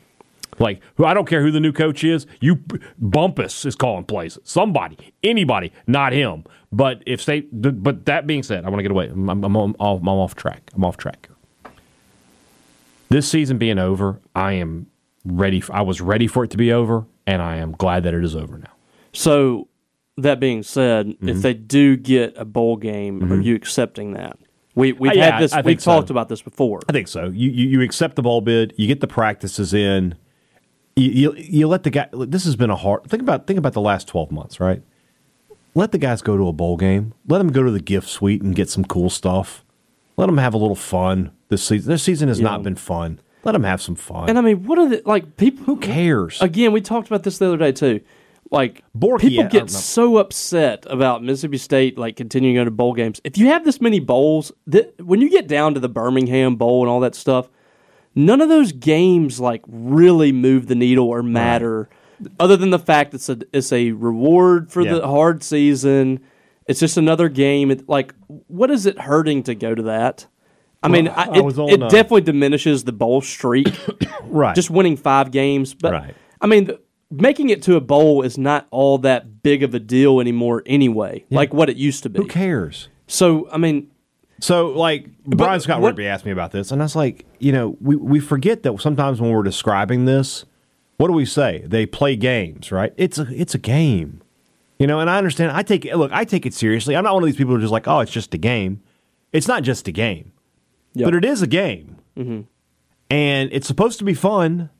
Like, 0.58 0.80
who 0.96 1.04
I 1.04 1.14
don't 1.14 1.26
care 1.26 1.42
who 1.42 1.50
the 1.50 1.60
new 1.60 1.72
coach 1.72 2.04
is. 2.04 2.26
You 2.40 2.62
Bumpus 2.98 3.64
is 3.64 3.74
calling 3.74 4.04
plays. 4.04 4.38
Somebody, 4.44 4.98
anybody, 5.22 5.72
not 5.86 6.12
him. 6.12 6.44
But 6.70 7.02
if 7.06 7.22
State, 7.22 7.48
but 7.52 8.06
that 8.06 8.26
being 8.26 8.42
said, 8.42 8.64
I 8.64 8.68
want 8.68 8.80
to 8.80 8.82
get 8.82 8.90
away. 8.90 9.08
I'm, 9.08 9.28
I'm, 9.28 9.44
I'm, 9.44 9.56
off, 9.56 10.00
I'm 10.00 10.08
off 10.08 10.34
track. 10.34 10.70
I'm 10.74 10.84
off 10.84 10.96
track. 10.96 11.28
This 13.08 13.28
season 13.28 13.58
being 13.58 13.78
over, 13.78 14.20
I 14.34 14.52
am 14.52 14.86
ready. 15.24 15.60
For, 15.60 15.74
I 15.74 15.82
was 15.82 16.00
ready 16.00 16.26
for 16.26 16.44
it 16.44 16.50
to 16.50 16.56
be 16.56 16.72
over, 16.72 17.06
and 17.26 17.40
I 17.42 17.56
am 17.56 17.72
glad 17.72 18.04
that 18.04 18.14
it 18.14 18.24
is 18.24 18.34
over 18.36 18.58
now. 18.58 18.72
So 19.12 19.68
that 20.18 20.40
being 20.40 20.62
said, 20.62 21.06
Mm-hmm. 21.06 21.28
if 21.28 21.42
they 21.42 21.54
do 21.54 21.96
get 21.96 22.34
a 22.36 22.44
bowl 22.44 22.76
game, 22.76 23.32
are 23.32 23.40
you 23.40 23.54
accepting 23.54 24.12
that? 24.12 24.38
We 24.74 24.92
we've 24.92 25.12
Uh, 25.12 25.14
yeah, 25.14 25.30
had 25.32 25.42
this. 25.42 25.52
I- 25.52 25.60
we've 25.60 25.80
so. 25.82 25.92
talked 25.92 26.10
about 26.10 26.28
this 26.28 26.40
before. 26.42 26.80
I 26.88 26.92
think 26.92 27.08
so. 27.08 27.26
You, 27.26 27.50
you 27.50 27.68
you 27.68 27.80
accept 27.82 28.16
the 28.16 28.22
bowl 28.22 28.40
bid. 28.40 28.72
You 28.76 28.86
get 28.86 29.00
the 29.00 29.06
practices 29.06 29.74
in. 29.74 30.14
You, 30.96 31.10
you 31.10 31.34
you 31.36 31.68
let 31.68 31.82
the 31.82 31.90
guy. 31.90 32.08
This 32.12 32.44
has 32.44 32.56
been 32.56 32.70
a 32.70 32.76
hard. 32.76 33.04
Think 33.04 33.22
about 33.22 33.46
think 33.46 33.58
about 33.58 33.72
the 33.74 33.80
last 33.80 34.08
twelve 34.08 34.30
months, 34.32 34.60
right? 34.60 34.82
Let 35.74 35.92
the 35.92 35.98
guys 35.98 36.20
go 36.22 36.36
to 36.36 36.48
a 36.48 36.52
bowl 36.52 36.76
game. 36.76 37.14
Let 37.28 37.38
them 37.38 37.50
go 37.52 37.62
to 37.62 37.70
the 37.70 37.80
gift 37.80 38.08
suite 38.08 38.42
and 38.42 38.54
get 38.54 38.68
some 38.68 38.84
cool 38.84 39.08
stuff. 39.10 39.64
Let 40.18 40.26
them 40.26 40.36
have 40.38 40.52
a 40.52 40.58
little 40.58 40.76
fun 40.76 41.32
this 41.48 41.64
season. 41.66 41.90
This 41.90 42.02
season 42.02 42.28
has 42.28 42.38
Yeah. 42.40 42.44
not 42.44 42.62
been 42.62 42.74
fun. 42.76 43.20
Let 43.44 43.52
them 43.52 43.64
have 43.64 43.80
some 43.82 43.94
fun. 43.96 44.28
And 44.28 44.38
I 44.38 44.42
mean, 44.42 44.64
what 44.64 44.78
are 44.78 44.88
the 44.88 45.02
like 45.06 45.36
people? 45.36 45.64
Who 45.64 45.76
cares? 45.78 46.40
Again, 46.42 46.72
we 46.72 46.80
talked 46.82 47.08
about 47.08 47.22
this 47.24 47.38
the 47.38 47.46
other 47.48 47.56
day 47.56 47.72
too. 47.72 48.00
Like 48.52 48.84
Borky, 48.96 49.20
people 49.30 49.44
get 49.48 49.70
so 49.70 50.18
upset 50.18 50.86
about 50.90 51.24
Mississippi 51.24 51.56
State 51.56 51.96
like 51.96 52.16
continuing 52.16 52.54
to 52.54 52.60
go 52.60 52.64
to 52.66 52.70
bowl 52.70 52.92
games. 52.92 53.20
If 53.24 53.38
you 53.38 53.46
have 53.46 53.64
this 53.64 53.80
many 53.80 53.98
bowls, 53.98 54.52
th- 54.70 54.90
when 55.02 55.20
you 55.22 55.30
get 55.30 55.48
down 55.48 55.72
to 55.74 55.80
the 55.80 55.88
Birmingham 55.88 56.56
Bowl 56.56 56.82
and 56.82 56.90
all 56.90 57.00
that 57.00 57.14
stuff, 57.14 57.48
none 58.14 58.42
of 58.42 58.50
those 58.50 58.72
games 58.72 59.40
like 59.40 59.62
really 59.66 60.32
move 60.32 60.66
the 60.66 60.74
needle 60.74 61.08
or 61.08 61.22
matter. 61.22 61.88
other 62.38 62.56
than 62.56 62.68
the 62.70 62.78
fact 62.78 63.14
it's 63.14 63.28
a 63.30 63.38
it's 63.54 63.72
a 63.72 63.92
reward 63.92 64.70
for 64.70 64.82
Yeah. 64.82 64.94
the 64.94 65.06
hard 65.08 65.42
season. 65.42 66.20
It's 66.68 66.78
just 66.78 66.96
another 66.96 67.28
game. 67.30 67.70
It, 67.72 67.88
like, 67.88 68.14
what 68.28 68.70
is 68.70 68.86
it 68.86 68.98
hurting 69.00 69.42
to 69.44 69.54
go 69.54 69.74
to 69.74 69.82
that? 69.84 70.26
I 70.82 70.88
mean, 70.88 71.08
I, 71.08 71.22
I 71.24 71.38
it, 71.38 71.58
on, 71.58 71.68
it 71.70 71.80
definitely 71.90 72.20
diminishes 72.22 72.84
the 72.84 72.92
bowl 72.92 73.20
streak. 73.22 73.68
right. 74.24 74.54
just 74.54 74.68
winning 74.70 74.96
five 74.96 75.30
games, 75.30 75.74
but 75.74 75.92
Right. 75.92 76.14
I 76.40 76.46
mean, 76.46 76.64
the, 76.66 76.80
making 77.12 77.50
it 77.50 77.62
to 77.62 77.76
a 77.76 77.80
bowl 77.80 78.22
is 78.22 78.38
not 78.38 78.66
all 78.70 78.98
that 78.98 79.42
big 79.42 79.62
of 79.62 79.74
a 79.74 79.78
deal 79.78 80.20
anymore, 80.20 80.62
anyway. 80.66 81.24
Like 81.30 81.52
what 81.52 81.68
it 81.68 81.76
used 81.76 82.02
to 82.04 82.10
be. 82.10 82.18
who 82.18 82.26
cares? 82.26 82.88
So, 83.06 83.48
I 83.50 83.58
mean, 83.58 83.90
So, 84.40 84.68
like, 84.68 85.06
Brian 85.24 85.60
Scott 85.60 85.80
what- 85.80 85.88
Rigby 85.90 86.06
asked 86.08 86.24
me 86.24 86.32
about 86.32 86.50
this, 86.50 86.72
and 86.72 86.82
I 86.82 86.84
was 86.84 86.96
like, 86.96 87.26
you 87.38 87.52
know, 87.52 87.76
we, 87.80 87.94
we 87.96 88.18
forget 88.20 88.62
that 88.64 88.80
sometimes 88.80 89.20
when 89.20 89.30
we're 89.30 89.42
describing 89.42 90.04
this, 90.04 90.44
what 90.96 91.08
do 91.08 91.12
we 91.12 91.26
say? 91.26 91.62
They 91.66 91.86
play 91.86 92.16
games, 92.16 92.72
right? 92.72 92.92
It's 92.96 93.18
a 93.18 93.26
it's 93.32 93.54
a 93.54 93.58
game, 93.58 94.22
you 94.78 94.86
know. 94.86 95.00
And 95.00 95.10
I 95.10 95.18
understand. 95.18 95.50
I 95.52 95.62
take 95.62 95.84
it. 95.84 95.96
Look, 95.96 96.12
I 96.12 96.24
take 96.24 96.46
it 96.46 96.54
seriously. 96.54 96.94
I'm 96.96 97.02
not 97.04 97.14
one 97.14 97.22
of 97.22 97.26
these 97.26 97.36
people 97.36 97.52
who 97.52 97.58
are 97.58 97.60
just 97.60 97.72
like, 97.72 97.88
oh, 97.88 98.00
it's 98.00 98.12
just 98.12 98.32
a 98.34 98.38
game. 98.38 98.82
It's 99.32 99.48
not 99.48 99.64
just 99.64 99.88
a 99.88 99.92
game, 99.92 100.32
yeah. 100.94 101.06
but 101.06 101.14
it 101.14 101.24
is 101.24 101.42
a 101.42 101.46
game, 101.48 101.96
mm-hmm. 102.16 102.42
and 103.10 103.48
it's 103.52 103.66
supposed 103.66 103.98
to 103.98 104.04
be 104.04 104.14
fun. 104.14 104.70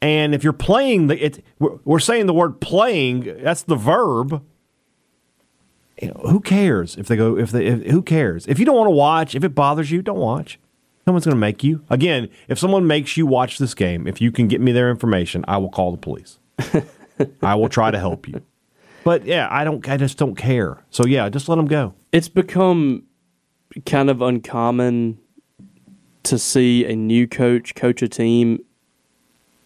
And 0.00 0.34
if 0.34 0.44
you're 0.44 0.52
playing 0.52 1.08
the, 1.08 1.24
it, 1.24 1.44
we're, 1.58 1.78
we're 1.84 1.98
saying 1.98 2.26
the 2.26 2.34
word 2.34 2.60
playing. 2.60 3.42
That's 3.42 3.62
the 3.62 3.76
verb. 3.76 4.44
You 6.00 6.08
know, 6.08 6.20
who 6.30 6.40
cares 6.40 6.96
if 6.96 7.08
they 7.08 7.16
go 7.16 7.36
if 7.36 7.50
they 7.50 7.66
if, 7.66 7.86
who 7.86 8.02
cares? 8.02 8.46
If 8.46 8.60
you 8.60 8.64
don't 8.64 8.76
want 8.76 8.86
to 8.86 8.92
watch 8.92 9.34
if 9.34 9.42
it 9.42 9.54
bothers 9.54 9.90
you 9.90 10.02
don't 10.02 10.18
watch. 10.18 10.60
No 11.06 11.12
one's 11.12 11.24
going 11.24 11.34
to 11.34 11.40
make 11.40 11.64
you. 11.64 11.82
Again 11.90 12.28
if 12.46 12.58
someone 12.58 12.86
makes 12.86 13.16
you 13.16 13.26
watch 13.26 13.58
this 13.58 13.74
game 13.74 14.06
if 14.06 14.20
you 14.20 14.30
can 14.30 14.46
get 14.46 14.60
me 14.60 14.72
their 14.72 14.90
information 14.90 15.44
i 15.48 15.56
will 15.56 15.70
call 15.70 15.90
the 15.90 15.98
police. 15.98 16.38
I 17.42 17.56
will 17.56 17.68
try 17.68 17.90
to 17.90 17.98
help 17.98 18.28
you. 18.28 18.40
But 19.02 19.24
yeah 19.24 19.48
i 19.50 19.64
don't 19.64 19.86
i 19.88 19.96
just 19.96 20.18
don't 20.18 20.36
care. 20.36 20.84
So 20.90 21.04
yeah 21.04 21.28
just 21.30 21.48
let 21.48 21.56
them 21.56 21.66
go. 21.66 21.94
It's 22.12 22.28
become 22.28 23.02
kind 23.84 24.08
of 24.08 24.22
uncommon 24.22 25.18
to 26.22 26.38
see 26.38 26.84
a 26.84 26.94
new 26.94 27.26
coach 27.26 27.74
coach 27.74 28.02
a 28.02 28.08
team. 28.08 28.60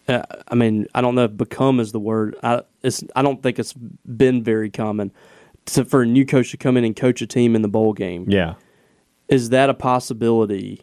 Uh, 0.09 0.23
I 0.49 0.55
mean, 0.55 0.87
I 0.95 1.01
don't 1.01 1.15
know 1.15 1.25
if 1.25 1.37
"become" 1.37 1.79
is 1.81 1.93
the 1.93 2.01
word. 2.01 2.37
I, 2.43 2.62
it's, 2.83 3.05
I 3.15 3.23
don't 3.23 3.43
think 3.43 3.59
it's 3.59 3.73
been 3.73 4.43
very 4.43 4.69
common 4.71 5.12
to, 5.67 5.85
for 5.85 6.03
a 6.03 6.07
new 6.07 6.27
coach 6.27 6.51
to 6.51 6.57
come 6.57 6.77
in 6.77 6.85
and 6.85 6.97
coach 6.97 7.23
a 7.23 7.27
team 7.27 7.55
in 7.55 7.62
the 7.62 7.69
bowl 7.69 7.93
game. 7.93 8.25
yeah 8.29 8.55
Is 9.29 9.51
that 9.51 9.71
a 9.71 9.75
possibility 9.75 10.83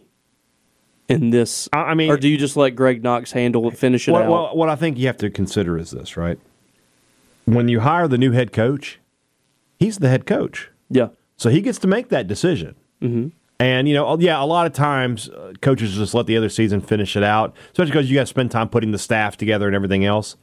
in 1.10 1.32
this? 1.32 1.68
I- 1.74 1.78
I 1.92 1.94
mean- 1.96 2.10
or 2.12 2.18
do 2.18 2.30
you 2.30 2.38
just 2.38 2.56
let 2.56 2.72
Greg 2.72 3.04
Knox 3.04 3.32
handle 3.34 3.68
it, 3.68 3.78
finish 3.78 4.08
it 4.08 4.12
what, 4.12 4.24
out? 4.24 4.30
what, 4.30 4.58
what 4.58 4.70
i 4.70 4.76
think 4.76 4.98
you 4.98 5.08
have 5.08 5.18
to 5.18 5.30
consider 5.30 5.78
is 5.78 5.92
this 5.92 6.16
right 6.16 6.40
when 7.46 7.68
you 7.68 7.82
hire 7.82 8.08
the 8.08 8.18
new 8.18 8.32
head 8.32 8.54
coach 8.54 9.00
he's 9.80 9.98
the 9.98 10.08
head 10.10 10.26
coach 10.26 10.70
yeah, 10.92 11.10
So 11.38 11.50
he 11.50 11.62
gets 11.62 11.78
to 11.80 11.88
make 11.88 12.10
that 12.10 12.26
decision. 12.28 12.76
Mm-hmm. 13.02 13.28
And, 13.62 13.90
you 13.90 13.94
know, 13.94 14.18
yeah, 14.20 14.42
a 14.42 14.46
lot 14.46 14.66
of 14.68 14.74
times 14.74 15.28
uh, 15.30 15.52
coaches 15.62 15.94
just 15.96 16.14
let 16.14 16.28
the 16.28 16.38
other 16.38 16.48
season 16.48 16.80
finish 16.80 17.18
it 17.18 17.24
out, 17.24 17.56
especially 17.72 17.92
because 17.92 18.10
you 18.10 18.16
got 18.16 18.22
to 18.22 18.28
spend 18.28 18.52
time 18.52 18.70
putting 18.70 18.92
the 18.92 18.98
staff 18.98 19.36
together 19.36 19.68
and 19.68 19.76
everything 19.76 20.06
else. 20.06 20.38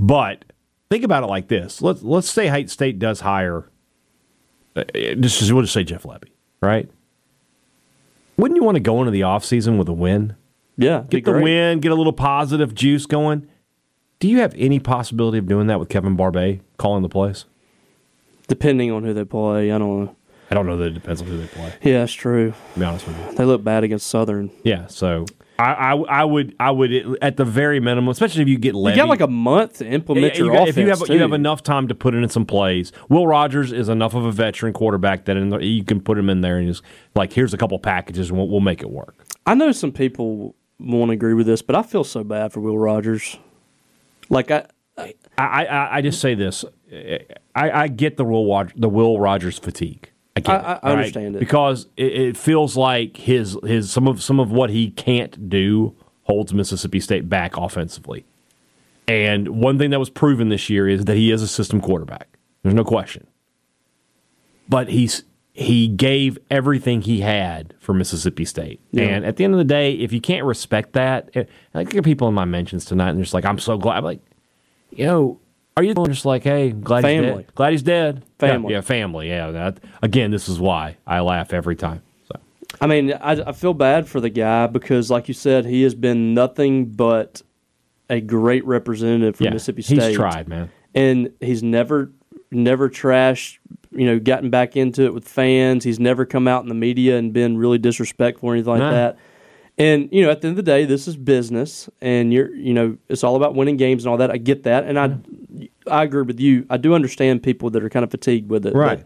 But 0.00 0.44
think 0.90 1.04
about 1.04 1.22
it 1.22 1.28
like 1.28 1.46
this. 1.46 1.80
Let's, 1.80 2.02
let's 2.02 2.28
say 2.28 2.48
Height 2.48 2.68
State 2.68 2.98
does 2.98 3.20
hire, 3.20 3.70
uh, 4.74 4.82
just, 5.20 5.52
we'll 5.52 5.62
just 5.62 5.72
say 5.74 5.84
Jeff 5.84 6.02
Lebby, 6.02 6.30
right? 6.60 6.90
Wouldn't 8.36 8.56
you 8.56 8.64
want 8.64 8.76
to 8.76 8.80
go 8.80 8.98
into 9.00 9.12
the 9.12 9.20
offseason 9.20 9.78
with 9.78 9.88
a 9.88 9.92
win? 9.92 10.34
yeah, 10.76 11.04
Get 11.08 11.24
the 11.24 11.32
great. 11.32 11.44
win, 11.44 11.80
get 11.80 11.92
a 11.92 11.94
little 11.94 12.12
positive 12.12 12.74
juice 12.74 13.06
going. 13.06 13.46
Do 14.18 14.26
you 14.28 14.38
have 14.40 14.54
any 14.56 14.80
possibility 14.80 15.38
of 15.38 15.46
doing 15.46 15.66
that 15.68 15.78
with 15.78 15.88
Kevin 15.88 16.16
Barbay 16.16 16.62
calling 16.78 17.02
the 17.02 17.08
plays? 17.08 17.44
depending 18.48 18.90
on 18.90 19.04
who 19.04 19.14
they 19.14 19.24
play. 19.24 19.70
I 19.70 19.78
don't 19.78 20.04
know. 20.06 20.16
I 20.50 20.54
don't 20.54 20.66
know 20.66 20.76
that 20.78 20.86
it 20.88 20.94
depends 20.94 21.20
on 21.22 21.28
who 21.28 21.38
they 21.38 21.46
play, 21.46 21.72
Yeah, 21.82 22.00
that's 22.00 22.12
true. 22.12 22.52
to 22.74 22.78
be 22.80 22.84
honest 22.84 23.06
with 23.06 23.16
you. 23.18 23.34
They 23.36 23.44
look 23.44 23.62
bad 23.62 23.84
against 23.84 24.08
Southern. 24.08 24.50
Yeah, 24.64 24.88
so 24.88 25.24
I, 25.58 25.72
I, 25.72 25.92
I 25.94 26.24
would, 26.24 26.56
I 26.58 26.70
would 26.70 27.18
at 27.22 27.36
the 27.36 27.44
very 27.44 27.78
minimum, 27.80 28.08
especially 28.08 28.42
if 28.42 28.48
you 28.48 28.58
get 28.58 28.74
You 28.74 28.94
got 28.96 29.08
like 29.08 29.20
a 29.20 29.26
month 29.28 29.78
to 29.78 29.86
implement 29.86 30.36
you 30.38 30.46
your 30.46 30.54
got- 30.54 30.62
offense. 30.68 30.76
if 30.78 30.82
you 30.82 30.88
have 30.88 31.04
too. 31.04 31.12
you 31.14 31.20
have 31.20 31.32
enough 31.34 31.62
time 31.62 31.86
to 31.88 31.94
put 31.94 32.14
in 32.14 32.28
some 32.30 32.46
plays. 32.46 32.90
Will 33.08 33.26
Rogers 33.26 33.70
is 33.72 33.88
enough 33.88 34.14
of 34.14 34.24
a 34.24 34.32
veteran 34.32 34.72
quarterback 34.72 35.26
that 35.26 35.36
in 35.36 35.50
the, 35.50 35.58
you 35.58 35.84
can 35.84 36.00
put 36.00 36.18
him 36.18 36.28
in 36.30 36.40
there 36.40 36.56
and 36.58 36.66
just 36.66 36.82
like 37.14 37.32
here's 37.32 37.54
a 37.54 37.58
couple 37.58 37.78
packages 37.78 38.30
and 38.30 38.38
we'll, 38.38 38.48
we'll 38.48 38.60
make 38.60 38.80
it 38.82 38.90
work. 38.90 39.14
I 39.46 39.54
know 39.54 39.70
some 39.72 39.92
people 39.92 40.54
won't 40.78 41.10
agree 41.10 41.34
with 41.34 41.46
this, 41.46 41.62
but 41.62 41.76
I 41.76 41.82
feel 41.82 42.04
so 42.04 42.24
bad 42.24 42.52
for 42.52 42.60
Will 42.60 42.78
Rogers. 42.78 43.36
Like 44.30 44.50
I, 44.50 44.66
I, 44.96 45.14
I, 45.38 45.96
I 45.98 46.00
just 46.02 46.20
say 46.20 46.34
this: 46.34 46.64
I, 46.92 47.20
I 47.54 47.88
get 47.88 48.16
the 48.16 48.24
Will 48.24 48.66
the 48.76 48.88
Will 48.88 49.18
Rogers 49.20 49.58
fatigue. 49.58 50.09
I 50.36 50.40
I- 50.46 50.54
I 50.54 50.72
right? 50.72 50.84
understand 50.84 51.36
it. 51.36 51.40
because 51.40 51.86
it, 51.96 52.12
it 52.12 52.36
feels 52.36 52.76
like 52.76 53.16
his 53.16 53.56
his 53.64 53.90
some 53.90 54.06
of 54.08 54.22
some 54.22 54.38
of 54.40 54.50
what 54.50 54.70
he 54.70 54.90
can't 54.90 55.48
do 55.48 55.94
holds 56.22 56.54
Mississippi 56.54 57.00
State 57.00 57.28
back 57.28 57.56
offensively. 57.56 58.24
And 59.08 59.48
one 59.48 59.76
thing 59.78 59.90
that 59.90 59.98
was 59.98 60.08
proven 60.10 60.48
this 60.50 60.70
year 60.70 60.88
is 60.88 61.04
that 61.06 61.16
he 61.16 61.32
is 61.32 61.42
a 61.42 61.48
system 61.48 61.80
quarterback. 61.80 62.28
There's 62.62 62.74
no 62.76 62.84
question. 62.84 63.26
But 64.68 64.88
he's 64.88 65.24
he 65.52 65.88
gave 65.88 66.38
everything 66.50 67.02
he 67.02 67.20
had 67.20 67.74
for 67.80 67.92
Mississippi 67.92 68.44
State. 68.44 68.80
Yeah. 68.92 69.04
And 69.04 69.24
at 69.26 69.36
the 69.36 69.44
end 69.44 69.52
of 69.52 69.58
the 69.58 69.64
day, 69.64 69.94
if 69.94 70.12
you 70.12 70.20
can't 70.20 70.46
respect 70.46 70.92
that, 70.92 71.28
eh, 71.34 71.44
I 71.74 71.82
get 71.84 72.04
people 72.04 72.28
in 72.28 72.34
my 72.34 72.44
mentions 72.44 72.84
tonight 72.84 73.10
and 73.10 73.18
they're 73.18 73.24
just 73.24 73.34
like, 73.34 73.44
I'm 73.44 73.58
so 73.58 73.76
glad. 73.76 73.98
I'm 73.98 74.04
like, 74.04 74.20
you 74.92 75.04
know, 75.06 75.40
are 75.76 75.82
you 75.82 75.94
just 75.94 76.24
like, 76.24 76.42
hey, 76.42 76.70
glad 76.70 77.04
he's 77.04 77.22
dead? 77.22 77.54
Glad 77.54 77.70
he's 77.72 77.82
dead. 77.82 78.24
Family. 78.38 78.72
Yeah, 78.72 78.78
yeah 78.78 78.80
family. 78.82 79.28
Yeah. 79.28 79.50
That, 79.50 79.78
again, 80.02 80.30
this 80.30 80.48
is 80.48 80.58
why 80.60 80.96
I 81.06 81.20
laugh 81.20 81.52
every 81.52 81.76
time. 81.76 82.02
So 82.28 82.38
I 82.80 82.86
mean, 82.86 83.12
I, 83.12 83.32
I 83.32 83.52
feel 83.52 83.74
bad 83.74 84.08
for 84.08 84.20
the 84.20 84.30
guy 84.30 84.66
because, 84.66 85.10
like 85.10 85.28
you 85.28 85.34
said, 85.34 85.64
he 85.64 85.82
has 85.82 85.94
been 85.94 86.34
nothing 86.34 86.86
but 86.86 87.42
a 88.08 88.20
great 88.20 88.64
representative 88.66 89.36
for 89.36 89.44
yeah, 89.44 89.50
Mississippi 89.50 89.82
State. 89.82 90.02
he's 90.02 90.16
tried, 90.16 90.48
man. 90.48 90.70
and 90.94 91.32
he's 91.40 91.62
never, 91.62 92.10
never 92.50 92.90
trashed. 92.90 93.58
You 93.92 94.06
know, 94.06 94.18
gotten 94.20 94.50
back 94.50 94.76
into 94.76 95.04
it 95.04 95.14
with 95.14 95.26
fans. 95.26 95.82
He's 95.82 95.98
never 95.98 96.24
come 96.24 96.46
out 96.46 96.62
in 96.62 96.68
the 96.68 96.74
media 96.76 97.18
and 97.18 97.32
been 97.32 97.56
really 97.56 97.78
disrespectful 97.78 98.48
or 98.48 98.54
anything 98.54 98.70
like 98.70 98.80
No. 98.80 98.90
that. 98.90 99.18
And 99.80 100.08
you 100.12 100.22
know, 100.22 100.30
at 100.30 100.42
the 100.42 100.48
end 100.48 100.58
of 100.58 100.64
the 100.64 100.70
day, 100.70 100.84
this 100.84 101.08
is 101.08 101.16
business, 101.16 101.88
and 102.02 102.32
you're, 102.32 102.54
you 102.54 102.74
know, 102.74 102.98
it's 103.08 103.24
all 103.24 103.34
about 103.36 103.54
winning 103.54 103.76
games 103.78 104.04
and 104.04 104.10
all 104.10 104.18
that. 104.18 104.30
I 104.30 104.36
get 104.36 104.64
that, 104.64 104.84
and 104.84 104.98
I, 104.98 105.16
I 105.90 106.02
agree 106.04 106.22
with 106.22 106.38
you. 106.38 106.66
I 106.68 106.76
do 106.76 106.94
understand 106.94 107.42
people 107.42 107.70
that 107.70 107.82
are 107.82 107.88
kind 107.88 108.04
of 108.04 108.10
fatigued 108.10 108.50
with 108.50 108.66
it. 108.66 108.74
Right. 108.74 109.02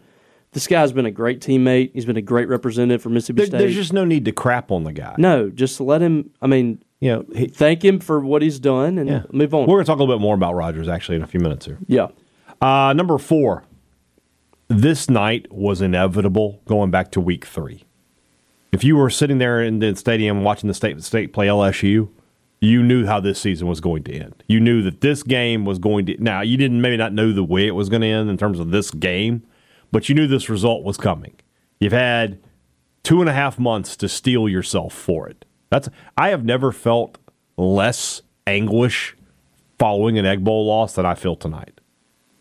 This 0.51 0.67
guy's 0.67 0.91
been 0.91 1.05
a 1.05 1.11
great 1.11 1.39
teammate. 1.41 1.91
He's 1.93 2.05
been 2.05 2.17
a 2.17 2.21
great 2.21 2.47
representative 2.49 3.01
for 3.01 3.09
Mississippi 3.09 3.37
There, 3.41 3.45
State. 3.47 3.57
there's 3.57 3.75
just 3.75 3.93
no 3.93 4.05
need 4.05 4.25
to 4.25 4.31
crap 4.31 4.69
on 4.71 4.83
the 4.83 4.93
guy. 4.93 5.15
no, 5.17 5.49
just 5.49 5.79
let 5.81 6.01
him. 6.01 6.29
I 6.41 6.47
mean, 6.47 6.83
You 6.99 7.11
know, 7.11 7.25
he, 7.33 7.47
thank 7.47 7.83
him 7.83 7.99
for 7.99 8.19
what 8.19 8.41
he's 8.41 8.59
done 8.59 8.97
and 8.97 9.09
yeah. 9.09 9.23
move 9.31 9.53
on. 9.53 9.61
We're 9.67 9.75
going 9.75 9.85
to 9.85 9.87
talk 9.87 9.99
a 9.99 10.03
little 10.03 10.15
bit 10.17 10.21
more 10.21 10.35
about 10.35 10.55
Rogers 10.55 10.87
actually 10.89 11.15
in 11.17 11.23
a 11.23 11.27
few 11.27 11.39
minutes 11.39 11.65
here. 11.65 11.77
yeah, 11.87 12.07
Uh, 12.61 12.91
number 12.93 13.17
four, 13.17 13.63
this 14.67 15.09
night 15.09 15.47
was 15.51 15.81
inevitable 15.81 16.61
going 16.65 16.91
back 16.91 17.11
to 17.11 17.21
week 17.21 17.45
three. 17.45 17.84
If 18.75 18.83
you 18.83 18.97
were 18.97 19.09
sitting 19.09 19.37
there 19.37 19.63
in 19.63 19.79
the 19.79 19.95
stadium 19.95 20.43
watching 20.43 20.67
the 20.67 20.73
state 20.73 21.01
state 21.01 21.31
play 21.31 21.47
LSU, 21.47 22.09
you 22.59 22.83
knew 22.83 23.05
how 23.05 23.21
this 23.21 23.39
season 23.39 23.69
was 23.69 23.79
going 23.79 24.03
to 24.03 24.13
end. 24.13 24.43
You 24.49 24.59
knew 24.59 24.81
that 24.81 24.99
this 24.99 25.23
game 25.23 25.63
was 25.63 25.79
going 25.79 26.05
to. 26.07 26.21
Now 26.21 26.41
you 26.41 26.57
didn't 26.57 26.81
maybe 26.81 26.97
not 26.97 27.13
know 27.13 27.31
the 27.31 27.41
way 27.41 27.67
it 27.67 27.71
was 27.71 27.87
going 27.87 28.01
to 28.01 28.07
end 28.09 28.29
in 28.29 28.35
terms 28.37 28.59
of 28.59 28.71
this 28.71 28.91
game, 28.91 29.47
but 29.93 30.09
you 30.09 30.15
knew 30.15 30.27
this 30.27 30.49
result 30.49 30.83
was 30.83 30.97
coming. 30.97 31.35
You've 31.79 31.93
had 31.93 32.37
two 33.01 33.21
and 33.21 33.29
a 33.29 33.33
half 33.33 33.57
months 33.57 33.95
to 33.95 34.09
steel 34.09 34.49
yourself 34.49 34.93
for 34.93 35.29
it. 35.29 35.45
That's 35.69 35.87
I 36.17 36.27
have 36.27 36.43
never 36.43 36.73
felt 36.73 37.17
less 37.55 38.23
anguish 38.45 39.15
following 39.79 40.17
an 40.17 40.25
Egg 40.25 40.43
Bowl 40.43 40.65
loss 40.65 40.95
than 40.95 41.05
I 41.05 41.15
feel 41.15 41.37
tonight. 41.37 41.79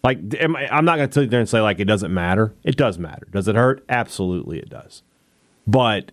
Like, 0.02 0.18
am 0.40 0.56
I, 0.56 0.66
I'm 0.68 0.84
not 0.84 0.96
going 0.96 1.08
to 1.08 1.14
sit 1.14 1.30
there 1.30 1.38
and 1.38 1.48
say 1.48 1.60
like 1.60 1.78
it 1.78 1.84
doesn't 1.84 2.12
matter. 2.12 2.56
It 2.64 2.76
does 2.76 2.98
matter. 2.98 3.28
Does 3.30 3.46
it 3.46 3.54
hurt? 3.54 3.84
Absolutely, 3.88 4.58
it 4.58 4.68
does. 4.68 5.04
But 5.64 6.10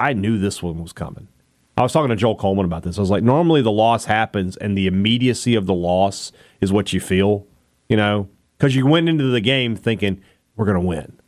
I 0.00 0.14
knew 0.14 0.38
this 0.38 0.62
one 0.62 0.80
was 0.80 0.92
coming. 0.92 1.28
I 1.76 1.82
was 1.82 1.92
talking 1.92 2.08
to 2.08 2.16
Joel 2.16 2.36
Coleman 2.36 2.64
about 2.64 2.82
this. 2.82 2.98
I 2.98 3.00
was 3.00 3.10
like, 3.10 3.22
normally 3.22 3.62
the 3.62 3.70
loss 3.70 4.06
happens, 4.06 4.56
and 4.56 4.76
the 4.76 4.86
immediacy 4.86 5.54
of 5.54 5.66
the 5.66 5.74
loss 5.74 6.32
is 6.60 6.72
what 6.72 6.92
you 6.92 7.00
feel, 7.00 7.46
you 7.88 7.96
know, 7.96 8.28
because 8.56 8.74
you 8.74 8.86
went 8.86 9.08
into 9.08 9.24
the 9.24 9.40
game 9.40 9.76
thinking 9.76 10.20
we're 10.56 10.66
going 10.66 10.80
to 10.80 10.86
win, 10.86 11.18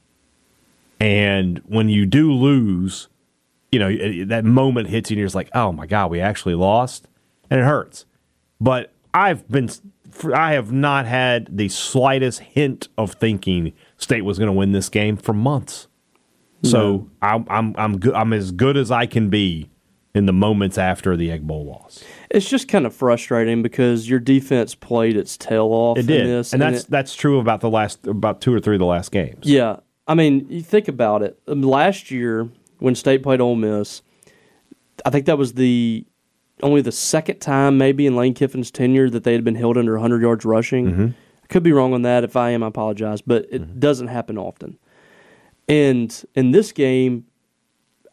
and 0.99 1.59
when 1.67 1.89
you 1.89 2.07
do 2.07 2.33
lose, 2.33 3.09
you 3.71 3.79
know 3.79 3.89
eh, 3.89 4.25
that 4.27 4.45
moment 4.45 4.89
hits 4.89 5.11
you, 5.11 5.15
and 5.15 5.19
you're 5.19 5.27
just 5.27 5.35
like, 5.35 5.51
oh 5.55 5.73
my 5.73 5.87
god, 5.87 6.11
we 6.11 6.21
actually 6.21 6.55
lost, 6.55 7.09
and 7.51 7.61
it 7.61 7.65
hurts. 7.65 8.05
But 8.61 8.93
I've 9.15 9.49
been, 9.51 9.71
I 10.35 10.53
have 10.53 10.73
not 10.73 11.07
had 11.07 11.57
the 11.57 11.69
slightest 11.69 12.41
hint 12.41 12.89
of 12.99 13.13
thinking 13.13 13.73
State 13.97 14.23
was 14.23 14.39
going 14.39 14.49
to 14.49 14.53
win 14.53 14.73
this 14.73 14.89
game 14.89 15.17
for 15.17 15.33
months. 15.33 15.89
So 16.65 17.09
I'm 17.21 17.45
I'm 17.49 17.75
I'm 17.77 17.99
good. 17.99 18.15
I'm 18.15 18.33
as 18.33 18.53
good 18.53 18.77
as 18.77 18.91
I 18.91 19.07
can 19.07 19.29
be 19.31 19.69
in 20.15 20.27
the 20.27 20.33
moments 20.33 20.77
after 20.79 21.17
the 21.17 21.31
Egg 21.31 21.47
Bowl 21.47 21.65
loss. 21.65 22.05
It's 22.31 22.49
just 22.49 22.69
kind 22.69 22.87
of 22.87 22.95
frustrating 22.95 23.63
because 23.63 24.09
your 24.09 24.21
defense 24.21 24.75
played 24.75 25.17
its 25.17 25.37
tail 25.37 25.67
off. 25.73 25.99
It 25.99 26.07
did, 26.07 26.21
in 26.23 26.27
this, 26.29 26.53
and 26.53 26.61
that's 26.63 26.85
it- 26.85 26.91
that's 26.91 27.15
true 27.15 27.39
about 27.41 27.61
the 27.63 27.71
last 27.71 28.07
about 28.07 28.41
two 28.41 28.53
or 28.55 28.61
three 28.61 28.77
of 28.77 28.81
the 28.81 28.87
last 28.87 29.11
games. 29.11 29.45
Yeah, 29.47 29.77
I 30.07 30.15
mean, 30.15 30.47
you 30.49 30.61
think 30.63 30.87
about 30.89 31.23
it. 31.23 31.39
Um, 31.49 31.63
Last 31.63 32.11
year, 32.11 32.49
when 32.79 32.95
State 32.95 33.23
played 33.23 33.41
Ole 33.41 33.57
Miss, 33.57 34.03
I 35.05 35.11
think 35.11 35.27
that 35.27 35.39
was 35.39 35.55
the 35.55 36.05
only 36.63 36.81
the 36.81 36.93
second 36.93 37.41
time, 37.41 37.77
maybe 37.77 38.07
in 38.07 38.15
Lane 38.15 38.35
Kiffin's 38.35 38.71
tenure, 38.71 39.11
that 39.11 39.25
they 39.25 39.33
had 39.33 39.43
been 39.45 39.57
held 39.57 39.77
under 39.77 39.95
100 39.95 40.23
yards 40.23 40.45
rushing. 40.45 40.87
Mm-hmm. 40.93 41.07
I 41.43 41.47
could 41.49 41.63
be 41.65 41.73
wrong 41.73 41.93
on 41.93 42.03
that. 42.03 42.23
If 42.23 42.37
I 42.37 42.51
am, 42.51 42.63
I 42.63 42.69
apologize, 42.69 43.21
but 43.21 43.47
it 43.51 43.81
doesn't 43.81 44.09
happen 44.09 44.39
often. 44.39 44.79
And 45.69 46.25
in 46.35 46.51
this 46.51 46.73
game, 46.73 47.25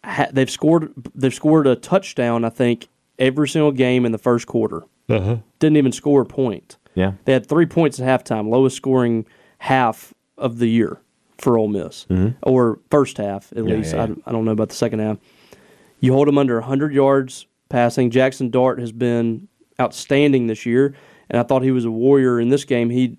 ha- 0.04 0.30
they've 0.32 0.50
scored 0.50 0.92
they've 1.16 1.34
scored 1.34 1.68
a 1.68 1.76
touchdown. 1.76 2.46
I 2.46 2.50
think 2.50 2.88
every 3.18 3.48
single 3.48 3.72
game 3.72 4.06
in 4.06 4.12
the 4.12 4.18
first 4.18 4.48
quarter. 4.48 4.84
Uh-huh. 5.10 5.38
Didn't 5.60 5.78
even 5.78 5.92
score 5.92 6.22
a 6.22 6.26
point. 6.26 6.78
Yeah, 6.96 7.14
They 7.26 7.34
had 7.34 7.48
three 7.48 7.66
points 7.66 8.00
at 8.00 8.06
halftime, 8.26 8.50
lowest 8.50 8.76
scoring 8.76 9.26
half 9.60 10.14
of 10.38 10.60
the 10.60 10.68
year 10.68 11.00
for 11.38 11.58
Ole 11.58 11.68
Miss, 11.70 12.06
or 12.44 12.80
first 12.92 13.18
half 13.18 13.52
at 13.54 13.60
Mm-hmm. 13.60 13.68
Yeah, 13.70 13.76
least. 13.76 13.94
yeah, 13.94 14.04
I, 14.04 14.06
yeah. 14.08 14.16
I 14.26 14.32
don't 14.32 14.44
know 14.46 14.52
about 14.52 14.70
the 14.70 14.76
second 14.76 15.00
half. 15.00 15.18
You 16.02 16.14
hold 16.14 16.28
them 16.28 16.38
under 16.38 16.56
100 16.60 16.94
yards 16.94 17.46
passing. 17.70 18.10
Jackson 18.10 18.50
Dart 18.50 18.80
has 18.80 18.92
been 18.92 19.48
outstanding 19.80 20.48
this 20.48 20.66
year, 20.66 20.94
and 21.30 21.40
I 21.40 21.44
thought 21.44 21.62
he 21.64 21.72
was 21.72 21.86
a 21.86 21.92
warrior 21.92 22.40
in 22.40 22.50
this 22.50 22.66
game. 22.66 22.90
He 22.90 23.18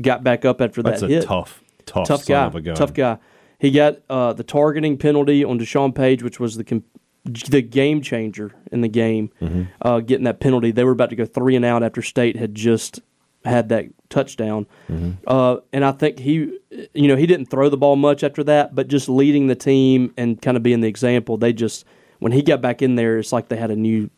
got 0.00 0.24
back 0.24 0.44
up 0.44 0.60
after 0.60 0.82
that's 0.82 1.00
that 1.02 1.10
a 1.10 1.14
hit. 1.14 1.24
tough, 1.24 1.62
tough, 1.86 2.06
tough 2.08 2.22
son 2.24 2.34
guy. 2.34 2.44
of 2.46 2.54
a 2.54 2.60
gun. 2.62 2.74
Tough 2.76 2.94
guy. 2.94 3.18
He 3.58 3.70
got 3.70 3.98
uh, 4.08 4.32
the 4.32 4.44
targeting 4.44 4.96
penalty 4.96 5.44
on 5.44 5.58
Deshaun 5.58 5.94
Page, 5.94 6.22
which 6.22 6.38
was 6.38 6.56
the 6.56 6.64
com- 6.64 6.84
the 7.24 7.62
game 7.62 8.00
changer 8.00 8.52
in 8.70 8.80
the 8.80 8.88
game. 8.88 9.30
Mm-hmm. 9.40 9.64
Uh, 9.82 10.00
getting 10.00 10.24
that 10.24 10.40
penalty, 10.40 10.70
they 10.70 10.84
were 10.84 10.92
about 10.92 11.10
to 11.10 11.16
go 11.16 11.26
three 11.26 11.56
and 11.56 11.64
out 11.64 11.82
after 11.82 12.00
State 12.00 12.36
had 12.36 12.54
just 12.54 13.00
had 13.44 13.68
that 13.68 13.86
touchdown. 14.08 14.66
Mm-hmm. 14.88 15.12
Uh, 15.26 15.56
and 15.72 15.84
I 15.84 15.92
think 15.92 16.18
he, 16.18 16.58
you 16.94 17.08
know, 17.08 17.16
he 17.16 17.26
didn't 17.26 17.46
throw 17.46 17.68
the 17.68 17.76
ball 17.76 17.96
much 17.96 18.22
after 18.22 18.44
that, 18.44 18.74
but 18.74 18.88
just 18.88 19.08
leading 19.08 19.46
the 19.46 19.54
team 19.54 20.12
and 20.16 20.40
kind 20.40 20.56
of 20.56 20.62
being 20.62 20.80
the 20.80 20.88
example, 20.88 21.36
they 21.36 21.52
just 21.52 21.84
when 22.20 22.32
he 22.32 22.42
got 22.42 22.60
back 22.60 22.82
in 22.82 22.96
there, 22.96 23.18
it's 23.18 23.32
like 23.32 23.48
they 23.48 23.56
had 23.56 23.70
a 23.70 23.76
new 23.76 24.10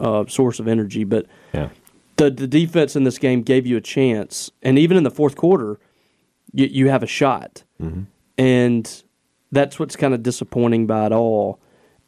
uh, 0.00 0.24
source 0.26 0.60
of 0.60 0.68
energy. 0.68 1.04
But 1.04 1.26
Yeah, 1.52 1.68
the 2.16 2.30
the 2.30 2.46
defense 2.46 2.96
in 2.96 3.04
this 3.04 3.18
game 3.18 3.42
gave 3.42 3.66
you 3.66 3.76
a 3.76 3.80
chance, 3.80 4.50
and 4.62 4.78
even 4.78 4.96
in 4.96 5.04
the 5.04 5.10
fourth 5.10 5.36
quarter, 5.36 5.78
you 6.52 6.66
you 6.66 6.88
have 6.88 7.02
a 7.02 7.06
shot, 7.06 7.64
and 8.38 9.02
that's 9.52 9.78
what's 9.78 9.96
kind 9.96 10.14
of 10.14 10.22
disappointing 10.22 10.86
by 10.86 11.06
it 11.06 11.12
all 11.12 11.60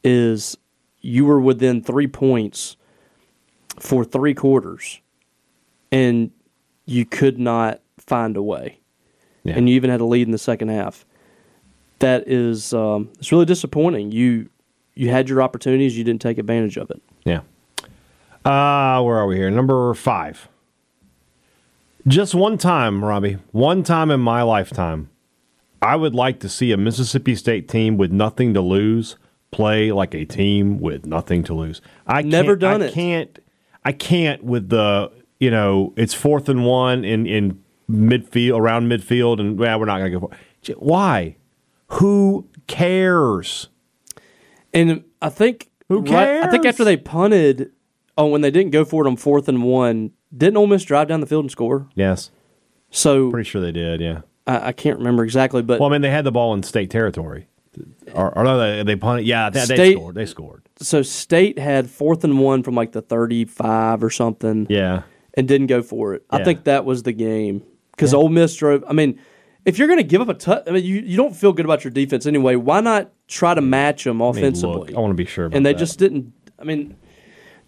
is 0.04 0.56
you 1.00 1.24
were 1.24 1.40
within 1.40 1.82
three 1.82 2.06
points 2.06 2.76
for 3.78 4.04
three 4.04 4.34
quarters, 4.34 5.00
and 5.92 6.30
you 6.86 7.04
could 7.04 7.38
not 7.38 7.80
find 7.98 8.36
a 8.36 8.42
way, 8.42 8.78
Yeah. 9.44 9.54
and 9.56 9.68
you 9.68 9.74
even 9.76 9.90
had 9.90 10.00
a 10.00 10.04
lead 10.04 10.26
in 10.26 10.32
the 10.32 10.38
second 10.38 10.68
half. 10.68 11.04
That 12.00 12.28
is, 12.28 12.72
um, 12.74 13.08
it's 13.18 13.30
really 13.32 13.44
disappointing. 13.46 14.12
You 14.12 14.48
you 14.94 15.10
had 15.10 15.28
your 15.28 15.40
opportunities, 15.42 15.96
you 15.96 16.02
didn't 16.02 16.20
take 16.20 16.38
advantage 16.38 16.76
of 16.76 16.90
it. 16.90 17.00
yeah. 17.24 17.40
Uh, 18.44 19.00
where 19.02 19.16
are 19.16 19.26
we 19.26 19.36
here? 19.36 19.50
Number 19.50 19.92
five. 19.94 20.48
Just 22.06 22.34
one 22.34 22.56
time, 22.58 23.04
Robbie. 23.04 23.36
One 23.52 23.82
time 23.84 24.10
in 24.10 24.20
my 24.20 24.42
lifetime, 24.42 25.10
I 25.80 25.96
would 25.96 26.14
like 26.14 26.40
to 26.40 26.48
see 26.48 26.72
a 26.72 26.76
Mississippi 26.76 27.34
State 27.34 27.68
team 27.68 27.96
with 27.96 28.10
nothing 28.12 28.54
to 28.54 28.60
lose 28.60 29.16
play 29.50 29.90
like 29.92 30.14
a 30.14 30.24
team 30.26 30.78
with 30.78 31.06
nothing 31.06 31.42
to 31.44 31.54
lose. 31.54 31.80
I 32.06 32.20
Never 32.22 32.48
can't- 32.56 32.60
done 32.60 32.82
I 32.82 32.86
it. 32.86 32.92
Can't. 32.92 33.38
I 33.84 33.92
can't 33.92 34.44
with 34.44 34.68
the 34.68 35.10
you 35.40 35.50
know 35.50 35.94
it's 35.96 36.12
fourth 36.14 36.48
and 36.48 36.64
one 36.66 37.04
in 37.04 37.26
in 37.26 37.62
midfield 37.90 38.58
around 38.58 38.90
midfield 38.90 39.40
and 39.40 39.58
well 39.58 39.78
we're 39.80 39.86
not 39.86 39.98
going 40.00 40.12
to 40.12 40.18
go 40.20 40.26
for 40.28 40.34
it. 40.70 40.82
Why? 40.82 41.36
Who 41.92 42.46
cares? 42.66 43.68
And 44.74 45.04
I 45.22 45.30
think 45.30 45.70
Who 45.88 46.00
right- 46.00 46.42
I 46.42 46.50
think 46.50 46.66
after 46.66 46.84
they 46.84 46.96
punted, 46.98 47.70
oh, 48.18 48.26
when 48.26 48.42
they 48.42 48.50
didn't 48.50 48.72
go 48.72 48.84
for 48.84 49.06
it 49.06 49.08
on 49.08 49.16
fourth 49.16 49.48
and 49.48 49.62
one, 49.62 50.10
didn't 50.36 50.58
Ole 50.58 50.66
Miss 50.66 50.84
drive 50.84 51.08
down 51.08 51.20
the 51.20 51.26
field 51.26 51.44
and 51.44 51.50
score? 51.50 51.88
Yes, 51.94 52.30
So 52.90 53.30
pretty 53.30 53.48
sure 53.48 53.62
they 53.62 53.72
did. 53.72 54.00
Yeah. 54.02 54.20
I, 54.48 54.68
I 54.68 54.72
can't 54.72 54.98
remember 54.98 55.22
exactly, 55.22 55.62
but 55.62 55.78
Well, 55.78 55.88
I 55.88 55.92
mean, 55.92 56.00
they 56.02 56.10
had 56.10 56.24
the 56.24 56.32
ball 56.32 56.54
in 56.54 56.62
state 56.64 56.90
territory. 56.90 57.46
Or, 58.12 58.36
or 58.36 58.42
no, 58.42 58.58
they, 58.58 58.82
they 58.82 58.96
punted. 58.96 59.24
Yeah, 59.26 59.50
they, 59.50 59.60
they 59.60 59.74
State- 59.76 59.92
scored. 59.96 60.14
They 60.16 60.26
scored. 60.26 60.68
so 60.80 61.02
State 61.02 61.58
had 61.60 61.88
fourth 61.88 62.24
and 62.24 62.40
one 62.40 62.64
from 62.64 62.74
like 62.74 62.90
the 62.90 63.02
thirty-five 63.02 64.02
or 64.02 64.10
something, 64.10 64.66
Yeah. 64.68 65.02
and 65.34 65.46
didn't 65.46 65.68
go 65.68 65.82
for 65.82 66.14
it. 66.14 66.24
I 66.30 66.42
think 66.42 66.64
that 66.64 66.84
was 66.84 67.04
the 67.04 67.12
game 67.12 67.62
because 67.92 68.12
Ole 68.14 68.30
Miss 68.30 68.56
drove. 68.56 68.82
I 68.88 68.94
mean, 68.94 69.20
if 69.64 69.78
you're 69.78 69.86
going 69.86 69.98
to 70.00 70.04
give 70.04 70.20
up 70.20 70.28
a 70.28 70.34
touch, 70.34 70.64
I 70.66 70.70
mean, 70.72 70.84
you, 70.84 70.96
you 70.96 71.16
don't 71.16 71.36
feel 71.36 71.52
good 71.52 71.66
about 71.66 71.84
your 71.84 71.92
defense 71.92 72.26
anyway. 72.26 72.56
Why 72.56 72.80
not 72.80 73.12
try 73.28 73.54
to 73.54 73.60
match 73.60 74.02
them 74.04 74.20
I 74.22 74.24
mean, 74.32 74.38
offensively? 74.38 74.78
look, 74.88 74.94
I 74.94 74.98
want 75.00 75.10
to 75.12 75.14
be 75.14 75.26
sure. 75.26 75.44
About 75.46 75.56
and 75.56 75.64
they 75.64 75.72
that. 75.74 75.78
just 75.78 76.00
didn't. 76.00 76.32
I 76.58 76.64
mean, 76.64 76.96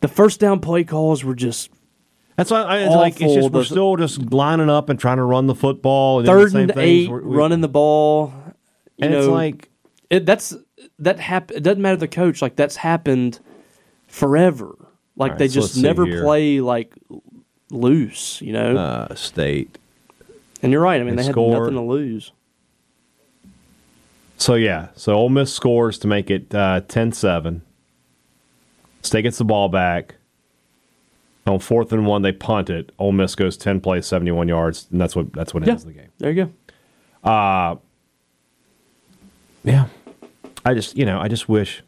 the 0.01 0.09
first 0.09 0.41
down 0.41 0.59
play 0.59 0.83
calls 0.83 1.23
were 1.23 1.37
just 1.37 1.71
That's 2.41 2.51
why 2.51 2.63
I, 2.63 2.79
it's 2.79 2.95
like 2.95 3.21
it's 3.21 3.35
just 3.35 3.51
we're 3.51 3.65
still 3.65 3.97
just 3.97 4.33
lining 4.33 4.71
up 4.71 4.89
and 4.89 4.99
trying 4.99 5.19
to 5.19 5.25
run 5.25 5.47
the 5.47 5.55
football. 5.55 6.21
And 6.21 6.27
third 6.27 6.53
same 6.53 6.71
and 6.71 6.79
eight, 6.79 7.11
We're- 7.11 7.23
we- 7.23 7.37
running 7.37 7.61
the 7.61 7.69
ball. 7.69 8.33
You 8.97 9.05
and 9.05 9.13
know, 9.13 9.19
it's 9.19 9.29
like 9.29 9.69
it, 10.09 10.25
that's 10.25 10.57
that 11.01 11.21
hap- 11.21 11.51
It 11.51 11.63
doesn't 11.63 11.83
matter 11.83 11.99
the 11.99 12.09
coach. 12.09 12.41
Like 12.41 12.57
that's 12.57 12.77
happened 12.77 13.41
forever. 14.07 14.75
Like 15.17 15.33
All 15.33 15.37
they 15.37 15.45
right, 15.45 15.51
so 15.51 15.61
just 15.61 15.77
never 15.77 16.07
play 16.07 16.63
like 16.63 16.95
loose. 17.71 18.41
You 18.41 18.55
know. 18.55 18.75
uh, 18.75 19.15
state. 19.17 19.77
and 20.63 20.73
you're 20.73 20.81
right. 20.81 20.99
I 20.99 21.05
mean, 21.05 21.17
they 21.17 21.25
they, 21.25 21.27
had 21.27 21.37
nothing 21.37 21.75
to 21.75 21.83
lose. 21.83 22.33
So 24.39 24.55
yeah, 24.55 24.89
so 24.95 25.13
Ole 25.13 25.29
Miss 25.29 25.53
scores 25.53 25.99
to 25.99 26.09
make 26.09 26.31
it 26.31 26.55
uh, 26.55 26.81
10-7. 26.89 27.61
State 29.03 29.23
gets 29.25 29.37
the 29.37 29.45
ball 29.45 29.69
back. 29.69 30.15
On 31.47 31.59
fourth 31.59 31.93
and 31.93 32.07
one, 32.07 32.23
they 32.23 32.33
punt 32.33 32.69
it. 32.71 32.93
Ole 32.99 33.13
Miss 33.13 33.35
goes 33.35 33.57
ten 33.57 33.81
plays, 33.81 34.07
seventy 34.07 34.31
one 34.31 34.47
yards, 34.49 34.87
and 34.93 35.01
that's 35.01 35.17
what 35.17 35.33
that's 35.33 35.53
what 35.55 35.65
Yeah. 35.65 35.73
ends 35.73 35.85
the 35.85 35.93
game. 35.93 36.09
There 36.19 36.31
you 36.31 36.45
go. 37.25 37.81
Yeah. 39.65 39.87
I 40.65 40.75
just, 40.75 40.97
you 40.97 41.05
know, 41.05 41.19
I 41.21 41.29
just 41.29 41.49
wish 41.49 41.83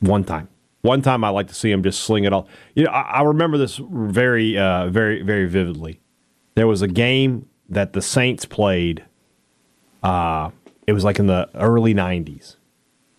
one 0.00 0.24
time, 0.24 0.48
one 0.82 1.02
time 1.02 1.24
I 1.24 1.28
like 1.30 1.48
to 1.48 1.54
see 1.54 1.70
him 1.70 1.82
just 1.82 2.00
sling 2.00 2.24
it 2.24 2.32
all. 2.32 2.48
You 2.74 2.84
know, 2.84 2.90
I, 2.90 3.00
I 3.02 3.22
remember 3.22 3.58
this 3.58 3.80
very, 3.90 4.56
uh, 4.56 4.88
very, 4.88 5.22
very 5.22 5.46
vividly. 5.46 6.00
There 6.54 6.66
was 6.66 6.82
a 6.82 6.88
game 6.88 7.48
that 7.68 7.92
the 7.92 8.02
Saints 8.02 8.44
played. 8.44 9.04
Uh, 10.02 10.50
it 10.86 10.92
was 10.92 11.04
like 11.04 11.18
in 11.18 11.26
the 11.26 11.48
early 11.54 11.94
'90s. 11.94 12.56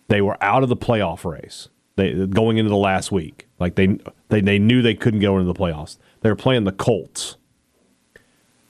They 0.08 0.20
were 0.20 0.36
out 0.42 0.62
of 0.62 0.68
the 0.68 0.76
playoff 0.76 1.24
race. 1.24 1.68
They 1.96 2.26
going 2.26 2.58
into 2.58 2.68
the 2.70 2.76
last 2.76 3.10
week. 3.10 3.48
Like 3.58 3.74
they, 3.74 3.98
they, 4.28 4.40
they 4.40 4.58
knew 4.58 4.82
they 4.82 4.94
couldn't 4.94 5.20
go 5.20 5.38
into 5.38 5.52
the 5.52 5.58
playoffs. 5.58 5.98
They 6.20 6.28
were 6.30 6.36
playing 6.36 6.64
the 6.64 6.72
Colts 6.72 7.36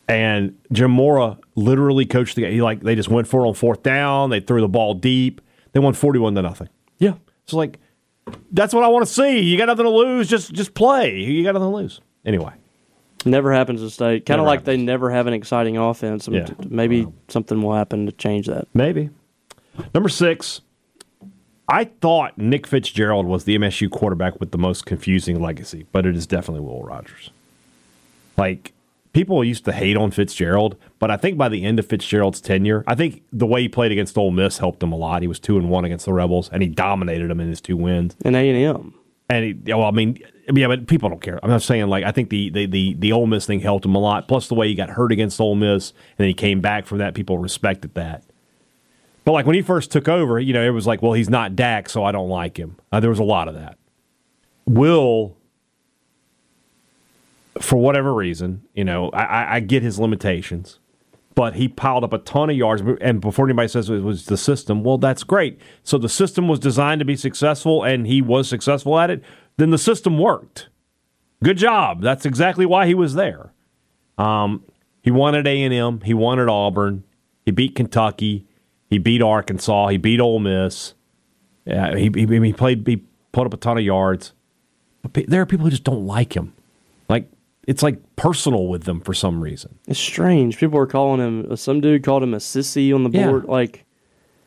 and 0.09 0.59
Jim 0.72 0.90
Mora 0.90 1.38
literally 1.55 2.05
coached 2.05 2.34
the 2.36 2.42
game. 2.42 2.52
He 2.52 2.62
like 2.62 2.80
they 2.80 2.94
just 2.94 3.09
went 3.09 3.26
for 3.26 3.44
it 3.44 3.48
on 3.48 3.55
fourth 3.55 3.82
down. 3.82 4.30
They 4.30 4.40
threw 4.40 4.61
the 4.61 4.68
ball 4.68 4.94
deep. 4.94 5.40
They 5.72 5.80
won 5.80 5.94
forty-one 5.94 6.34
to 6.34 6.42
nothing. 6.42 6.68
Yeah. 6.98 7.14
So 7.46 7.57
like, 7.57 7.78
that's 8.52 8.74
what 8.74 8.84
I 8.84 8.88
want 8.88 9.07
to 9.07 9.12
see. 9.12 9.40
You 9.40 9.57
got 9.57 9.66
nothing 9.66 9.84
to 9.84 9.90
lose. 9.90 10.28
Just 10.28 10.52
just 10.52 10.74
play. 10.74 11.18
You 11.20 11.42
got 11.42 11.52
nothing 11.55 11.70
to 11.70 11.76
lose. 11.76 12.00
Anyway, 12.24 12.52
Never 13.26 13.52
happens 13.52 13.80
to 13.80 13.88
state. 13.90 14.26
Kind 14.26 14.40
of 14.40 14.44
Never 14.44 14.57
like 14.57 14.64
they 14.64 14.76
never 14.76 15.11
have 15.11 15.26
an 15.26 15.32
exciting 15.32 15.76
offense. 15.78 16.28
I 16.28 16.32
mean, 16.32 16.40
Yeah. 16.42 16.46
t- 16.48 16.55
Maybe 16.68 17.07
something 17.28 17.62
will 17.62 17.74
happen 17.74 18.05
to 18.07 18.12
change 18.12 18.46
that. 18.48 18.66
maybe 18.74 19.11
number 19.94 20.09
six. 20.11 20.61
I 21.69 21.85
thought 21.85 22.37
Nick 22.37 22.67
Fitzgerald 22.67 23.27
was 23.27 23.45
the 23.45 23.57
MSU 23.57 23.91
quarterback 23.91 24.39
with 24.39 24.51
the 24.51 24.59
most 24.59 24.85
confusing 24.85 25.41
legacy, 25.41 25.87
but 25.93 26.05
it 26.05 26.17
is 26.17 26.27
definitely 26.27 26.61
Will 26.61 26.83
Rogers. 26.83 27.31
Like 28.37 28.73
people 29.12 29.43
used 29.43 29.65
to 29.65 29.73
hate 29.73 29.97
on 29.97 30.11
Fitzgerald, 30.11 30.77
but 30.99 31.11
I 31.11 31.17
think 31.17 31.39
by 31.39 31.49
the 31.49 31.65
end 31.65 31.79
of 31.79 31.87
Fitzgerald's 31.87 32.41
tenure, 32.41 32.85
I 32.87 32.95
think 32.95 33.23
the 33.33 33.47
way 33.47 33.62
he 33.62 33.69
played 33.69 33.93
against 33.93 34.19
Ole 34.19 34.31
Miss 34.31 34.59
helped 34.59 34.83
him 34.83 34.93
a 34.93 34.97
lot. 34.97 35.23
He 35.23 35.29
was 35.29 35.41
two 35.41 35.57
and 35.57 35.71
one 35.71 35.85
against 35.87 36.05
the 36.05 36.12
Rebels, 36.12 36.51
and 36.51 36.62
he 36.62 36.69
dominated 36.69 37.31
them 37.31 37.41
in 37.41 37.49
his 37.49 37.61
two 37.61 37.77
wins. 37.77 38.17
And 38.25 38.37
A 38.37 38.51
and 38.51 38.77
M. 38.79 38.95
And 39.31 39.45
he, 39.45 39.73
well, 39.73 39.85
I 39.85 39.91
mean, 39.91 40.19
yeah, 40.53 40.67
but 40.67 40.87
people 40.87 41.09
don't 41.09 41.23
care. 41.23 41.41
I'm 41.43 41.49
not 41.49 41.62
saying 41.62 41.87
like 41.87 42.05
I 42.05 42.12
think 42.12 42.29
the 42.29 42.51
the 42.51 42.67
the 42.67 42.95
the 42.99 43.12
Ole 43.12 43.27
Miss 43.27 43.47
thing 43.47 43.61
helped 43.61 43.87
him 43.87 43.95
a 43.95 43.99
lot. 43.99 44.29
Plus 44.29 44.49
the 44.49 44.55
way 44.55 44.69
he 44.69 44.75
got 44.75 44.91
hurt 44.91 45.12
against 45.12 45.41
Ole 45.41 45.55
Miss, 45.55 45.91
and 45.91 46.19
then 46.19 46.29
he 46.29 46.35
came 46.35 46.61
back 46.61 46.85
from 46.85 46.99
that. 46.99 47.15
People 47.15 47.39
respected 47.39 47.95
that. 47.95 48.25
But 49.25 49.33
like 49.33 49.47
when 49.47 49.55
he 49.55 49.62
first 49.62 49.91
took 49.91 50.09
over, 50.09 50.39
you 50.39 50.53
know, 50.53 50.62
it 50.62 50.70
was 50.70 50.87
like, 50.87 51.03
well, 51.03 51.14
he's 51.14 51.31
not 51.31 51.57
Dak, 51.57 51.89
so 51.89 52.05
I 52.05 52.12
don't 52.12 52.29
like 52.29 52.59
him. 52.59 52.77
Uh, 52.93 53.01
there 53.01 53.11
was 53.11 53.18
a 53.18 53.25
lot 53.25 53.49
of 53.49 53.55
that. 53.55 53.79
Will, 54.66 55.37
for 57.61 57.77
whatever 57.77 58.12
reason, 58.12 58.62
you 58.75 58.85
know, 58.85 59.11
I, 59.11 59.57
I, 59.57 59.61
get 59.61 59.83
his 59.83 59.99
limitations, 59.99 60.79
but 61.35 61.55
he 61.55 61.68
piled 61.68 62.05
up 62.05 62.12
a 62.12 62.18
ton 62.18 62.51
of 62.51 62.57
yards. 62.57 62.83
And 63.01 63.20
before 63.20 63.47
anybody 63.47 63.68
says 63.68 63.89
it 63.89 64.03
was 64.03 64.27
the 64.27 64.37
system, 64.37 64.85
well, 64.85 64.99
that's 64.99 65.22
great. 65.22 65.61
So 65.83 65.99
the 65.99 66.09
system 66.09 66.49
was 66.49 66.59
designed 66.59 66.99
to 67.01 67.05
be 67.05 67.16
successful, 67.16 67.83
and 67.83 68.07
he 68.07 68.20
was 68.20 68.49
successful 68.49 68.99
at 68.99 69.11
it. 69.11 69.22
Then 69.57 69.70
the 69.70 69.79
system 69.79 70.18
worked. 70.18 70.68
Good 71.43 71.59
job. 71.59 72.01
That's 72.03 72.27
exactly 72.27 72.66
why 72.66 72.87
he 72.87 72.95
was 72.95 73.14
there. 73.14 73.53
Um, 74.16 74.64
he 75.03 75.11
wanted 75.11 75.47
A 75.47 75.62
and 75.62 75.75
M. 75.75 76.01
He 76.01 76.14
wanted 76.14 76.49
Auburn. 76.49 77.05
He 77.45 77.51
beat 77.51 77.75
Kentucky. 77.75 78.47
He 78.91 78.99
beat 78.99 79.22
Arkansas. 79.22 79.89
He 79.89 79.97
beat 79.97 80.20
Ole 80.20 80.39
Miss. 80.41 80.95
Yeah, 81.64 81.97
he, 81.97 82.11
he, 82.14 82.26
he 82.26 82.53
played. 82.53 82.87
He 82.87 83.03
put 83.32 83.47
up 83.47 83.55
a 83.55 83.57
ton 83.57 83.78
of 83.78 83.85
yards. 83.85 84.32
But 85.03 85.26
there 85.28 85.41
are 85.41 85.47
people 85.47 85.64
who 85.64 85.70
just 85.70 85.85
don't 85.85 86.07
like 86.07 86.37
him. 86.37 86.53
Like 87.09 87.30
it's 87.66 87.82
like 87.82 87.99
personal 88.16 88.68
with 88.68 88.85
them 88.85 89.01
for 89.01 89.14
some 89.14 89.43
reason. 89.43 89.78
It's 89.87 89.99
strange. 89.99 90.59
People 90.59 90.78
are 90.78 90.87
calling 90.87 91.20
him. 91.20 91.51
Uh, 91.53 91.57
some 91.57 91.80
dude 91.80 92.03
called 92.05 92.22
him 92.22 92.35
a 92.35 92.39
sissy 92.39 92.95
on 92.95 93.05
the 93.05 93.11
Yeah. 93.11 93.28
board. 93.28 93.45
Like, 93.47 93.85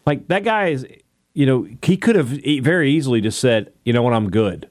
Like 0.06 0.28
that 0.28 0.44
guy 0.44 0.68
is. 0.70 0.86
You 1.34 1.46
know, 1.46 1.68
he 1.84 1.98
could 1.98 2.16
have 2.16 2.30
very 2.30 2.92
easily 2.92 3.22
just 3.22 3.40
said, 3.40 3.72
"You 3.86 3.94
know 3.94 4.02
what? 4.02 4.14
I'm 4.14 4.32
good. 4.32 4.68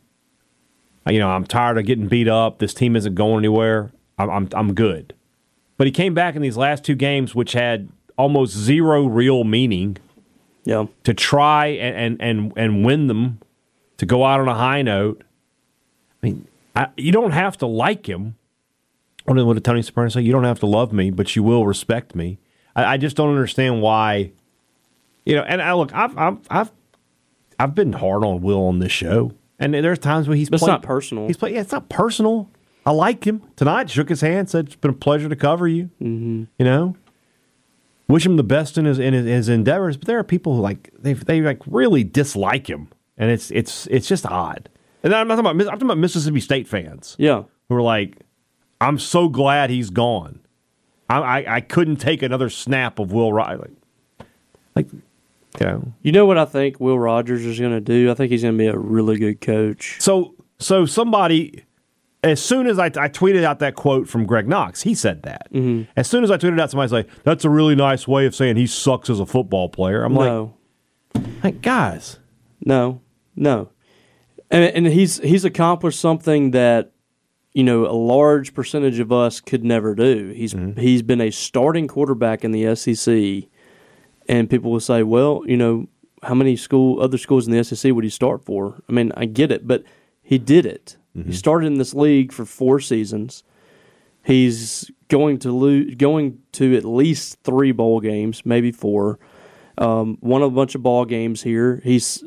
You 1.08 1.20
know, 1.20 1.28
I'm 1.28 1.44
tired 1.44 1.78
of 1.78 1.86
getting 1.86 2.08
beat 2.08 2.26
up. 2.26 2.58
This 2.58 2.74
team 2.74 2.96
isn't 2.96 3.14
going 3.14 3.38
anywhere. 3.38 3.92
I'm 4.18 4.28
I'm, 4.30 4.48
I'm 4.52 4.74
good." 4.74 5.14
But 5.76 5.86
he 5.86 5.92
came 5.92 6.12
back 6.14 6.34
in 6.34 6.42
these 6.42 6.56
last 6.56 6.82
two 6.84 6.96
games, 6.96 7.34
which 7.36 7.52
had 7.52 7.88
almost 8.16 8.54
zero 8.54 9.06
real 9.06 9.44
meaning. 9.44 9.96
yeah, 10.64 10.86
to 11.04 11.14
try 11.14 11.66
and, 11.66 12.20
and, 12.20 12.22
and, 12.22 12.52
and 12.56 12.84
win 12.84 13.06
them, 13.06 13.40
to 13.98 14.06
go 14.06 14.24
out 14.24 14.40
on 14.40 14.48
a 14.48 14.54
high 14.54 14.82
note. 14.82 15.22
I 16.22 16.26
mean, 16.26 16.48
I, 16.74 16.88
you 16.96 17.12
don't 17.12 17.32
have 17.32 17.56
to 17.58 17.66
like 17.66 18.06
him. 18.08 18.36
What 19.24 19.54
did, 19.54 19.64
Tony 19.64 19.82
Soprano 19.82 20.08
say? 20.08 20.20
You 20.20 20.32
don't 20.32 20.44
have 20.44 20.60
to 20.60 20.66
love 20.66 20.92
me, 20.92 21.10
but 21.10 21.34
you 21.34 21.42
will 21.42 21.66
respect 21.66 22.14
me. 22.14 22.38
I, 22.76 22.94
I 22.94 22.96
just 22.96 23.16
don't 23.16 23.30
understand 23.30 23.82
why. 23.82 24.32
You 25.24 25.34
know, 25.36 25.42
and 25.42 25.60
I 25.60 25.72
look, 25.72 25.92
I've 25.92 26.16
I've 26.16 26.38
I've, 26.48 26.72
I've 27.58 27.74
been 27.74 27.92
hard 27.94 28.24
on 28.24 28.40
Will 28.42 28.64
on 28.66 28.78
this 28.78 28.92
show, 28.92 29.32
and 29.58 29.74
there's 29.74 29.98
times 29.98 30.28
when 30.28 30.38
he's 30.38 30.48
But 30.48 30.56
it's 30.60 30.66
not 30.66 30.82
personal. 30.82 31.26
He's 31.26 31.36
played. 31.36 31.54
Yeah, 31.54 31.62
it's 31.62 31.72
not 31.72 31.88
personal. 31.88 32.48
I 32.84 32.92
like 32.92 33.26
him 33.26 33.42
tonight. 33.56 33.90
Shook 33.90 34.08
his 34.08 34.20
hand, 34.20 34.48
said 34.48 34.66
it's 34.66 34.76
been 34.76 34.92
a 34.92 34.94
pleasure 34.94 35.28
to 35.28 35.34
cover 35.34 35.66
you. 35.66 35.90
Mm-hmm. 36.00 36.44
You 36.58 36.64
know, 36.64 36.96
wish 38.08 38.24
him 38.24 38.36
the 38.36 38.44
best 38.44 38.78
in 38.78 38.84
his 38.84 38.98
in 38.98 39.14
his, 39.14 39.26
his 39.26 39.48
endeavors. 39.48 39.96
But 39.96 40.06
there 40.06 40.18
are 40.18 40.24
people 40.24 40.56
who 40.56 40.60
like 40.60 40.90
they 40.98 41.12
they 41.12 41.40
like 41.40 41.60
really 41.66 42.04
dislike 42.04 42.68
him, 42.68 42.88
and 43.16 43.30
it's 43.30 43.50
it's 43.50 43.86
it's 43.88 44.08
just 44.08 44.26
odd. 44.26 44.68
And 45.02 45.14
I'm 45.14 45.28
not 45.28 45.36
talking 45.36 45.50
about 45.50 45.60
I'm 45.60 45.66
talking 45.66 45.86
about 45.86 45.98
Mississippi 45.98 46.40
State 46.40 46.66
fans 46.66 47.16
yeah. 47.18 47.44
who 47.68 47.76
are 47.76 47.82
like, 47.82 48.18
I'm 48.80 48.98
so 48.98 49.28
glad 49.28 49.70
he's 49.70 49.90
gone. 49.90 50.40
I 51.08 51.18
I, 51.18 51.56
I 51.56 51.60
couldn't 51.60 51.96
take 51.96 52.22
another 52.22 52.50
snap 52.50 52.98
of 52.98 53.12
Will 53.12 53.32
Riley. 53.32 53.70
Like, 54.74 54.92
you 54.92 55.66
know, 55.66 55.92
You 56.02 56.12
know 56.12 56.26
what 56.26 56.36
I 56.36 56.44
think 56.44 56.80
Will 56.80 56.98
Rogers 56.98 57.44
is 57.46 57.58
going 57.58 57.72
to 57.72 57.80
do? 57.80 58.10
I 58.10 58.14
think 58.14 58.30
he's 58.30 58.42
going 58.42 58.54
to 58.54 58.58
be 58.58 58.66
a 58.66 58.76
really 58.76 59.16
good 59.18 59.40
coach. 59.40 59.96
So 60.00 60.34
so 60.58 60.86
somebody 60.86 61.64
as 62.22 62.42
soon 62.42 62.66
as 62.66 62.78
I, 62.78 62.86
I 62.86 63.08
tweeted 63.08 63.44
out 63.44 63.58
that 63.60 63.74
quote 63.74 64.08
from 64.08 64.26
Greg 64.26 64.48
Knox, 64.48 64.82
he 64.82 64.94
said 64.94 65.22
that. 65.22 65.52
Mm-hmm. 65.52 65.90
As 65.96 66.08
soon 66.08 66.24
as 66.24 66.30
I 66.30 66.36
tweeted 66.36 66.60
out, 66.60 66.70
somebody's 66.70 66.92
like, 66.92 67.08
"That's 67.24 67.44
a 67.44 67.50
really 67.50 67.74
nice 67.74 68.08
way 68.08 68.26
of 68.26 68.34
saying 68.34 68.56
he 68.56 68.66
sucks 68.66 69.10
as 69.10 69.20
a 69.20 69.26
football 69.26 69.68
player." 69.68 70.02
I'm 70.02 70.14
no, 70.14 70.54
like, 71.14 71.24
like, 71.44 71.62
guys, 71.62 72.18
no, 72.64 73.00
no. 73.34 73.70
And 74.50 74.64
and 74.64 74.86
he's 74.86 75.18
he's 75.18 75.44
accomplished 75.44 76.00
something 76.00 76.52
that 76.52 76.92
you 77.52 77.64
know 77.64 77.86
a 77.86 77.92
large 77.92 78.54
percentage 78.54 78.98
of 78.98 79.12
us 79.12 79.40
could 79.40 79.64
never 79.64 79.94
do. 79.94 80.32
He's 80.34 80.54
he's 80.76 81.02
been 81.02 81.20
a 81.20 81.30
starting 81.30 81.88
quarterback 81.88 82.44
in 82.44 82.52
the 82.52 82.74
SEC, 82.74 83.48
and 84.28 84.50
people 84.50 84.70
will 84.70 84.80
say, 84.80 85.02
well, 85.02 85.42
you 85.46 85.56
know, 85.56 85.88
how 86.22 86.34
many 86.34 86.56
school 86.56 87.00
other 87.00 87.18
schools 87.18 87.46
in 87.46 87.52
the 87.52 87.62
SEC 87.62 87.92
would 87.92 88.04
he 88.04 88.10
start 88.10 88.44
for? 88.44 88.82
I 88.88 88.92
mean, 88.92 89.12
I 89.16 89.26
get 89.26 89.52
it, 89.52 89.66
but 89.66 89.84
he 90.22 90.38
did 90.38 90.66
it. 90.66 90.96
He 91.24 91.32
started 91.32 91.68
in 91.68 91.78
this 91.78 91.94
league 91.94 92.30
for 92.32 92.44
four 92.44 92.78
seasons. 92.78 93.42
He's 94.22 94.90
going 95.08 95.38
to 95.38 95.52
lose, 95.52 95.94
going 95.94 96.40
to 96.52 96.76
at 96.76 96.84
least 96.84 97.38
three 97.42 97.72
bowl 97.72 98.00
games, 98.00 98.42
maybe 98.44 98.72
four. 98.72 99.18
Um, 99.78 100.18
won 100.20 100.42
a 100.42 100.50
bunch 100.50 100.74
of 100.74 100.82
ball 100.82 101.04
games 101.04 101.42
here. 101.42 101.80
He's 101.84 102.24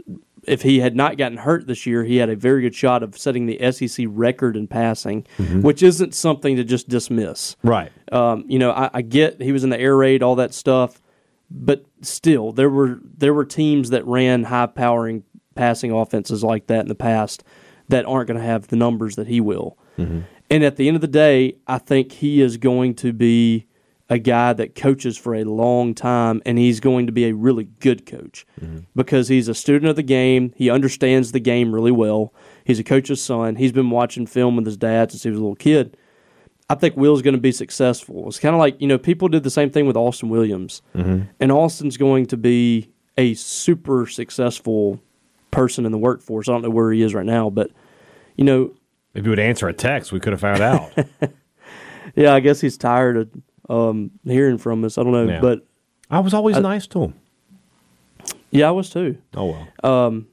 if 0.48 0.62
he 0.62 0.80
had 0.80 0.96
not 0.96 1.18
gotten 1.18 1.38
hurt 1.38 1.68
this 1.68 1.86
year, 1.86 2.04
he 2.04 2.18
had 2.18 2.30
a 2.30 2.36
very 2.36 2.62
good 2.62 2.74
shot 2.74 3.04
of 3.04 3.18
setting 3.18 3.46
the 3.46 3.72
SEC 3.72 4.06
record 4.10 4.56
in 4.56 4.68
passing, 4.68 5.26
which 5.62 5.84
isn't 5.84 6.16
something 6.16 6.56
to 6.56 6.64
just 6.64 6.88
dismiss. 6.88 7.56
right? 7.64 7.92
Um, 8.12 8.46
you 8.48 8.58
know, 8.58 8.72
I, 8.72 8.90
I 8.94 9.02
get 9.02 9.42
he 9.42 9.52
was 9.52 9.64
in 9.64 9.70
the 9.70 9.80
air 9.80 9.96
raid, 9.98 10.24
all 10.24 10.36
that 10.36 10.54
stuff, 10.54 11.02
but 11.52 11.84
still, 12.02 12.52
there 12.54 12.70
were 12.70 13.00
there 13.04 13.34
were 13.34 13.46
teams 13.46 13.90
that 13.90 14.06
ran 14.06 14.46
high 14.46 14.68
powering 14.68 15.24
passing 15.56 15.92
offenses 15.92 16.44
like 16.44 16.68
that 16.68 16.82
in 16.82 16.88
the 16.88 16.96
past 16.96 17.44
that 17.90 18.06
aren't 18.06 18.28
going 18.28 18.40
to 18.40 18.46
have 18.46 18.68
the 18.68 18.76
numbers 18.76 19.16
that 19.18 19.28
he 19.28 19.42
will. 19.42 19.78
Mm-hmm. 19.98 20.22
And 20.50 20.64
at 20.64 20.78
the 20.78 20.88
end 20.88 20.96
of 20.96 21.02
the 21.02 21.08
day, 21.08 21.58
I 21.68 21.78
think 21.78 22.12
he 22.12 22.42
is 22.42 22.58
going 22.58 22.96
to 22.96 23.14
be 23.14 23.68
a 24.10 24.18
guy 24.18 24.54
that 24.54 24.74
coaches 24.74 25.18
for 25.18 25.36
a 25.36 25.44
long 25.44 25.94
time, 25.94 26.42
and 26.46 26.58
he's 26.58 26.80
going 26.80 27.06
to 27.06 27.12
be 27.12 27.26
a 27.26 27.34
really 27.34 27.66
good 27.80 28.08
coach 28.08 28.46
mm-hmm. 28.60 28.80
because 28.96 29.28
he's 29.28 29.48
a 29.48 29.54
student 29.54 29.88
of 29.90 29.96
the 29.96 30.04
game. 30.04 30.52
He 30.56 30.70
understands 30.70 31.32
the 31.32 31.40
game 31.40 31.74
really 31.74 31.92
well. 31.92 32.34
He's 32.64 32.80
a 32.80 32.84
coach's 32.84 33.22
son. 33.22 33.56
He's 33.56 33.72
been 33.72 33.92
watching 33.92 34.26
film 34.26 34.56
with 34.56 34.66
his 34.66 34.78
dad 34.78 35.12
since 35.12 35.22
he 35.22 35.30
was 35.30 35.38
a 35.38 35.42
little 35.42 35.56
kid. 35.56 35.96
I 36.72 36.76
think 36.76 36.98
Will's 36.98 37.22
going 37.22 37.36
to 37.36 37.42
be 37.42 37.52
successful. 37.52 38.28
It's 38.28 38.40
kind 38.40 38.56
of 38.56 38.60
like, 38.60 38.80
you 38.82 38.88
know, 38.88 38.98
people 38.98 39.28
did 39.28 39.44
the 39.44 39.50
same 39.50 39.70
thing 39.70 39.86
with 39.86 39.98
Austin 39.98 40.30
Williams. 40.30 40.82
Mm-hmm. 40.96 41.24
And 41.40 41.52
Austin's 41.52 41.98
going 41.98 42.28
to 42.28 42.38
be 42.38 42.92
a 43.18 43.34
super 43.36 44.08
successful 44.08 45.00
person 45.52 45.86
in 45.86 45.92
the 45.92 45.98
workforce. 45.98 46.48
I 46.50 46.52
don't 46.54 46.62
know 46.62 46.70
where 46.70 46.92
he 46.92 47.02
is 47.02 47.14
right 47.14 47.26
now, 47.26 47.50
but, 47.50 47.72
you 48.36 48.44
know, 48.44 48.72
If 49.14 49.24
he 49.26 49.30
would 49.30 49.40
answer 49.40 49.68
a 49.68 49.74
text, 49.74 50.12
we 50.12 50.20
could 50.20 50.34
have 50.34 50.42
found 50.42 50.62
out. 50.62 50.92
yeah, 52.16 52.34
I 52.34 52.40
guess 52.40 52.62
he's 52.62 52.78
tired 52.78 53.18
of 53.18 53.30
um, 53.70 54.12
hearing 54.24 54.58
from 54.58 54.84
us. 54.84 54.98
I 54.98 55.04
don't 55.04 55.12
know. 55.14 55.28
Yeah. 55.28 55.42
But, 55.42 55.66
I 56.12 56.20
was 56.22 56.34
always 56.34 56.58
nice 56.58 56.88
to 56.88 57.04
him. 57.04 57.14
yeah, 58.50 58.68
I 58.68 58.72
was 58.72 58.90
too. 58.90 59.18
Oh 59.36 59.46
well, 59.84 60.24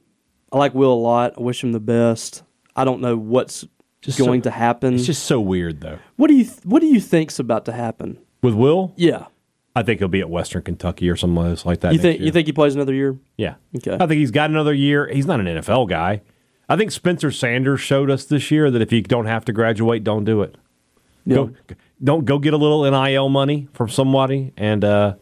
I 0.51 0.57
like 0.57 0.73
Will 0.73 0.91
a 0.91 0.95
lot. 0.95 1.33
I 1.37 1.41
wish 1.41 1.63
him 1.63 1.71
the 1.71 1.79
best. 1.79 2.41
I 2.75 2.83
don't 2.83 2.99
know 3.01 3.15
what's 3.15 3.63
Just 4.01 4.17
going 4.17 4.41
so- 4.41 4.49
to 4.49 4.51
happen. 4.51 4.95
it's 4.95 5.05
just 5.05 5.25
so 5.25 5.39
weird 5.39 5.81
though. 5.81 5.99
what 6.15 6.29
do 6.29 6.33
you 6.35 6.45
What 6.63 6.79
do 6.79 6.87
you 6.87 6.99
think's 6.99 7.37
about 7.37 7.65
to 7.65 7.71
happen? 7.73 8.17
With 8.41 8.55
Will, 8.55 8.93
Yeah, 8.97 9.25
I 9.77 9.83
think 9.83 9.99
he'll 9.99 10.07
be 10.07 10.21
at 10.21 10.29
Western 10.29 10.63
Kentucky 10.63 11.07
or 11.07 11.15
somewhere 11.15 11.55
like 11.63 11.81
that. 11.81 11.93
you 11.93 11.99
think 11.99 12.17
year. 12.17 12.25
you 12.25 12.31
think 12.31 12.47
he 12.47 12.51
plays 12.51 12.73
another 12.73 12.95
year? 12.95 13.15
Yeah. 13.37 13.55
Okay. 13.75 13.93
I 13.93 14.07
think 14.07 14.13
he's 14.13 14.31
got 14.31 14.49
another 14.49 14.73
year. 14.73 15.07
He's 15.07 15.27
not 15.27 15.39
an 15.39 15.45
NFL 15.45 15.87
guy. 15.87 16.21
I 16.67 16.75
think 16.75 16.91
Spencer 16.91 17.29
Sanders 17.29 17.79
showed 17.79 18.09
us 18.09 18.25
this 18.25 18.49
year 18.49 18.71
that 18.71 18.81
if 18.81 18.91
you 18.91 19.03
don't 19.03 19.27
have 19.27 19.45
to 19.45 19.53
graduate, 19.53 20.03
don't 20.03 20.23
do 20.23 20.41
it. 20.41 20.55
Go, 21.27 21.51
don't 22.03 22.25
go 22.25 22.39
get 22.39 22.53
a 22.53 22.57
little 22.57 22.89
NIL 22.89 23.29
money 23.29 23.67
from 23.73 23.89
somebody 23.89 24.51
and 24.57 24.83
uh, 24.83 25.15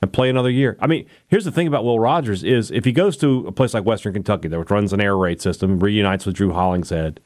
and 0.00 0.10
play 0.10 0.30
another 0.30 0.50
year. 0.50 0.78
I 0.80 0.86
mean, 0.86 1.06
here's 1.26 1.44
the 1.44 1.50
thing 1.50 1.66
about 1.66 1.84
Will 1.84 2.00
Rogers 2.00 2.42
is 2.44 2.70
if 2.70 2.86
he 2.86 2.92
goes 2.92 3.16
to 3.18 3.46
a 3.46 3.52
place 3.52 3.74
like 3.74 3.84
Western 3.84 4.14
Kentucky 4.14 4.48
that 4.48 4.70
runs 4.70 4.94
an 4.94 5.02
air 5.02 5.16
raid 5.16 5.42
system, 5.42 5.80
reunites 5.80 6.24
with 6.24 6.36
Drew 6.36 6.52
Hollingshead. 6.52 7.20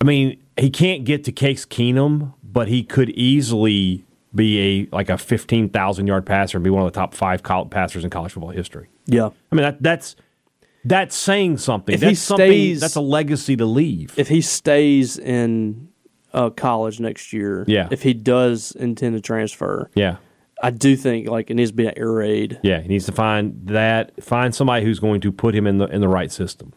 I 0.00 0.04
mean, 0.04 0.38
he 0.58 0.68
can't 0.68 1.04
get 1.04 1.24
to 1.24 1.32
Case 1.32 1.64
Keenum, 1.64 2.34
but 2.42 2.68
he 2.68 2.82
could 2.82 3.08
easily 3.10 4.04
be 4.34 4.88
a 4.92 4.96
like 4.96 5.08
a 5.10 5.18
fifteen 5.18 5.68
thousand 5.68 6.06
yard 6.06 6.24
passer 6.26 6.56
and 6.58 6.64
be 6.64 6.70
one 6.70 6.84
of 6.86 6.92
the 6.92 6.98
top 6.98 7.14
five 7.14 7.42
college 7.42 7.70
passers 7.70 8.04
in 8.04 8.10
college 8.10 8.32
football 8.32 8.50
history. 8.50 8.88
Yeah. 9.06 9.30
I 9.50 9.54
mean 9.54 9.62
that 9.62 9.82
that's 9.82 10.16
that's 10.84 11.14
saying 11.14 11.58
something. 11.58 11.94
If 11.94 12.00
that's 12.00 12.10
he 12.10 12.14
something 12.14 12.46
stays- 12.48 12.80
that's 12.80 12.96
a 12.96 13.00
legacy 13.00 13.56
to 13.56 13.64
leave. 13.66 14.14
If 14.16 14.28
he 14.28 14.40
stays 14.40 15.16
in 15.18 15.88
uh, 16.32 16.50
college 16.50 16.98
next 16.98 17.32
year, 17.32 17.64
Yeah. 17.68 17.88
If 17.90 18.02
he 18.02 18.14
does 18.14 18.72
intend 18.72 19.14
to 19.14 19.20
transfer, 19.20 19.90
yeah. 19.94 20.16
I 20.62 20.70
do 20.70 20.96
think 20.96 21.28
like 21.28 21.50
it 21.50 21.54
needs 21.54 21.70
to 21.72 21.76
be 21.76 21.86
an 21.86 21.94
air 21.96 22.10
raid. 22.10 22.58
Yeah, 22.62 22.80
he 22.80 22.88
needs 22.88 23.04
to 23.06 23.12
find 23.12 23.66
that 23.66 24.22
find 24.22 24.54
somebody 24.54 24.84
who's 24.84 24.98
going 25.00 25.20
to 25.22 25.32
put 25.32 25.54
him 25.54 25.66
in 25.66 25.78
the 25.78 25.86
in 25.86 26.00
the 26.00 26.08
right 26.08 26.30
system. 26.32 26.72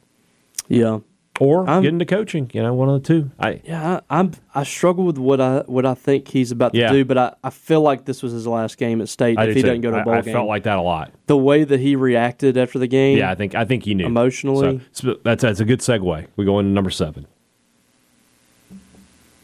Yeah. 0.68 0.99
Or 1.39 1.69
I'm- 1.69 1.81
get 1.81 1.89
into 1.89 2.05
coaching, 2.05 2.49
you 2.53 2.63
know, 2.63 2.73
one 2.73 2.88
of 2.88 3.01
the 3.03 3.07
two. 3.07 3.29
I 3.38 3.59
Yeah, 3.65 3.99
I, 4.09 4.19
I'm. 4.19 4.31
I 4.53 4.63
struggle 4.63 5.03
with 5.03 5.17
what 5.17 5.41
I 5.41 5.59
what 5.65 5.86
I 5.86 5.93
think 5.93 6.29
he's 6.29 6.51
about 6.51 6.71
to 6.73 6.79
Yeah. 6.79 6.91
do, 6.93 7.03
but 7.03 7.17
I, 7.17 7.33
I 7.43 7.49
feel 7.49 7.81
like 7.81 8.05
this 8.05 8.23
was 8.23 8.31
his 8.31 8.47
last 8.47 8.77
game 8.77 9.01
at 9.01 9.09
state. 9.09 9.38
I 9.38 9.45
if 9.47 9.55
he 9.55 9.61
too. 9.61 9.67
doesn't 9.67 9.81
go 9.81 9.91
to 9.91 9.97
a 9.97 9.99
I- 9.99 10.03
bowl 10.05 10.13
I, 10.13 10.21
game, 10.21 10.33
felt 10.33 10.47
like 10.47 10.63
that 10.63 10.77
a 10.77 10.81
lot. 10.81 11.11
the 11.27 11.36
way 11.36 11.65
that 11.65 11.79
he 11.81 11.97
reacted 11.97 12.57
after 12.57 12.79
the 12.79 12.88
game. 12.88 13.17
Yeah, 13.17 13.31
I 13.31 13.36
think 13.36 13.53
I 13.53 13.65
think 13.65 13.83
he 13.83 13.93
knew 13.93 14.05
Emotionally? 14.05 14.79
So, 14.93 15.09
so 15.13 15.19
that's 15.23 15.41
that's 15.41 15.59
a 15.59 15.65
good 15.65 15.79
segue. 15.81 16.27
We 16.38 16.45
go 16.45 16.59
into 16.59 16.71
number 16.71 16.89
seven. 16.89 17.27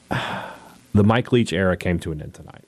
The 0.93 1.05
Mike 1.05 1.31
Leach 1.31 1.53
era 1.53 1.77
came 1.77 1.99
to 1.99 2.11
an 2.11 2.21
end 2.21 2.33
tonight 2.33 2.65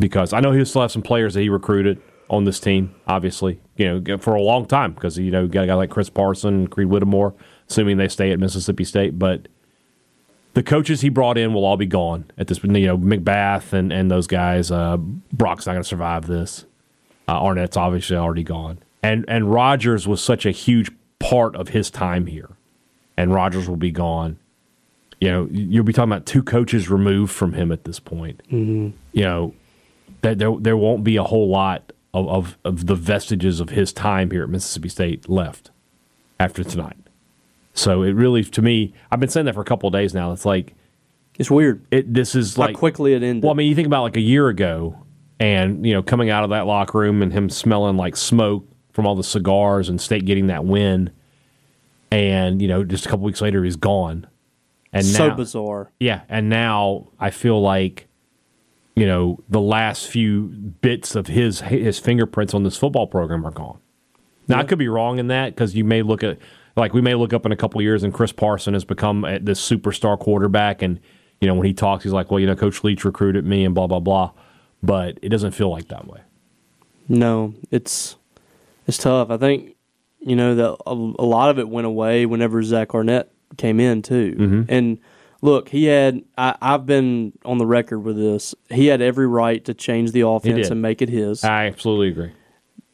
because 0.00 0.32
I 0.32 0.40
know 0.40 0.50
he'll 0.52 0.66
still 0.66 0.82
have 0.82 0.90
some 0.90 1.02
players 1.02 1.34
that 1.34 1.40
he 1.40 1.48
recruited 1.48 2.00
on 2.30 2.44
this 2.44 2.60
team. 2.60 2.94
Obviously, 3.06 3.60
you 3.76 4.00
know, 4.00 4.18
for 4.18 4.34
a 4.34 4.42
long 4.42 4.66
time 4.66 4.92
because 4.92 5.18
you 5.18 5.30
know 5.30 5.42
you 5.42 5.48
got 5.48 5.64
a 5.64 5.66
guy 5.66 5.74
like 5.74 5.90
Chris 5.90 6.10
Parson, 6.10 6.66
Creed 6.66 6.88
Whittemore, 6.88 7.34
assuming 7.68 7.96
they 7.96 8.08
stay 8.08 8.30
at 8.30 8.38
Mississippi 8.38 8.84
State. 8.84 9.18
But 9.18 9.48
the 10.54 10.62
coaches 10.62 11.00
he 11.00 11.08
brought 11.08 11.38
in 11.38 11.54
will 11.54 11.64
all 11.64 11.76
be 11.76 11.86
gone 11.86 12.30
at 12.36 12.48
this. 12.48 12.62
You 12.62 12.68
know, 12.68 12.98
McBath 12.98 13.72
and, 13.72 13.92
and 13.92 14.10
those 14.10 14.26
guys. 14.26 14.70
Uh, 14.70 14.96
Brock's 14.96 15.66
not 15.66 15.72
going 15.72 15.82
to 15.82 15.88
survive 15.88 16.26
this. 16.26 16.64
Uh, 17.28 17.40
Arnett's 17.40 17.76
obviously 17.76 18.16
already 18.16 18.42
gone, 18.42 18.78
and 19.02 19.24
and 19.28 19.52
Rogers 19.52 20.08
was 20.08 20.22
such 20.22 20.46
a 20.46 20.50
huge 20.50 20.90
part 21.18 21.54
of 21.56 21.68
his 21.68 21.90
time 21.90 22.26
here, 22.26 22.50
and 23.16 23.34
Rogers 23.34 23.68
will 23.68 23.76
be 23.76 23.90
gone. 23.90 24.38
You 25.20 25.30
know, 25.30 25.48
you'll 25.50 25.84
be 25.84 25.92
talking 25.92 26.12
about 26.12 26.26
two 26.26 26.42
coaches 26.42 26.88
removed 26.88 27.32
from 27.32 27.52
him 27.52 27.72
at 27.72 27.84
this 27.84 27.98
point. 27.98 28.40
Mm-hmm. 28.50 28.96
You 29.12 29.22
know, 29.24 29.54
that 30.22 30.38
there 30.38 30.54
there 30.58 30.76
won't 30.76 31.04
be 31.04 31.16
a 31.16 31.24
whole 31.24 31.48
lot 31.48 31.92
of, 32.14 32.28
of 32.28 32.58
of 32.64 32.86
the 32.86 32.94
vestiges 32.94 33.60
of 33.60 33.70
his 33.70 33.92
time 33.92 34.30
here 34.30 34.42
at 34.42 34.48
Mississippi 34.48 34.88
State 34.88 35.28
left 35.28 35.70
after 36.40 36.64
tonight. 36.64 36.96
So 37.74 38.02
it 38.02 38.12
really, 38.12 38.42
to 38.42 38.62
me, 38.62 38.92
I've 39.10 39.20
been 39.20 39.28
saying 39.28 39.46
that 39.46 39.54
for 39.54 39.60
a 39.60 39.64
couple 39.64 39.86
of 39.86 39.92
days 39.92 40.12
now. 40.14 40.32
It's 40.32 40.44
like 40.44 40.74
It's 41.38 41.50
weird 41.50 41.84
it. 41.90 42.12
This 42.12 42.34
is 42.34 42.56
how 42.56 42.64
like 42.64 42.76
quickly 42.76 43.12
it 43.14 43.22
ended. 43.22 43.44
well, 43.44 43.52
I 43.52 43.54
mean, 43.54 43.68
you 43.68 43.74
think 43.74 43.86
about 43.86 44.02
like 44.02 44.16
a 44.16 44.20
year 44.20 44.48
ago, 44.48 44.96
and 45.38 45.86
you 45.86 45.92
know, 45.92 46.02
coming 46.02 46.30
out 46.30 46.44
of 46.44 46.50
that 46.50 46.66
locker 46.66 46.98
room 46.98 47.22
and 47.22 47.32
him 47.32 47.48
smelling 47.48 47.96
like 47.96 48.16
smoke 48.16 48.66
from 48.92 49.06
all 49.06 49.14
the 49.14 49.22
cigars 49.22 49.88
and 49.88 50.00
State 50.00 50.24
getting 50.24 50.48
that 50.48 50.64
win, 50.64 51.10
and 52.10 52.60
you 52.60 52.66
know, 52.66 52.82
just 52.82 53.06
a 53.06 53.08
couple 53.08 53.24
weeks 53.24 53.40
later, 53.40 53.62
he's 53.62 53.76
gone. 53.76 54.26
And 54.92 55.04
so 55.04 55.28
now, 55.28 55.36
bizarre. 55.36 55.92
yeah, 56.00 56.22
and 56.28 56.48
now 56.48 57.08
I 57.20 57.30
feel 57.30 57.60
like, 57.60 58.07
you 58.98 59.06
know, 59.06 59.38
the 59.48 59.60
last 59.60 60.06
few 60.06 60.48
bits 60.48 61.14
of 61.14 61.26
his 61.26 61.60
his 61.62 61.98
fingerprints 61.98 62.54
on 62.54 62.62
this 62.62 62.76
football 62.76 63.06
program 63.06 63.46
are 63.46 63.50
gone. 63.50 63.78
Now 64.48 64.58
I 64.58 64.64
could 64.64 64.78
be 64.78 64.88
wrong 64.88 65.18
in 65.18 65.28
that 65.28 65.54
because 65.54 65.74
you 65.74 65.84
may 65.84 66.02
look 66.02 66.22
at 66.22 66.38
like 66.76 66.94
we 66.94 67.00
may 67.00 67.14
look 67.14 67.32
up 67.32 67.44
in 67.44 67.52
a 67.52 67.56
couple 67.56 67.80
of 67.80 67.82
years 67.82 68.02
and 68.02 68.14
Chris 68.14 68.32
Parson 68.32 68.74
has 68.74 68.84
become 68.84 69.24
a- 69.24 69.38
this 69.38 69.60
superstar 69.60 70.18
quarterback, 70.18 70.82
and 70.82 71.00
you 71.40 71.48
know 71.48 71.54
when 71.54 71.66
he 71.66 71.74
talks, 71.74 72.04
he's 72.04 72.12
like, 72.12 72.30
well, 72.30 72.40
you 72.40 72.46
know, 72.46 72.56
Coach 72.56 72.82
Leach 72.84 73.04
recruited 73.04 73.44
me 73.44 73.64
and 73.64 73.74
blah 73.74 73.86
blah 73.86 74.00
blah, 74.00 74.32
but 74.82 75.18
it 75.22 75.28
doesn't 75.28 75.52
feel 75.52 75.70
like 75.70 75.88
that 75.88 76.06
way. 76.06 76.20
No, 77.08 77.54
it's 77.70 78.16
it's 78.86 78.98
tough. 78.98 79.30
I 79.30 79.36
think 79.36 79.76
you 80.20 80.36
know 80.36 80.54
that 80.54 80.76
a, 80.86 80.92
a 80.92 81.26
lot 81.26 81.50
of 81.50 81.58
it 81.58 81.68
went 81.68 81.86
away 81.86 82.26
whenever 82.26 82.62
Zach 82.62 82.94
Arnett 82.94 83.30
came 83.56 83.80
in 83.80 84.02
too. 84.02 84.34
Mm-hmm. 84.38 84.62
And 84.68 84.98
look, 85.40 85.68
he 85.68 85.84
had. 85.84 86.22
I, 86.36 86.56
I've 86.60 86.86
been 86.86 87.32
on 87.44 87.58
the 87.58 87.66
record 87.66 88.00
with 88.00 88.16
this. 88.16 88.54
He 88.70 88.86
had 88.86 89.00
every 89.00 89.26
right 89.26 89.64
to 89.64 89.74
change 89.74 90.12
the 90.12 90.26
offense 90.26 90.68
and 90.70 90.82
make 90.82 91.02
it 91.02 91.08
his. 91.08 91.44
I 91.44 91.66
absolutely 91.66 92.08
agree. 92.08 92.32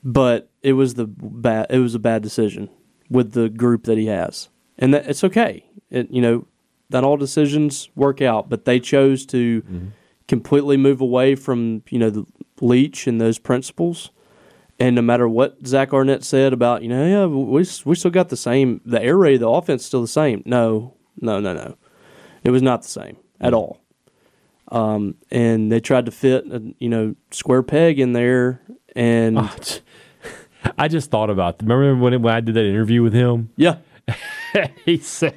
but 0.03 0.51
it 0.63 0.75
was 0.75 0.95
the 0.95 1.07
bad. 1.07 1.67
It 1.71 1.79
was 1.79 1.95
a 1.95 1.99
bad 1.99 2.23
decision 2.23 2.69
with 3.11 3.33
the 3.33 3.49
group 3.49 3.85
that 3.85 3.99
he 3.99 4.07
has, 4.07 4.49
and 4.79 4.95
that, 4.95 5.07
it's 5.07 5.25
okay. 5.25 5.65
It 5.91 6.11
you 6.11 6.21
know, 6.21 6.47
not 6.91 7.05
all 7.05 7.17
decisions 7.17 7.89
work 7.95 8.21
out, 8.21 8.49
but 8.49 8.65
they 8.65 8.81
chose 8.81 9.27
to 9.27 9.63
mm-hmm. 9.63 9.87
completely 10.29 10.77
move 10.77 11.01
away 11.01 11.35
from 11.35 11.83
you 11.89 11.99
know 11.99 12.11
the 12.11 12.27
Leach 12.61 13.07
and 13.07 13.21
those 13.21 13.39
principles. 13.39 14.11
And 14.81 14.97
no 14.97 15.03
matter 15.03 15.29
what 15.29 15.65
Zach 15.65 15.93
Arnett 15.93 16.25
said 16.25 16.53
about 16.53 16.83
you 16.83 16.89
know 16.89 17.07
yeah 17.07 17.27
we 17.27 17.65
we 17.85 17.95
still 17.95 18.11
got 18.11 18.29
the 18.29 18.37
same 18.37 18.81
the 18.85 19.01
air 19.01 19.17
raid 19.17 19.35
of 19.35 19.41
the 19.41 19.49
offense 19.49 19.85
still 19.87 20.03
the 20.03 20.09
same 20.09 20.43
no 20.45 20.95
no 21.21 21.39
no 21.39 21.53
no 21.53 21.77
it 22.45 22.51
was 22.51 22.63
not 22.63 22.83
the 22.83 22.89
same 22.89 23.17
at 23.41 23.53
all 23.55 23.81
um, 24.69 25.15
and 25.31 25.71
they 25.71 25.81
tried 25.81 26.07
to 26.07 26.13
fit 26.13 26.47
a 26.47 26.75
you 26.79 26.89
know 26.89 27.15
square 27.31 27.63
peg 27.63 27.99
in 27.99 28.13
there 28.13 28.63
and 28.97 29.39
I 30.79 30.89
just 30.89 31.11
thought 31.11 31.29
about. 31.29 31.61
Remember 31.61 31.95
when, 31.97 32.23
when 32.23 32.35
I 32.35 32.41
did 32.41 32.55
that 32.55 32.65
interview 32.65 33.03
with 33.03 33.13
him? 33.13 33.51
yeah 33.57 33.77
he 34.85 34.99
said, 34.99 35.37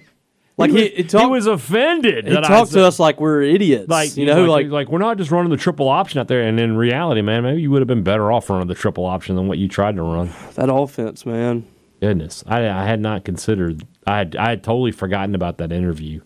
Like, 0.57 0.71
he, 0.71 0.83
was, 0.83 0.91
he 0.91 1.03
talked- 1.03 1.23
he 1.25 1.29
was 1.29 1.47
offended. 1.47 2.25
He 2.25 2.33
that 2.33 2.45
I 2.45 2.47
talked 2.47 2.71
to 2.71 2.83
us 2.85 2.99
like 2.99 3.19
we're 3.19 3.41
idiots. 3.41 3.89
like 3.89 4.15
you 4.17 4.25
know, 4.25 4.45
like, 4.45 4.65
like, 4.65 4.71
like 4.71 4.87
we're 4.89 4.99
not 4.99 5.17
just 5.17 5.31
running 5.31 5.51
the 5.51 5.57
triple 5.57 5.89
option 5.89 6.19
out 6.19 6.27
there. 6.27 6.41
And 6.43 6.59
in 6.59 6.77
reality, 6.77 7.21
man, 7.21 7.43
maybe 7.43 7.61
you 7.61 7.71
would 7.71 7.81
have 7.81 7.87
been 7.87 8.03
better 8.03 8.31
off 8.31 8.49
running 8.49 8.67
the 8.67 8.75
triple 8.75 9.05
option 9.05 9.35
than 9.35 9.47
what 9.47 9.57
you 9.57 9.67
tried 9.67 9.95
to 9.97 10.01
run. 10.03 10.31
that 10.55 10.69
offense, 10.71 11.25
man. 11.25 11.65
Goodness, 12.01 12.43
I, 12.47 12.69
I 12.69 12.85
had 12.85 12.99
not 12.99 13.25
considered. 13.25 13.83
I 14.05 14.17
had 14.19 14.35
I 14.35 14.49
had 14.49 14.63
totally 14.63 14.91
forgotten 14.91 15.35
about 15.35 15.57
that 15.57 15.71
interview, 15.71 16.21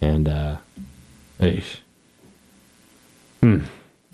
and 0.00 0.28
uh, 0.28 0.56
eesh. 1.40 1.76
hmm. 3.40 3.60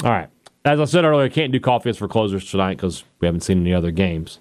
All 0.05 0.11
right. 0.11 0.29
As 0.65 0.79
I 0.81 0.85
said 0.85 1.05
earlier, 1.05 1.25
I 1.25 1.29
can't 1.29 1.53
do 1.53 1.61
coffee 1.61 1.93
for 1.93 2.07
closers 2.09 2.51
tonight 2.51 2.77
because 2.77 3.05
we 3.21 3.27
haven't 3.27 3.41
seen 3.43 3.61
any 3.61 3.73
other 3.73 3.91
games. 3.91 4.39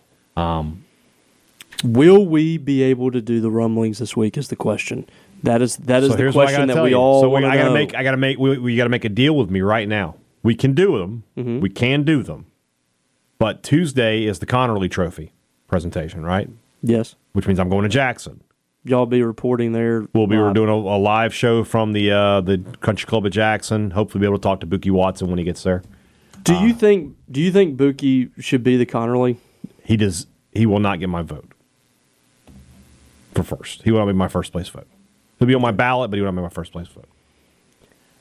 Will 1.83 2.25
we 2.25 2.57
be 2.57 2.81
able 2.83 3.11
to 3.11 3.21
do 3.21 3.39
the 3.39 3.49
rumblings 3.49 3.99
this 3.99 4.15
week? 4.15 4.37
Is 4.37 4.49
the 4.49 4.55
question. 4.55 5.07
That 5.43 5.61
is 5.61 5.77
that 5.77 6.03
is 6.03 6.09
so 6.09 6.15
the 6.15 6.21
here's 6.21 6.35
what 6.35 6.47
I 6.47 6.51
question 6.51 6.67
that 6.67 6.83
we 6.83 6.89
you. 6.89 6.95
all 6.97 7.21
So 7.21 7.29
we, 7.29 7.37
I 7.45 7.55
gotta 7.55 7.69
know. 7.69 7.73
make. 7.73 7.95
I 7.95 8.03
gotta 8.03 8.17
make. 8.17 8.37
We, 8.37 8.57
we 8.57 8.75
gotta 8.75 8.89
make 8.89 9.05
a 9.05 9.09
deal 9.09 9.35
with 9.35 9.49
me 9.49 9.61
right 9.61 9.87
now. 9.87 10.15
We 10.43 10.55
can 10.55 10.73
do 10.73 10.97
them. 10.97 11.23
Mm-hmm. 11.37 11.59
We 11.61 11.69
can 11.69 12.03
do 12.03 12.21
them. 12.23 12.47
But 13.37 13.63
Tuesday 13.63 14.25
is 14.25 14.39
the 14.39 14.45
Conerly 14.45 14.91
Trophy 14.91 15.31
presentation, 15.67 16.25
right? 16.25 16.49
yes, 16.81 17.15
Which 17.33 17.47
means 17.47 17.59
I'm 17.59 17.69
going 17.69 17.83
to 17.83 17.89
Jackson. 17.89 18.41
Y'all 18.85 19.05
be 19.05 19.21
reporting 19.21 19.73
there. 19.73 20.07
We'll 20.13 20.27
be 20.27 20.37
live. 20.37 20.53
doing 20.53 20.69
a, 20.69 20.73
a 20.73 20.97
live 20.97 21.33
show 21.33 21.63
from 21.63 21.93
the 21.93 22.11
uh, 22.11 22.41
the 22.41 22.59
Country 22.79 23.07
Club 23.07 23.25
of 23.25 23.31
Jackson. 23.31 23.91
Hopefully, 23.91 24.21
be 24.21 24.25
able 24.25 24.37
to 24.37 24.41
talk 24.41 24.61
to 24.61 24.65
Bookie 24.65 24.91
Watson 24.91 25.27
when 25.27 25.37
he 25.37 25.43
gets 25.43 25.63
there. 25.63 25.83
Do 26.43 26.55
uh, 26.55 26.63
you 26.63 26.73
think? 26.73 27.15
Do 27.29 27.41
you 27.41 27.51
think 27.51 27.75
Bookie 27.75 28.29
should 28.39 28.63
be 28.63 28.77
the 28.77 28.85
Conerly? 28.85 29.37
He 29.83 29.97
does. 29.97 30.27
He 30.53 30.65
will 30.65 30.79
not 30.79 30.99
get 30.99 31.09
my 31.09 31.21
vote 31.21 31.51
for 33.33 33.43
first. 33.43 33.83
He 33.83 33.91
will 33.91 33.99
not 33.99 34.07
be 34.07 34.13
my 34.13 34.29
first 34.29 34.51
place 34.51 34.69
vote. 34.69 34.87
He'll 35.39 35.47
be 35.47 35.55
on 35.55 35.61
my 35.61 35.71
ballot, 35.71 36.09
but 36.09 36.17
he 36.17 36.21
will 36.21 36.31
not 36.31 36.39
be 36.39 36.43
my 36.43 36.49
first 36.49 36.71
place 36.71 36.87
vote. 36.87 37.07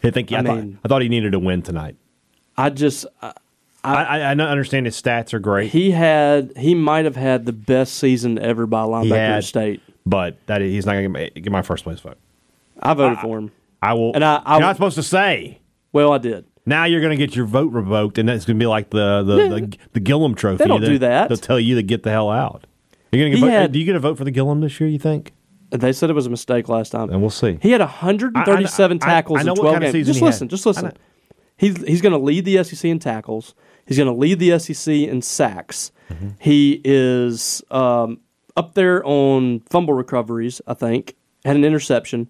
I 0.03 0.11
think. 0.11 0.33
I, 0.33 0.39
I 0.39 0.43
thought, 0.43 0.65
I 0.85 0.89
thought 0.89 1.03
he 1.03 1.09
needed 1.09 1.33
to 1.33 1.39
win 1.39 1.63
tonight. 1.63 1.97
I 2.57 2.71
just 2.71 3.07
I, 3.23 3.33
I, 3.85 4.21
I, 4.21 4.31
understand 4.33 4.87
his 4.87 5.01
stats 5.01 5.33
are 5.33 5.39
great, 5.39 5.71
he 5.71 5.93
had 5.93 6.53
he 6.57 6.75
might 6.75 7.05
have 7.05 7.17
had 7.17 7.47
the 7.47 7.53
best 7.53 7.95
season 7.95 8.39
ever 8.39 8.67
by 8.67 8.83
a 8.83 8.87
linebacker 8.87 9.17
had- 9.17 9.45
state. 9.45 9.83
But 10.09 10.39
that 10.47 10.61
he's 10.61 10.87
not 10.87 10.93
going 10.95 11.13
to 11.13 11.31
get 11.41 11.53
my 11.53 11.63
first 11.63 11.85
place 11.85 12.01
vote. 12.01 12.17
I 12.81 12.95
voted 12.95 13.19
for 13.19 13.39
him. 13.39 13.53
I 13.83 13.95
will. 13.95 14.13
And 14.15 14.25
I- 14.25 14.43
I- 14.45 14.55
you're 14.55 14.61
not 14.63 14.77
supposed 14.77 14.95
to 14.97 15.03
say. 15.03 15.59
Well, 15.93 16.13
I 16.13 16.19
did. 16.19 16.45
Now 16.67 16.85
you're 16.85 17.01
going 17.01 17.17
to 17.19 17.27
get 17.27 17.35
your 17.35 17.47
vote 17.47 17.73
revoked, 17.73 18.19
and 18.19 18.29
that's 18.29 18.45
going 18.45 18.59
to 18.59 18.63
be 18.63 18.67
like 18.67 18.91
the 18.91 19.23
the, 19.23 19.37
Yeah. 19.37 19.49
the, 19.49 19.79
the 19.95 20.01
Gillom 20.01 20.37
Trophy. 20.37 20.59
They 20.59 20.67
don't 20.69 20.81
do 20.85 20.99
that. 20.99 21.29
They'll 21.29 21.39
tell 21.39 21.59
you 21.61 21.75
to 21.77 21.83
get 21.83 22.03
the 22.03 22.11
hell 22.11 22.31
out. 22.31 22.67
You're 23.13 23.23
going 23.29 23.33
to 23.33 23.41
get. 23.41 23.51
had- 23.51 23.73
do 23.73 23.79
you 23.79 23.85
get 23.85 23.97
a 23.97 24.01
vote 24.01 24.19
for 24.19 24.25
the 24.25 24.33
Gillom 24.33 24.61
this 24.61 24.79
year? 24.81 24.89
You 24.89 24.99
think? 24.99 25.33
They 25.71 25.93
said 25.93 26.09
it 26.09 26.15
was 26.15 26.27
a 26.27 26.31
mistake 26.31 26.69
last 26.69 26.91
time. 26.93 27.11
And 27.11 27.21
we'll 27.21 27.29
see. 27.31 27.59
He 27.61 27.71
had 27.73 27.81
137 27.83 28.99
I- 29.03 29.05
I- 29.05 29.09
I- 29.09 29.13
tackles 29.15 29.39
I 29.39 29.43
in 29.43 29.47
what 29.49 29.57
12 29.61 29.75
kind 29.81 29.93
games. 29.93 30.07
Just 30.07 30.19
he 30.19 30.25
had. 30.25 30.31
listen, 30.31 30.49
just 30.49 30.65
listen. 30.67 30.93
He's 31.59 31.77
he's 31.85 32.01
going 32.01 32.13
to 32.13 32.19
lead 32.19 32.45
the 32.45 32.63
SEC 32.65 32.89
in 32.91 32.99
tackles. 32.99 33.55
He's 33.87 33.97
going 33.99 34.07
to 34.09 34.15
lead 34.15 34.39
the 34.39 34.59
SEC 34.59 34.95
in 35.09 35.21
sacks. 35.23 35.91
Mm-hmm. 36.11 36.29
He 36.39 36.81
is 36.85 37.63
um, 37.71 38.21
up 38.59 38.75
there 38.75 39.03
on 39.07 39.61
fumble 39.71 39.95
recoveries. 39.95 40.61
I 40.67 40.75
think 40.75 41.15
had 41.45 41.57
an 41.57 41.65
interception. 41.65 42.29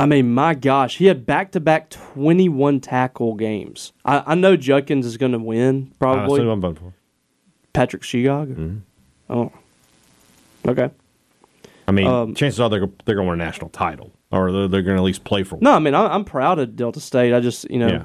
I 0.00 0.06
mean, 0.06 0.32
my 0.32 0.54
gosh, 0.54 0.98
he 0.98 1.06
had 1.06 1.26
back 1.26 1.50
to 1.52 1.60
back 1.60 1.90
21 1.90 2.80
tackle 2.80 3.34
games. 3.34 3.92
I, 4.04 4.22
I 4.26 4.34
know 4.36 4.56
Judkins 4.56 5.04
is 5.04 5.16
going 5.16 5.32
to 5.32 5.38
win 5.38 5.88
Uh, 5.92 5.96
probably. 5.98 6.40
who 6.40 6.50
I'm 6.50 6.60
voting 6.60 6.76
for. 6.82 6.94
Patrick 7.72 8.02
Shegog. 8.02 8.46
Mm-hmm. 8.54 8.76
Oh, 9.30 9.52
okay. 10.66 10.90
I 11.86 11.90
mean, 11.92 12.06
Um, 12.06 12.34
chances 12.34 12.60
are 12.60 12.68
they're 12.70 12.88
they're 13.04 13.14
going 13.16 13.26
to 13.26 13.30
win 13.30 13.40
a 13.40 13.44
national 13.44 13.70
title, 13.70 14.12
or 14.30 14.52
they're, 14.52 14.68
they're 14.68 14.82
going 14.82 14.96
to 14.96 15.02
at 15.02 15.04
least 15.06 15.24
play 15.24 15.42
for 15.42 15.56
one. 15.56 15.64
No, 15.64 15.72
I 15.72 15.78
mean 15.78 15.94
I, 15.94 16.06
I'm 16.14 16.24
proud 16.24 16.58
of 16.58 16.76
Delta 16.76 17.00
State. 17.00 17.34
I 17.34 17.40
just 17.40 17.68
you 17.70 17.78
know 17.78 17.88
Yeah. 17.88 18.04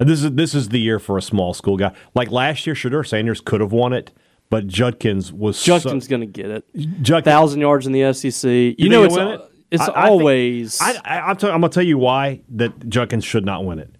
This 0.00 0.22
is 0.22 0.32
this 0.32 0.54
is 0.54 0.68
the 0.70 0.78
year 0.80 0.98
for 0.98 1.18
a 1.18 1.22
small 1.22 1.54
school 1.54 1.76
guy. 1.76 1.92
Like 2.14 2.30
last 2.30 2.66
year, 2.66 2.74
Shedeur 2.74 3.06
Sanders 3.06 3.40
could 3.40 3.60
have 3.60 3.72
won 3.72 3.92
it, 3.92 4.12
but 4.50 4.66
Judkins 4.66 5.32
was 5.32 5.62
Judkins 5.62 6.04
so, 6.04 6.10
going 6.10 6.20
to 6.20 6.26
get 6.26 6.46
it. 6.50 6.64
Judkins, 7.02 7.24
thousand 7.32 7.60
yards 7.60 7.86
in 7.86 7.92
the 7.92 8.12
SEC. 8.12 8.50
You, 8.50 8.74
think 8.76 8.90
know, 8.90 9.04
it's 9.04 9.16
it? 9.16 9.40
it's 9.70 9.82
I- 9.82 9.84
I 9.84 9.86
think- 9.86 9.96
always. 10.10 10.80
I, 10.80 10.94
I, 11.04 11.20
I'm, 11.30 11.36
tell- 11.36 11.50
I'm 11.50 11.60
going 11.60 11.70
to 11.70 11.74
tell 11.74 11.86
you 11.86 11.98
why 11.98 12.40
that 12.50 12.88
Judkins 12.88 13.24
should 13.24 13.44
not 13.44 13.64
win 13.64 13.78
it. 13.78 13.94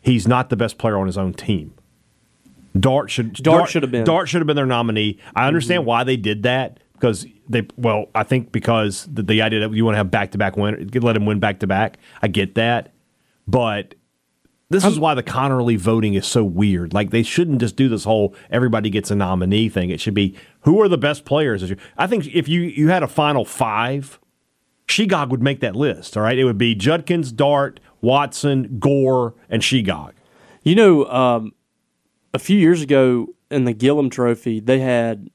He's 0.00 0.28
not 0.28 0.50
the 0.50 0.56
best 0.56 0.76
player 0.78 0.98
on 0.98 1.06
his 1.06 1.16
own 1.16 1.32
team. 1.32 1.74
Dart 2.78 3.10
should 3.10 3.34
Dart 3.34 3.70
should 3.70 3.82
have 3.82 3.92
been. 3.92 4.00
Mm-hmm. 4.00 4.12
Dart 4.12 4.28
should 4.28 4.40
have 4.40 4.46
been 4.46 4.56
their 4.56 4.66
nominee. 4.66 5.18
I 5.36 5.46
understand 5.46 5.86
why 5.86 6.02
they 6.04 6.16
did 6.16 6.42
that 6.42 6.80
because 6.94 7.24
they 7.48 7.66
well 7.76 8.06
I 8.14 8.24
think 8.24 8.50
because 8.50 9.08
the, 9.12 9.22
the 9.22 9.42
idea 9.42 9.60
that 9.60 9.72
you 9.72 9.84
want 9.84 9.94
to 9.94 9.98
have 9.98 10.10
back 10.10 10.32
to 10.32 10.38
back 10.38 10.56
win 10.56 10.90
let 11.00 11.16
him 11.16 11.24
win 11.24 11.38
back 11.38 11.60
to 11.60 11.66
back. 11.68 11.98
I 12.20 12.28
get 12.28 12.56
that, 12.56 12.92
but 13.46 13.94
this 14.74 14.84
is 14.84 14.98
why 14.98 15.14
the 15.14 15.22
Conerly 15.22 15.78
voting 15.78 16.14
is 16.14 16.26
so 16.26 16.44
weird. 16.44 16.92
Like 16.92 17.10
they 17.10 17.22
shouldn't 17.22 17.60
just 17.60 17.76
do 17.76 17.88
this 17.88 18.04
whole 18.04 18.34
everybody 18.50 18.90
gets 18.90 19.10
a 19.10 19.14
nominee 19.14 19.68
thing. 19.68 19.90
It 19.90 20.00
should 20.00 20.14
be 20.14 20.36
who 20.62 20.80
are 20.82 20.88
the 20.88 20.98
best 20.98 21.24
players. 21.24 21.72
I 21.96 22.06
think 22.06 22.26
if 22.26 22.48
you 22.48 22.62
you 22.62 22.88
had 22.88 23.02
a 23.02 23.08
final 23.08 23.44
five, 23.44 24.18
Shegog 24.88 25.30
would 25.30 25.42
make 25.42 25.60
that 25.60 25.76
list. 25.76 26.16
All 26.16 26.22
right, 26.22 26.38
it 26.38 26.44
would 26.44 26.58
be 26.58 26.74
Judkins, 26.74 27.32
Dart, 27.32 27.80
Watson, 28.00 28.78
Gore, 28.78 29.34
and 29.48 29.62
Shegog. 29.62 30.12
you 30.62 30.74
know, 30.74 31.04
um, 31.06 31.52
a 32.32 32.38
few 32.38 32.58
years 32.58 32.82
ago 32.82 33.28
in 33.50 33.64
the 33.64 33.74
Gillom 33.74 34.10
Trophy, 34.10 34.60
they 34.60 34.80
had 34.80 35.30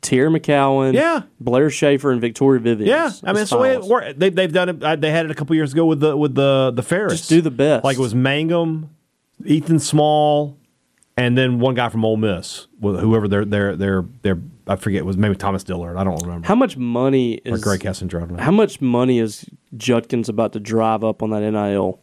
Teaira 0.00 0.36
McCowan, 0.36 0.94
Yeah. 0.94 1.22
Blair 1.40 1.70
Schaefer, 1.70 2.10
and 2.10 2.20
Victoria 2.20 2.60
Vivian. 2.60 2.88
Yeah, 2.88 3.10
I 3.22 3.26
mean 3.28 3.34
that's 3.36 3.50
the 3.50 3.58
way 3.58 3.72
it 3.72 3.82
worked. 3.82 4.18
They, 4.18 4.30
they've 4.30 4.52
done 4.52 4.68
it. 4.68 4.82
uh, 4.82 4.96
They 4.96 5.10
had 5.10 5.24
it 5.26 5.30
a 5.30 5.34
couple 5.34 5.56
years 5.56 5.72
ago 5.72 5.84
with 5.86 6.00
the 6.00 6.16
with 6.16 6.34
the 6.34 6.72
the 6.74 6.82
Ferriss. 6.82 7.18
Just 7.18 7.28
do 7.30 7.40
the 7.40 7.50
best. 7.50 7.84
Like 7.84 7.96
it 7.96 8.00
was 8.00 8.14
Mangum, 8.14 8.90
Ethan 9.44 9.78
Small, 9.78 10.56
and 11.16 11.36
then 11.36 11.58
one 11.60 11.74
guy 11.74 11.88
from 11.88 12.04
Ole 12.04 12.16
Miss, 12.16 12.66
whoever 12.80 13.26
their 13.28 13.44
their 13.44 13.76
their 13.76 14.04
their 14.22 14.38
I 14.66 14.76
forget 14.76 14.98
it 15.00 15.06
was 15.06 15.16
maybe 15.16 15.34
Thomas 15.34 15.64
Dillard. 15.64 15.96
I 15.96 16.04
don't 16.04 16.20
remember. 16.22 16.46
How 16.46 16.54
much 16.54 16.76
money 16.76 17.40
or 17.46 17.54
is 17.54 17.64
Grae 17.64 17.78
Kessinger. 17.78 18.16
I 18.16 18.20
don't 18.20 18.32
know. 18.36 18.42
How 18.42 18.50
much 18.50 18.80
money 18.82 19.18
is 19.18 19.46
Judkins 19.76 20.28
about 20.28 20.52
to 20.52 20.60
drive 20.60 21.02
up 21.02 21.22
on 21.22 21.30
that 21.30 21.40
NIL? 21.40 22.00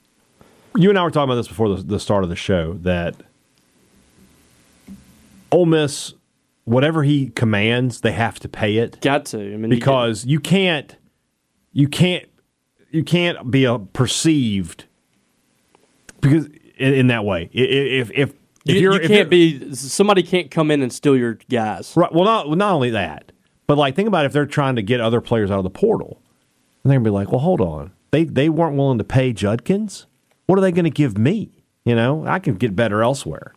you 0.77 0.89
and 0.89 0.97
I 0.99 1.03
were 1.03 1.11
talking 1.11 1.29
about 1.31 1.35
this 1.35 1.47
before 1.47 1.69
the, 1.75 1.83
the 1.83 1.99
start 1.99 2.23
of 2.23 2.29
the 2.29 2.35
show 2.35 2.73
that 2.81 3.15
Ole 5.51 5.65
Miss, 5.65 6.13
whatever 6.65 7.03
he 7.03 7.29
commands, 7.29 8.01
they 8.01 8.11
have 8.11 8.39
to 8.41 8.49
pay 8.49 8.77
it 8.77 8.99
Got 9.01 9.25
to. 9.27 9.37
I 9.37 9.57
mean, 9.57 9.71
you 9.71 9.77
because 9.77 10.25
you 10.25 10.39
can't, 10.39 10.95
you 11.71 11.87
can't, 11.87 12.25
you 12.91 13.03
can't 13.03 13.49
be 13.49 13.65
a 13.65 13.79
perceived 13.79 14.85
because 16.21 16.47
in, 16.77 16.93
in 16.93 17.07
that 17.07 17.25
way. 17.25 17.49
If 17.53 18.11
if 18.11 18.33
if 18.65 18.81
you, 18.81 18.93
you 18.93 19.07
can't 19.07 19.29
be 19.29 19.73
somebody 19.75 20.23
can't 20.23 20.49
come 20.49 20.71
in 20.71 20.81
and 20.81 20.91
steal 20.91 21.15
your 21.15 21.35
guys. 21.49 21.93
right. 21.95 22.11
Well, 22.11 22.25
not 22.25 22.49
not 22.57 22.73
only 22.73 22.89
that, 22.91 23.31
but 23.67 23.77
like 23.77 23.95
think 23.95 24.07
about 24.07 24.25
if 24.25 24.33
they're 24.33 24.45
trying 24.45 24.75
to 24.75 24.81
get 24.81 24.99
other 25.01 25.21
players 25.21 25.51
out 25.51 25.59
of 25.59 25.63
the 25.63 25.69
portal, 25.69 26.21
and 26.83 26.91
they're 26.91 26.99
gonna 26.99 27.09
be 27.09 27.13
like, 27.13 27.31
well, 27.31 27.41
hold 27.41 27.61
on, 27.61 27.91
they 28.11 28.23
they 28.23 28.49
weren't 28.49 28.75
willing 28.75 28.97
to 28.97 29.03
pay 29.03 29.33
Judkins. 29.33 30.07
What 30.47 30.57
are 30.59 30.61
they 30.61 30.71
going 30.71 30.85
to 30.85 30.91
give 30.91 31.17
me? 31.17 31.63
You 31.85 31.95
know, 31.95 32.25
I 32.25 32.37
can 32.39 32.55
get 32.55 32.75
better 32.75 33.01
elsewhere. 33.01 33.53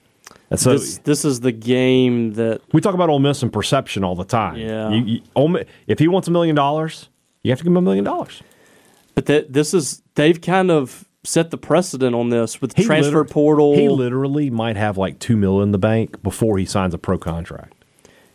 And 0.50 0.58
so 0.58 0.72
This 0.72 0.98
this 0.98 1.24
is 1.24 1.40
the 1.40 1.52
game 1.52 2.32
that 2.34 2.62
we 2.72 2.80
talk 2.80 2.94
about 2.94 3.10
Ole 3.10 3.18
Miss 3.18 3.42
and 3.42 3.52
perception 3.52 4.02
all 4.04 4.14
the 4.14 4.24
time. 4.24 4.56
Yeah. 4.56 4.90
You, 4.90 5.04
you, 5.04 5.20
Ole 5.36 5.48
Miss, 5.48 5.64
if 5.86 5.98
he 5.98 6.08
wants 6.08 6.26
a 6.28 6.30
million 6.30 6.56
dollars, 6.56 7.08
you 7.42 7.50
have 7.50 7.58
to 7.58 7.64
give 7.64 7.72
him 7.72 7.76
a 7.76 7.82
million 7.82 8.04
dollars. 8.04 8.42
but 9.14 9.26
that 9.26 9.52
this 9.52 9.74
is 9.74 10.02
they've 10.14 10.40
kind 10.40 10.70
of 10.70 11.04
set 11.24 11.50
the 11.50 11.58
precedent 11.58 12.14
on 12.14 12.30
this 12.30 12.60
with 12.62 12.74
He 12.76 12.84
transfer 12.84 13.24
portal. 13.24 13.74
He 13.74 13.88
literally 13.88 14.48
might 14.48 14.76
have 14.76 14.96
like 14.96 15.18
two 15.18 15.36
mil 15.36 15.60
in 15.60 15.72
the 15.72 15.78
bank 15.78 16.22
before 16.22 16.56
he 16.56 16.64
signs 16.64 16.94
a 16.94 16.98
pro 16.98 17.18
contract. 17.18 17.74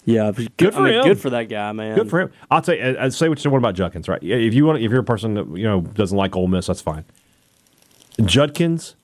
yeah, 0.06 0.32
good, 0.32 0.56
Good 0.58 0.74
for 0.76 0.82
I 0.82 0.84
mean, 0.84 0.94
him. 1.00 1.04
Good 1.06 1.20
for 1.20 1.30
that 1.32 1.50
guy, 1.50 1.72
man. 1.72 1.96
Good 1.96 2.10
for 2.12 2.20
him. 2.22 2.32
I'll 2.52 2.62
tell 2.62 2.76
you. 2.76 2.84
I- 2.84 3.06
I'd 3.06 3.14
say 3.16 3.28
what 3.30 3.44
you 3.44 3.50
want 3.50 3.64
about 3.64 3.74
Judkins, 3.74 4.08
right? 4.08 4.22
If 4.22 4.54
you 4.54 4.66
want, 4.68 4.84
if 4.84 4.92
you're 4.92 5.00
a 5.00 5.04
person 5.04 5.34
that 5.34 5.48
you 5.58 5.64
know 5.64 5.82
doesn't 5.82 6.18
like 6.18 6.36
Ole 6.36 6.48
Miss, 6.48 6.68
that's 6.68 6.82
fine. 6.82 7.06
Judkins 8.24 8.96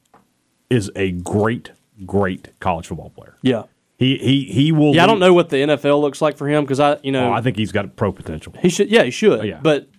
is 0.69 0.91
a 0.95 1.11
great, 1.11 1.71
great 2.05 2.49
college 2.59 2.87
football 2.87 3.09
player. 3.09 3.35
Yeah, 3.41 3.63
He 3.97 4.17
he 4.17 4.45
he 4.51 4.71
will. 4.71 4.95
yeah. 4.95 5.03
I 5.03 5.07
don't 5.07 5.19
know 5.19 5.33
what 5.33 5.49
the 5.49 5.57
NFL 5.57 6.01
looks 6.01 6.21
like 6.21 6.37
for 6.37 6.47
him 6.47 6.63
because 6.63 6.79
I, 6.79 6.97
you 7.03 7.11
know, 7.11 7.29
Oh, 7.29 7.33
I 7.33 7.41
think 7.41 7.57
he's 7.57 7.71
got 7.71 7.95
pro 7.95 8.11
potential. 8.11 8.53
he 8.61 8.69
should. 8.69 8.89
Yeah, 8.89 9.03
he 9.03 9.11
should. 9.11 9.39
Oh, 9.39 9.43
yeah. 9.43 9.59
But 9.61 9.89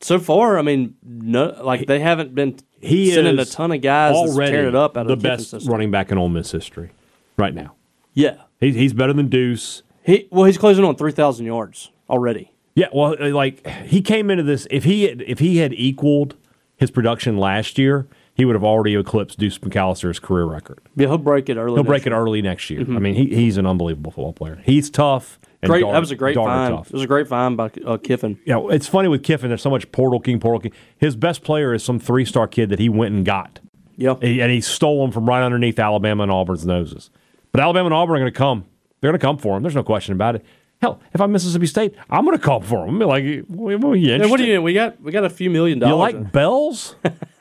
so 0.00 0.18
far, 0.18 0.58
I 0.58 0.62
mean, 0.62 0.96
no, 1.02 1.56
like 1.62 1.86
they 1.86 2.00
haven't 2.00 2.34
been 2.34 2.58
He 2.80 3.10
sending 3.12 3.38
a 3.38 3.44
ton 3.44 3.72
of 3.72 3.80
guys 3.80 4.14
already 4.14 4.50
tearing 4.52 4.68
it 4.68 4.74
up 4.74 4.96
out 4.96 5.06
the 5.06 5.14
of 5.14 5.22
the 5.22 5.28
best 5.28 5.50
system. 5.50 5.72
running 5.72 5.90
back 5.90 6.10
in 6.12 6.18
Ole 6.18 6.28
Miss 6.28 6.50
history 6.52 6.90
right 7.38 7.54
now. 7.54 7.74
Yeah, 8.12 8.36
He's 8.60 8.74
he's 8.74 8.92
better 8.92 9.12
than 9.12 9.28
Deuce. 9.28 9.82
he 10.02 10.28
well, 10.30 10.44
he's 10.44 10.58
closing 10.58 10.84
on 10.84 10.94
three 10.96 11.12
thousand 11.12 11.46
yards 11.46 11.90
already. 12.10 12.50
Yeah, 12.76 12.88
well, 12.92 13.14
like 13.32 13.66
he 13.86 14.02
came 14.02 14.30
into 14.30 14.42
this 14.42 14.66
if 14.70 14.84
he 14.84 15.04
had, 15.04 15.22
if 15.22 15.38
he 15.38 15.58
had 15.58 15.72
equaled 15.72 16.36
his 16.76 16.90
production 16.90 17.38
last 17.38 17.78
year, 17.78 18.06
he 18.34 18.44
would 18.44 18.54
have 18.54 18.64
already 18.64 18.96
eclipsed 18.96 19.38
Deuce 19.38 19.58
McAllister's 19.58 20.18
career 20.18 20.44
record. 20.44 20.80
Yeah, 20.96 21.06
he'll 21.06 21.18
break 21.18 21.48
it 21.48 21.56
early. 21.56 21.76
He'll 21.76 21.84
break 21.84 22.06
it 22.06 22.12
early 22.12 22.42
next 22.42 22.68
year. 22.68 22.80
I 22.80 22.98
mean, 22.98 23.14
he, 23.14 23.26
he's 23.26 23.56
an 23.56 23.66
unbelievable 23.66 24.10
football 24.10 24.32
player. 24.32 24.60
He's 24.64 24.90
tough. 24.90 25.38
And 25.62 25.70
Great. 25.70 25.80
darn- 25.80 25.94
that 25.94 26.00
was 26.00 26.10
a 26.10 26.16
great 26.16 26.34
find. 26.36 26.74
Tough. 26.74 26.88
It 26.88 26.92
was 26.92 27.02
a 27.02 27.06
great 27.06 27.26
find 27.26 27.56
by 27.56 27.70
uh, 27.86 27.96
Kiffin. 27.96 28.38
Yeah, 28.44 28.60
it's 28.70 28.86
funny 28.86 29.08
with 29.08 29.22
Kiffin. 29.22 29.48
There's 29.48 29.62
so 29.62 29.70
much 29.70 29.90
portal 29.92 30.20
king, 30.20 30.38
portal 30.38 30.60
king. 30.60 30.72
His 30.98 31.16
best 31.16 31.42
player 31.42 31.72
is 31.72 31.82
some 31.82 31.98
three 31.98 32.24
star 32.26 32.46
kid 32.46 32.68
that 32.68 32.78
he 32.78 32.90
went 32.90 33.14
and 33.14 33.24
got. 33.24 33.60
Yeah, 33.96 34.16
and 34.20 34.50
he 34.50 34.60
stole 34.60 35.02
them 35.02 35.12
from 35.12 35.26
right 35.26 35.42
underneath 35.42 35.78
Alabama 35.78 36.24
and 36.24 36.32
Auburn's 36.32 36.66
noses. 36.66 37.10
But 37.52 37.60
Alabama 37.60 37.86
and 37.86 37.94
Auburn 37.94 38.16
are 38.16 38.18
going 38.18 38.32
to 38.32 38.36
come. 38.36 38.64
They're 39.00 39.10
going 39.12 39.20
to 39.20 39.24
come 39.24 39.38
for 39.38 39.56
him. 39.56 39.62
There's 39.62 39.76
no 39.76 39.84
question 39.84 40.12
about 40.12 40.34
it. 40.34 40.44
Hell, 40.82 41.00
if 41.14 41.20
I'm 41.20 41.30
Mississippi 41.32 41.66
State, 41.66 41.94
I'm 42.10 42.24
going 42.24 42.36
to 42.36 42.42
come 42.42 42.62
for 42.62 42.82
him. 42.84 42.90
I'm 42.90 42.98
be 42.98 43.04
like, 43.04 43.46
what, 43.46 43.84
are 43.84 43.96
you 43.96 44.14
And 44.14 44.28
what 44.28 44.38
do 44.38 44.44
you? 44.44 44.60
We 44.60 44.74
got 44.74 45.00
we 45.00 45.12
got 45.12 45.24
a 45.24 45.30
few 45.30 45.48
million 45.48 45.78
dollars. 45.78 46.12
You 46.12 46.18
like 46.18 46.32
bells? 46.32 46.96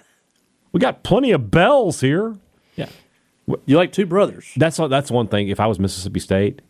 we 0.74 0.80
got 0.82 1.04
plenty 1.04 1.32
of 1.32 1.50
bells 1.50 2.02
here. 2.02 2.36
Yeah, 2.76 2.90
you 3.66 3.78
like 3.78 3.94
two 3.94 4.06
brothers? 4.06 4.52
that's 4.58 4.78
that's 4.78 5.10
one 5.10 5.28
thing. 5.30 5.48
If 5.48 5.60
I 5.62 5.68
was 5.68 5.80
Mississippi 5.80 6.20
State, 6.20 6.62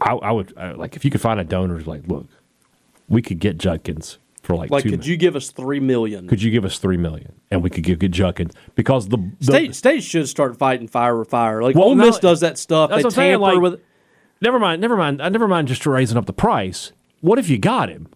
I, 0.00 0.12
I 0.12 0.30
would 0.32 0.52
I, 0.58 0.72
like 0.72 0.96
if 0.96 1.04
you 1.04 1.10
could 1.10 1.20
find 1.22 1.40
a 1.40 1.44
donor 1.44 1.76
who's 1.76 1.86
like, 1.86 2.06
look, 2.06 2.26
we 3.08 3.22
could 3.22 3.38
get 3.38 3.56
Judkins 3.58 4.18
for 4.42 4.56
like, 4.56 4.70
Like, 4.70 4.82
could 4.82 4.90
million. 4.92 5.08
you 5.10 5.16
give 5.16 5.36
us 5.36 5.50
three 5.50 5.80
million? 5.80 6.28
could 6.28 6.42
you 6.42 6.50
give 6.50 6.64
us 6.66 6.78
three 6.78 6.98
million 6.98 7.32
and 7.50 7.62
we 7.62 7.70
could 7.70 7.82
give 7.84 7.98
get 7.98 8.10
Judkins 8.10 8.52
because 8.74 9.08
the, 9.08 9.16
the 9.38 9.44
State 9.46 9.74
states 9.74 10.04
should 10.04 10.28
start 10.28 10.58
fighting 10.58 10.86
fire 10.88 11.18
with 11.18 11.30
fire. 11.30 11.62
Like 11.62 11.76
Well, 11.76 11.84
Ole 11.84 11.94
Miss 11.94 12.16
no, 12.16 12.20
does 12.30 12.40
that 12.40 12.58
stuff. 12.58 12.90
that's 12.90 12.98
They 13.02 13.04
what 13.06 13.12
I'm 13.12 13.16
saying, 13.16 13.40
tamper 13.40 13.54
like- 13.54 13.60
with. 13.72 13.80
Never 14.40 14.58
mind, 14.58 14.82
never 14.82 14.96
mind. 14.96 15.22
I 15.22 15.30
never 15.30 15.48
mind 15.48 15.68
just 15.68 15.86
raising 15.86 16.18
up 16.18 16.26
the 16.26 16.32
price. 16.34 16.92
What 17.22 17.38
if 17.38 17.48
you 17.48 17.56
got 17.56 17.88
him? 17.88 18.08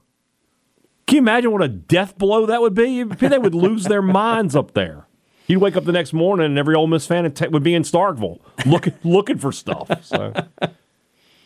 Can 1.09 1.17
you 1.17 1.23
imagine 1.23 1.53
what 1.53 1.63
a 1.63 1.69
death 1.69 2.19
blow 2.19 2.45
that 2.45 2.61
would 2.61 2.75
be? 2.75 3.03
They 3.03 3.39
would 3.39 3.55
lose 3.55 3.85
their 3.85 4.03
minds 4.03 4.55
up 4.55 4.75
there. 4.75 5.07
You'd 5.47 5.59
wake 5.59 5.75
up 5.75 5.87
the 5.87 5.93
next 5.93 6.13
morning 6.13 6.45
and 6.45 6.59
every 6.59 6.75
Ole 6.75 6.87
Miss 6.87 7.07
fan 7.07 7.33
would 7.51 7.63
be 7.63 7.75
in 7.75 7.83
Starkville 7.83 8.41
looking 8.67 8.93
looking 9.05 9.39
for 9.39 9.51
stuff. 9.51 9.91
So 10.05 10.35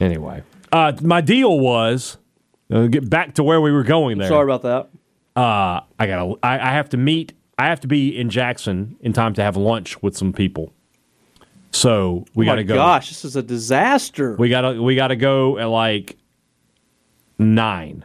anyway, 0.01 0.43
uh, 0.73 0.95
my 1.01 1.21
deal 1.21 1.61
was 1.61 2.17
uh, 2.73 2.89
get 2.89 3.09
back 3.09 3.35
to 3.35 3.45
where 3.45 3.61
we 3.61 3.71
were 3.71 3.85
going 3.85 4.19
there. 4.19 4.27
Sorry 4.27 4.53
about 4.53 4.63
that. 4.63 5.41
Uh, 5.41 5.83
I 5.97 6.07
got 6.09 6.39
I, 6.43 6.59
I 6.59 6.73
have 6.73 6.89
to 6.89 6.97
meet. 6.97 7.33
I 7.57 7.69
have 7.69 7.79
to 7.83 7.87
be 7.87 8.19
in 8.19 8.31
Jackson 8.31 8.97
in 9.01 9.13
time 9.13 9.33
to 9.35 9.45
have 9.45 9.57
lunch 9.57 10.03
with 10.03 10.17
some 10.17 10.33
people. 10.33 10.73
So 11.71 12.25
we 12.35 12.47
oh 12.47 12.51
got 12.51 12.57
to 12.57 12.65
go. 12.65 12.75
gosh, 12.75 13.11
this 13.11 13.25
is 13.25 13.37
a 13.37 13.43
disaster. 13.45 14.35
We 14.35 14.49
gotta 14.49 14.83
we 14.83 14.97
gotta 14.97 15.15
go 15.15 15.57
at 15.59 15.67
like 15.67 16.17
nine. 17.39 18.05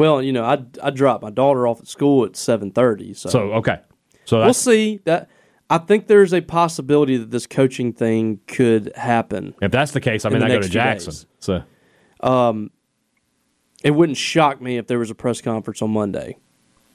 Well, 0.00 0.22
you 0.22 0.32
know, 0.32 0.44
I 0.44 0.64
I 0.82 0.90
dropped 0.90 1.22
my 1.22 1.30
daughter 1.30 1.66
off 1.66 1.80
at 1.80 1.86
school 1.86 2.24
at 2.24 2.34
seven 2.36 2.70
thirty. 2.70 3.12
So, 3.14 3.28
So 3.28 3.40
okay. 3.60 3.78
So 4.24 4.38
we'll 4.40 4.54
see. 4.54 5.00
That 5.04 5.28
I 5.68 5.78
think 5.78 6.06
there's 6.06 6.32
a 6.32 6.40
possibility 6.40 7.16
that 7.18 7.30
this 7.30 7.46
coaching 7.46 7.92
thing 7.92 8.40
could 8.46 8.92
happen. 8.96 9.54
if 9.60 9.70
that's 9.70 9.92
the 9.92 10.00
case, 10.00 10.24
I 10.24 10.30
mean 10.30 10.40
the 10.40 10.46
I 10.46 10.48
go 10.48 10.60
to 10.60 10.68
Jackson. 10.68 11.12
days. 11.12 11.26
So 11.40 11.62
um, 12.26 12.70
It 13.84 13.92
wouldn't 13.92 14.18
shock 14.18 14.60
me 14.60 14.78
if 14.78 14.86
there 14.86 14.98
was 14.98 15.10
a 15.10 15.14
press 15.14 15.40
conference 15.40 15.82
on 15.82 15.90
Monday. 15.90 16.36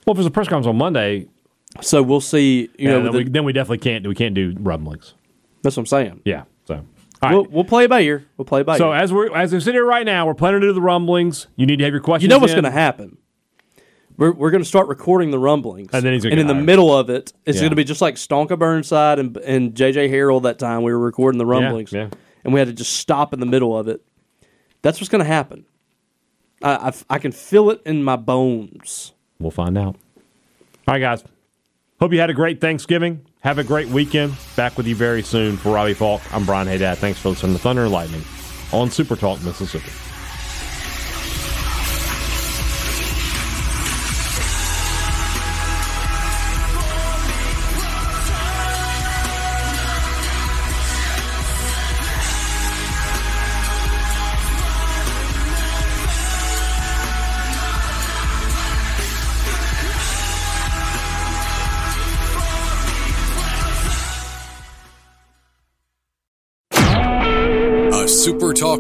well, 0.06 0.12
if 0.14 0.18
there's 0.18 0.26
a 0.26 0.32
press 0.32 0.48
conference 0.48 0.68
on 0.68 0.78
Monday, 0.78 1.28
So 1.82 2.02
we'll 2.04 2.22
see. 2.22 2.62
You 2.62 2.70
yeah, 2.78 2.90
know, 2.92 3.04
then, 3.04 3.14
with 3.14 3.24
we, 3.28 3.30
then 3.30 3.44
we 3.46 3.54
definitely 3.54 3.78
can't 3.80 4.08
we 4.08 4.16
can't 4.16 4.34
do 4.36 4.56
rumblings. 4.60 5.14
that's 5.62 5.78
what 5.78 5.82
I'm 5.82 5.88
saying. 5.88 6.22
Yeah. 6.26 6.44
So 7.32 7.36
all 7.36 7.42
right. 7.44 7.50
We'll, 7.50 7.56
we'll 7.58 7.64
play 7.66 7.86
it 7.86 7.90
by 7.90 8.02
ear. 8.02 8.26
We'll 8.38 8.46
play 8.46 8.62
it 8.62 8.66
by 8.66 8.78
so 8.78 8.92
ear. 8.92 8.98
as 8.98 9.12
we're 9.14 9.36
as 9.36 9.54
we 9.54 9.60
sit 9.60 9.74
here 9.74 9.86
right 9.86 10.06
now, 10.06 10.26
we're 10.26 10.34
planning 10.34 10.62
to 10.62 10.68
do 10.68 10.74
the 10.74 10.82
rumblings. 10.82 11.48
You 11.56 11.66
need 11.66 11.78
to 11.78 11.84
have 11.86 11.94
your 11.94 12.02
questions. 12.02 12.24
You 12.24 12.30
know 12.30 12.40
what's 12.40 12.54
going 12.54 12.64
to 12.66 12.72
happen. 12.72 13.18
We're, 14.18 14.32
we're 14.32 14.52
going 14.52 14.64
to 14.64 14.68
start 14.68 14.88
recording 14.88 15.32
the 15.32 15.40
rumblings, 15.40 15.90
And 15.92 16.06
then 16.06 16.14
he's 16.14 16.24
and 16.24 16.40
in 16.40 16.48
the 16.48 16.56
middle 16.56 16.96
of 16.98 17.10
it, 17.10 17.34
it's 17.46 17.58
Yeah. 17.58 17.64
going 17.64 17.72
to 17.72 17.76
be 17.76 17.84
just 17.84 18.00
like 18.02 18.16
Stonka 18.16 18.58
Burnside 18.58 19.20
and 19.20 19.36
and 19.38 19.74
JJ 19.74 20.10
Harold 20.10 20.44
that 20.44 20.58
time 20.58 20.84
we 20.84 20.94
were 20.94 21.00
recording 21.00 21.38
the 21.38 21.46
rumblings, 21.46 21.92
yeah. 21.92 22.10
and 22.46 22.54
we 22.54 22.60
had 22.60 22.68
to 22.68 22.74
just 22.74 22.94
stop 22.94 23.34
in 23.34 23.42
the 23.42 23.46
middle 23.46 23.78
of 23.78 23.88
it. 23.90 24.02
That's 24.82 25.02
what's 25.02 25.10
going 25.10 25.24
to 25.24 25.28
happen. 25.28 25.66
I 26.64 26.94
I 27.10 27.20
can 27.20 27.32
feel 27.34 27.70
it 27.72 27.82
in 27.86 28.04
my 28.04 28.16
bones. 28.16 29.12
We'll 29.40 29.52
find 29.52 29.78
out. 29.78 29.98
All 30.88 30.94
right, 30.94 31.00
guys. 31.00 31.24
Hope 32.00 32.14
you 32.14 32.20
had 32.20 32.30
a 32.30 32.34
great 32.34 32.62
Thanksgiving. 32.62 33.26
Have 33.46 33.60
a 33.60 33.64
great 33.64 33.88
weekend. 33.90 34.36
Back 34.56 34.76
with 34.76 34.88
you 34.88 34.96
very 34.96 35.22
soon. 35.22 35.56
For 35.56 35.72
Robbie 35.72 35.94
Faulk, 35.94 36.24
I'm 36.34 36.48
Brian 36.48 36.68
Hadad. 36.68 36.98
Thanks 36.98 37.20
for 37.20 37.30
listening 37.30 37.54
to 37.54 37.60
Thunder 37.60 37.84
and 37.84 37.92
Lightning 37.92 38.24
on 38.74 38.90
Super 38.90 39.16
Talk, 39.16 39.44
Mississippi. 39.44 39.92